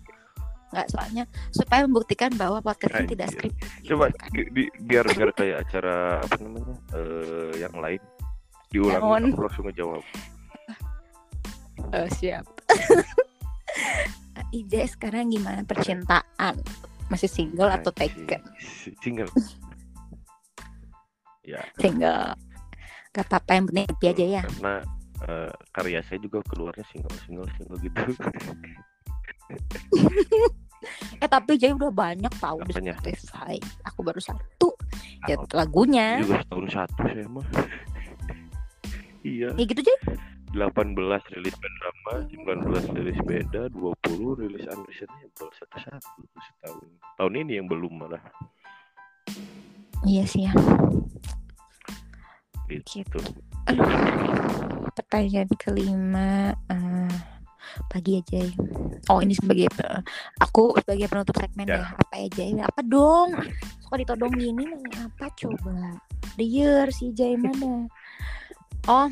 Nggak 0.72 0.86
soalnya 0.90 1.24
supaya 1.52 1.84
membuktikan 1.84 2.30
bahwa 2.38 2.58
podcast 2.64 2.94
ini 3.02 3.08
tidak 3.12 3.28
skrip. 3.34 3.52
Coba 3.84 4.08
di, 4.32 4.42
di- 4.50 4.72
biar 4.84 5.04
biar 5.12 5.30
kayak 5.36 5.56
acara 5.68 6.18
apa 6.22 6.36
namanya? 6.40 6.74
eh 6.96 7.50
yang 7.60 7.74
lain 7.78 8.00
diulang 8.72 9.02
aku 9.02 9.42
langsung 9.44 9.64
ngejawab. 9.70 10.02
Oh, 11.94 12.08
siap. 12.10 12.46
Ije 14.54 14.86
sekarang 14.86 15.30
gimana 15.30 15.62
percintaan? 15.66 16.58
Masih 17.10 17.30
single 17.30 17.70
atau 17.70 17.90
taken? 17.94 18.42
Single. 19.02 19.30
ya, 21.50 21.62
Single. 21.78 22.34
Gak 23.14 23.26
apa-apa 23.30 23.50
yang 23.54 23.64
penting 23.70 23.86
happy 23.86 24.06
aja 24.10 24.24
ya. 24.26 24.42
karena 24.42 24.74
eh, 25.22 25.52
karya 25.70 26.00
saya 26.02 26.18
juga 26.18 26.42
keluarnya 26.50 26.82
single 26.90 27.14
single 27.26 27.46
single 27.54 27.78
gitu. 27.78 28.02
Eh 31.16 31.28
tapi 31.30 31.56
Jay 31.56 31.72
udah 31.72 31.88
banyak 31.88 32.32
tahu 32.36 32.60
di? 32.68 32.72
Spotify. 32.76 33.56
Aku 33.88 34.04
baru 34.04 34.20
satu. 34.20 34.76
Ya 35.24 35.40
lagunya. 35.56 36.20
juga 36.20 36.44
setahun 36.44 36.68
satu 36.76 37.00
saya 37.08 37.26
mah. 37.32 37.46
iya. 39.24 39.48
Ya 39.56 39.64
gitu 39.64 39.80
Jay. 39.80 39.98
18 40.54 40.94
rilis 41.34 41.54
band 41.58 41.76
lama, 41.82 42.14
19 42.30 42.94
rilis 42.94 43.18
beda, 43.26 43.66
20 43.74 44.38
rilis 44.38 44.62
unreleasednya 44.70 45.26
baru 45.34 45.50
satu-satu 45.50 46.20
setahun. 46.38 46.86
Tahun 47.18 47.34
ini 47.34 47.58
yang 47.58 47.66
belum 47.66 48.06
malah 48.06 48.22
Iya 50.04 50.22
sih 50.28 50.44
ya. 50.46 50.52
gitu. 52.68 53.18
Aduh. 53.66 53.88
Pertanyaan 54.94 55.50
kelima. 55.58 56.54
eh, 56.70 57.33
pagi 57.90 58.20
aja 58.20 58.44
ya. 58.44 58.52
Oh 59.12 59.20
ini 59.20 59.36
sebagai 59.36 59.68
aku 60.40 60.76
sebagai 60.80 61.06
penutup 61.10 61.36
segmen 61.38 61.66
Ya. 61.68 61.76
ya. 61.80 61.86
Apa 61.98 62.14
aja 62.24 62.42
ya? 62.44 62.62
Apa 62.68 62.80
dong? 62.84 63.30
Suka 63.82 63.94
ditodong 64.00 64.32
gini 64.36 64.64
nanya 64.68 65.08
apa 65.08 65.28
coba? 65.38 65.98
The 66.38 66.44
year 66.46 66.88
si 66.90 67.12
Jay 67.14 67.36
mana? 67.38 67.86
Oh. 68.90 69.08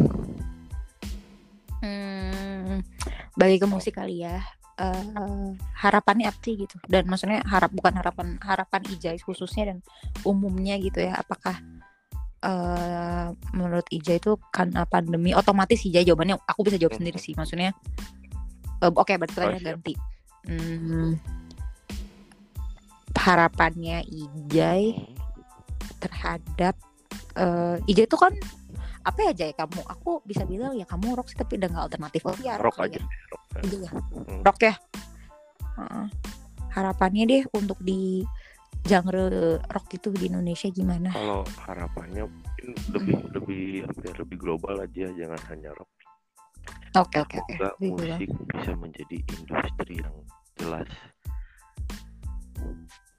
Hmm, 1.82 2.78
bagi 3.34 3.58
ke 3.58 3.66
musik 3.66 3.98
kali 3.98 4.22
ya. 4.22 4.38
Eh, 4.78 5.46
harapannya 5.78 6.30
apa 6.30 6.38
sih 6.40 6.54
gitu? 6.56 6.78
Dan 6.88 7.10
maksudnya 7.10 7.42
harap 7.44 7.74
bukan 7.74 7.92
harapan 7.94 8.38
harapan 8.40 8.80
Ijai 8.88 9.18
khususnya 9.20 9.74
dan 9.74 9.78
umumnya 10.22 10.78
gitu 10.78 11.02
ya. 11.02 11.18
Apakah 11.18 11.58
eh 12.42 13.26
menurut 13.54 13.86
Ija 13.94 14.18
itu 14.18 14.34
karena 14.50 14.82
pandemi 14.82 15.30
otomatis 15.30 15.78
Ija 15.86 16.02
jawabannya 16.02 16.42
aku 16.42 16.66
bisa 16.66 16.74
jawab 16.74 16.98
sendiri 16.98 17.14
sih 17.22 17.38
maksudnya 17.38 17.70
oke 18.82 19.12
berarti 19.14 19.38
Oh, 19.38 19.60
ganti 19.62 19.94
Hmm, 20.42 21.14
harapannya 23.14 24.02
Ijai 24.02 24.98
terhadap 26.02 26.74
eh 27.38 27.78
Ijai 27.86 28.10
itu 28.10 28.18
kan 28.18 28.34
apa 29.02 29.30
ya 29.30 29.32
Jay 29.34 29.50
kamu 29.54 29.82
aku 29.86 30.22
bisa 30.22 30.42
bilang 30.42 30.74
ya 30.74 30.82
kamu 30.82 31.14
rock 31.14 31.30
sih 31.30 31.38
tapi 31.38 31.58
udah 31.58 31.70
nggak 31.70 31.84
alternatif 31.86 32.22
oh 32.22 32.34
ya 32.38 32.54
Rock 32.58 32.78
kali 32.78 32.94
aja. 32.94 32.98
ya. 32.98 33.06
Rock. 33.30 33.42
Iya 33.62 33.78
ya. 33.78 33.90
Hmm. 33.90 34.40
rock 34.42 34.58
ya 34.62 34.74
Heeh. 35.78 36.06
harapannya 36.70 37.22
deh 37.26 37.42
untuk 37.54 37.78
di 37.78 38.26
genre 38.82 39.58
rock 39.62 39.86
itu 39.94 40.10
di 40.10 40.26
Indonesia 40.26 40.66
gimana 40.70 41.14
Kalau 41.14 41.46
harapannya 41.62 42.26
mungkin 42.26 42.66
lebih 42.90 43.16
lebih 43.30 43.64
apa 43.86 43.98
ya, 44.02 44.12
lebih 44.18 44.36
global 44.38 44.74
aja, 44.82 45.06
jangan 45.14 45.38
hanya 45.50 45.70
rock. 45.74 45.90
Oke 46.94 47.16
oke 47.18 47.36
oke 47.40 47.54
Lebih 47.56 47.88
global. 47.88 48.16
musik 48.18 48.28
bisa 48.52 48.72
menjadi 48.76 49.16
industri 49.32 49.94
yang 50.00 50.16
jelas, 50.60 50.88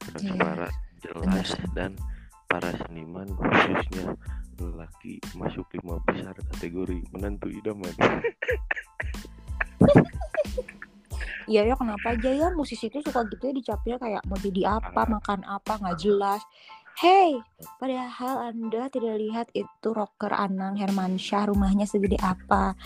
transparan, 0.05 0.73
jelas 1.01 1.49
dan 1.73 1.91
para 2.45 2.69
seniman 2.85 3.27
khususnya 3.33 4.13
lelaki 4.61 5.17
masuk 5.33 5.65
lima 5.73 5.97
besar 6.05 6.37
kategori 6.53 7.01
menantu 7.11 7.49
idaman. 7.49 7.93
Iya 11.43 11.67
ya 11.67 11.75
kenapa 11.75 12.15
aja 12.15 12.31
ya 12.31 12.47
musisi 12.55 12.87
itu 12.87 13.03
suka 13.03 13.27
gitu 13.27 13.51
ya 13.51 13.53
dicapnya 13.53 13.95
kayak 13.99 14.23
mau 14.31 14.39
jadi 14.39 14.79
apa 14.79 15.03
makan 15.03 15.43
apa 15.43 15.75
nggak 15.75 15.99
jelas. 15.99 16.39
Hey, 16.95 17.35
padahal 17.81 18.53
anda 18.53 18.87
tidak 18.87 19.17
lihat 19.19 19.47
itu 19.51 19.89
rocker 19.91 20.31
Anang 20.31 20.77
Hermansyah 20.79 21.51
rumahnya 21.51 21.83
segede 21.83 22.21
apa, 22.21 22.77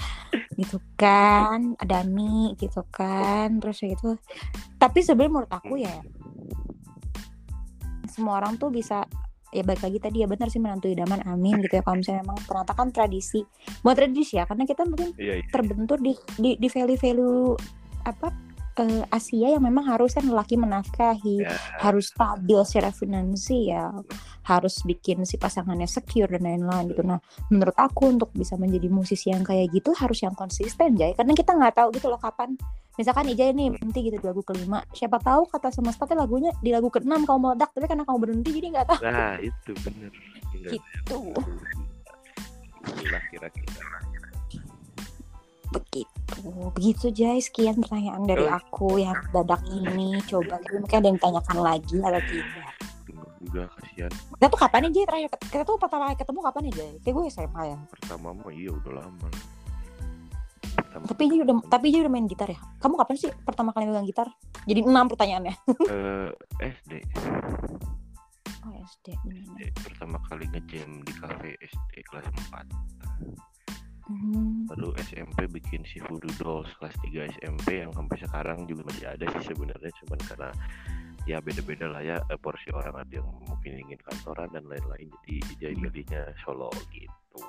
gitu 0.57 0.81
kan, 0.97 1.77
Dani 1.79 2.57
gitu 2.57 2.81
kan, 2.89 3.61
terus 3.61 3.77
gitu. 3.79 4.17
Tapi 4.81 4.99
sebenarnya 5.05 5.31
menurut 5.31 5.53
aku 5.53 5.77
ya, 5.77 6.01
semua 8.09 8.41
orang 8.41 8.57
tuh 8.57 8.73
bisa 8.73 9.05
ya 9.53 9.63
balik 9.63 9.79
lagi 9.79 9.97
tadi 10.03 10.17
ya 10.25 10.27
benar 10.27 10.51
sih 10.51 10.59
menantu 10.59 10.91
idaman 10.91 11.23
amin 11.23 11.63
gitu 11.63 11.79
ya 11.79 11.83
kalau 11.85 12.03
misalnya 12.03 12.27
memang 12.27 12.39
ternyata 12.43 12.73
kan 12.75 12.91
tradisi 12.91 13.39
buat 13.79 13.95
tradisi 13.95 14.35
ya 14.35 14.43
karena 14.43 14.67
kita 14.67 14.83
mungkin 14.83 15.15
Iya, 15.15 15.39
iya. 15.39 15.45
terbentur 15.47 15.97
di 16.03 16.11
di, 16.35 16.59
di 16.59 16.67
value-value 16.67 17.55
apa 18.03 18.27
eh, 18.83 19.03
Asia 19.09 19.57
yang 19.57 19.63
memang 19.63 19.85
harusnya 19.89 20.21
lelaki 20.25 20.55
menafkahi. 20.59 21.37
Ya. 21.43 21.53
harus 21.81 22.09
stabil 22.09 22.59
secara 22.65 22.89
finansial. 22.93 24.05
Harus 24.45 24.81
bikin 24.85 25.25
si 25.27 25.35
pasangannya 25.37 25.85
secure 25.85 26.31
dan 26.31 26.45
lain-lain 26.45 26.93
gitu. 26.93 27.03
Nah 27.05 27.19
menurut 27.53 27.75
aku 27.77 28.09
untuk 28.09 28.33
bisa 28.33 28.55
menjadi 28.55 28.87
musisi 28.89 29.29
yang 29.29 29.45
kayak 29.45 29.69
gitu 29.73 29.93
harus 29.93 30.23
yang 30.23 30.33
konsisten 30.33 30.97
Jay. 30.97 31.13
Karena 31.13 31.33
kita 31.37 31.53
nggak 31.53 31.75
tahu 31.77 31.89
gitu 31.93 32.07
loh 32.09 32.19
kapan. 32.19 32.57
Misalkan 32.97 33.29
Ija 33.29 33.53
ini 33.53 33.69
berhenti 33.69 34.09
gitu 34.09 34.17
di 34.17 34.25
lagu 34.25 34.41
kelima. 34.41 34.81
Siapa 34.89 35.21
tahu 35.21 35.45
kata 35.45 35.69
semesta 35.69 36.09
tuh 36.09 36.17
lagunya 36.17 36.49
di 36.65 36.73
lagu 36.73 36.89
keenam 36.89 37.29
kamu 37.29 37.53
meledak 37.53 37.69
tapi 37.77 37.85
karena 37.85 38.03
kamu 38.09 38.17
berhenti 38.17 38.49
jadi 38.57 38.67
nggak 38.73 38.87
tahu. 38.89 38.99
Nah, 39.05 39.37
itu 39.37 39.71
bener. 39.85 40.11
Tinggal 40.49 40.71
gitu. 40.73 41.19
itulah 42.87 43.23
kira-kira. 43.29 43.99
Begitu. 45.81 46.39
Begitu 46.73 47.05
Jay 47.13 47.37
sekian 47.39 47.79
pertanyaan 47.79 48.23
dari 48.25 48.45
aku 48.45 48.99
yang 48.99 49.17
dadak 49.31 49.61
ini. 49.69 50.17
Coba 50.25 50.57
mungkin 50.73 50.95
ada 50.97 51.07
yang 51.07 51.17
ditanyakan 51.17 51.57
lagi 51.61 51.97
atau 52.01 52.21
tidak? 52.27 52.71
Juga 53.37 53.61
kasihan. 53.77 54.11
Kita 54.11 54.45
tuh 54.49 54.59
kapan 54.59 54.79
nih 54.87 54.91
Jay 54.91 55.05
terakhir? 55.05 55.29
Kita 55.37 55.63
tuh 55.63 55.75
pertama 55.79 56.03
kali 56.11 56.17
ketemu 56.17 56.39
kapan 56.41 56.61
nih 56.67 56.73
Jay? 56.73 56.91
Kayak 57.01 57.13
gue 57.15 57.23
SMA 57.31 57.61
ya. 57.63 57.77
pertama 57.87 58.27
mah 58.33 58.51
iya 58.53 58.71
udah 58.73 58.93
lama. 58.97 59.27
Pertama 60.77 61.03
Tapi 61.09 61.23
Jay 61.29 61.39
udah 61.41 61.55
tapi 61.69 61.85
Jay 61.93 62.01
udah 62.03 62.13
main 62.13 62.27
gitar 62.27 62.49
ya. 62.49 62.59
Kamu 62.81 62.95
kapan 62.97 63.15
sih 63.17 63.31
pertama 63.45 63.69
kali 63.71 63.85
megang 63.87 64.07
gitar? 64.07 64.27
Jadi 64.67 64.81
enam 64.83 65.05
pertanyaannya. 65.07 65.55
eh, 65.93 66.29
SD 66.59 66.93
Oh 68.67 68.73
SD. 68.75 69.15
SD 69.23 69.59
pertama 69.79 70.19
kali 70.27 70.43
ngejam 70.51 70.99
di 71.07 71.13
cafe 71.15 71.55
SD 71.63 72.03
kelas 72.11 72.27
4 72.51 73.56
Hmm. 74.07 74.63
baru 74.71 74.95
SMP 75.03 75.51
bikin 75.51 75.83
si 75.83 75.99
Voodoo 75.99 76.31
Dolls 76.39 76.71
kelas 76.79 76.95
3 77.03 77.27
SMP 77.43 77.83
yang 77.83 77.91
sampai 77.91 78.15
sekarang 78.23 78.63
juga 78.63 78.87
masih 78.87 79.03
ada 79.03 79.25
sih 79.35 79.51
sebenarnya 79.51 79.91
cuman 79.99 80.19
karena 80.23 80.49
ya 81.27 81.43
beda-beda 81.43 81.91
lah 81.91 81.99
ya 81.99 82.15
eh, 82.23 82.39
porsi 82.39 82.71
orang 82.71 82.95
ada 82.95 83.13
yang 83.19 83.27
mungkin 83.43 83.83
ingin 83.83 83.99
kantoran 83.99 84.47
dan 84.49 84.63
lain-lain 84.63 85.11
jadi 85.27 85.35
jadi 85.59 85.75
milihnya 85.75 86.21
solo 86.41 86.71
gitu 86.89 87.43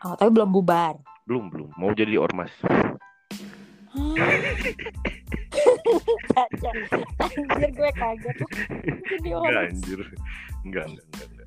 Oh, 0.00 0.12
tapi 0.12 0.32
belum 0.32 0.52
bubar. 0.52 1.00
belum 1.24 1.48
belum 1.48 1.70
mau 1.80 1.88
jadi 1.92 2.20
ormas. 2.20 2.52
Anjir 7.24 7.70
gue 7.72 7.90
kaget. 7.94 8.36
Jadi 9.16 9.28
orang 9.32 9.70
anjir 9.70 10.00
enggak 10.66 10.84
enggak 10.90 11.06
enggak. 11.24 11.43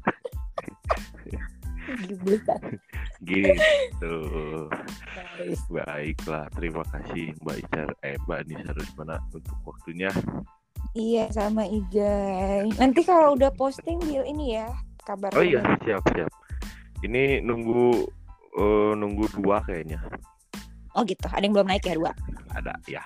Gitu 3.23 4.13
baiklah 5.69 6.45
terima 6.53 6.83
kasih 6.91 7.33
Mbak 7.41 7.57
Icar 7.63 7.89
eh 8.03 8.15
Mbak 8.25 8.39
Nisa 8.47 8.71
Rusmana 8.73 9.15
untuk 9.33 9.57
waktunya 9.65 10.11
Iya 10.97 11.29
sama 11.29 11.61
Ijay. 11.67 12.73
Nanti 12.77 13.05
kalau 13.05 13.38
udah 13.38 13.53
posting 13.53 14.01
bil 14.01 14.25
ini 14.25 14.57
ya 14.57 14.65
kabar. 15.05 15.29
oh 15.38 15.45
iya 15.45 15.61
siap 15.85 16.01
siap 16.09 16.29
ini 17.05 17.38
nunggu 17.41 18.05
eh, 18.57 18.93
nunggu 18.97 19.25
dua 19.38 19.61
kayaknya 19.63 20.01
Oh 20.97 21.05
gitu. 21.05 21.29
Ada 21.29 21.45
yang 21.45 21.53
belum 21.53 21.69
naik 21.69 21.85
ya 21.85 21.93
dua. 21.93 22.11
ada 22.57 22.73
ya 22.89 23.03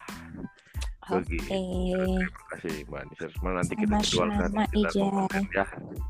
Oke. 1.12 1.36
Begitu. 1.36 1.52
terima 1.52 2.48
kasih 2.56 2.76
Mbak 2.88 3.02
Nisa 3.12 3.24
Rusmana 3.28 3.56
nanti 3.60 3.74
kita 3.76 3.96
jadwalkan 4.00 4.32
Sama-sama, 4.32 4.64
kita 4.72 4.90
ngomongin 4.96 5.44
ya 5.52 5.66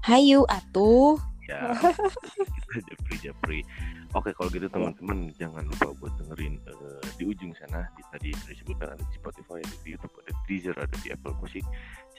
Hayu 0.06 0.40
atuh. 0.46 1.18
Ya 1.50 1.74
kita 2.70 2.80
japri 2.90 3.16
japri 3.22 3.60
oke 4.14 4.30
kalau 4.36 4.50
gitu 4.54 4.68
teman-teman 4.70 5.34
jangan 5.40 5.64
lupa 5.66 5.90
buat 5.98 6.14
dengerin 6.22 6.62
eh, 6.70 7.02
di 7.18 7.24
ujung 7.26 7.54
sana 7.58 7.86
di 7.98 8.04
tadi 8.14 8.30
disebutkan 8.50 8.94
ada 8.94 9.04
di 9.06 9.16
Spotify 9.18 9.60
ada 9.62 9.78
di 9.82 9.90
YouTube 9.94 10.14
ada 10.22 10.32
di 10.34 10.42
Deezer 10.50 10.76
ada 10.76 10.96
di 11.00 11.10
Apple 11.14 11.36
Music. 11.40 11.66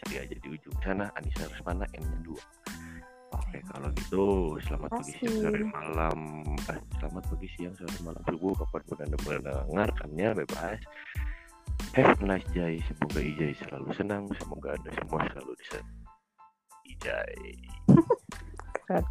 Cari 0.03 0.14
aja 0.18 0.37
di 0.39 0.49
ujung 0.49 0.77
sana 0.83 1.11
Anissa 1.18 1.47
Rusmana 1.51 1.87
N 1.95 2.05
nya 2.07 2.18
dua. 2.25 2.43
Oke 3.33 3.59
kalau 3.73 3.89
gitu 3.97 4.25
selamat 4.68 4.91
pagi 4.93 5.12
siang 5.20 5.37
sore 5.41 5.64
malam. 5.64 6.18
Eh, 6.68 6.79
selamat 7.01 7.25
pagi 7.33 7.49
siang 7.57 7.75
sore 7.77 7.97
malam. 8.05 8.23
Subuh 8.29 8.53
kapan 8.61 8.83
pun 8.85 8.99
anda 9.01 9.18
mendengarkannya 9.25 10.29
bebas. 10.45 10.81
Have 11.97 12.20
a 12.20 12.25
nice 12.25 12.49
day. 12.53 12.81
Semoga 12.89 13.20
Ijai 13.20 13.53
selalu 13.57 13.89
senang. 13.97 14.25
Semoga 14.37 14.77
anda 14.77 14.91
semua 14.97 15.25
selalu 15.33 15.53
bisa 15.61 15.79
Ijai 16.83 17.57
that 18.89 19.05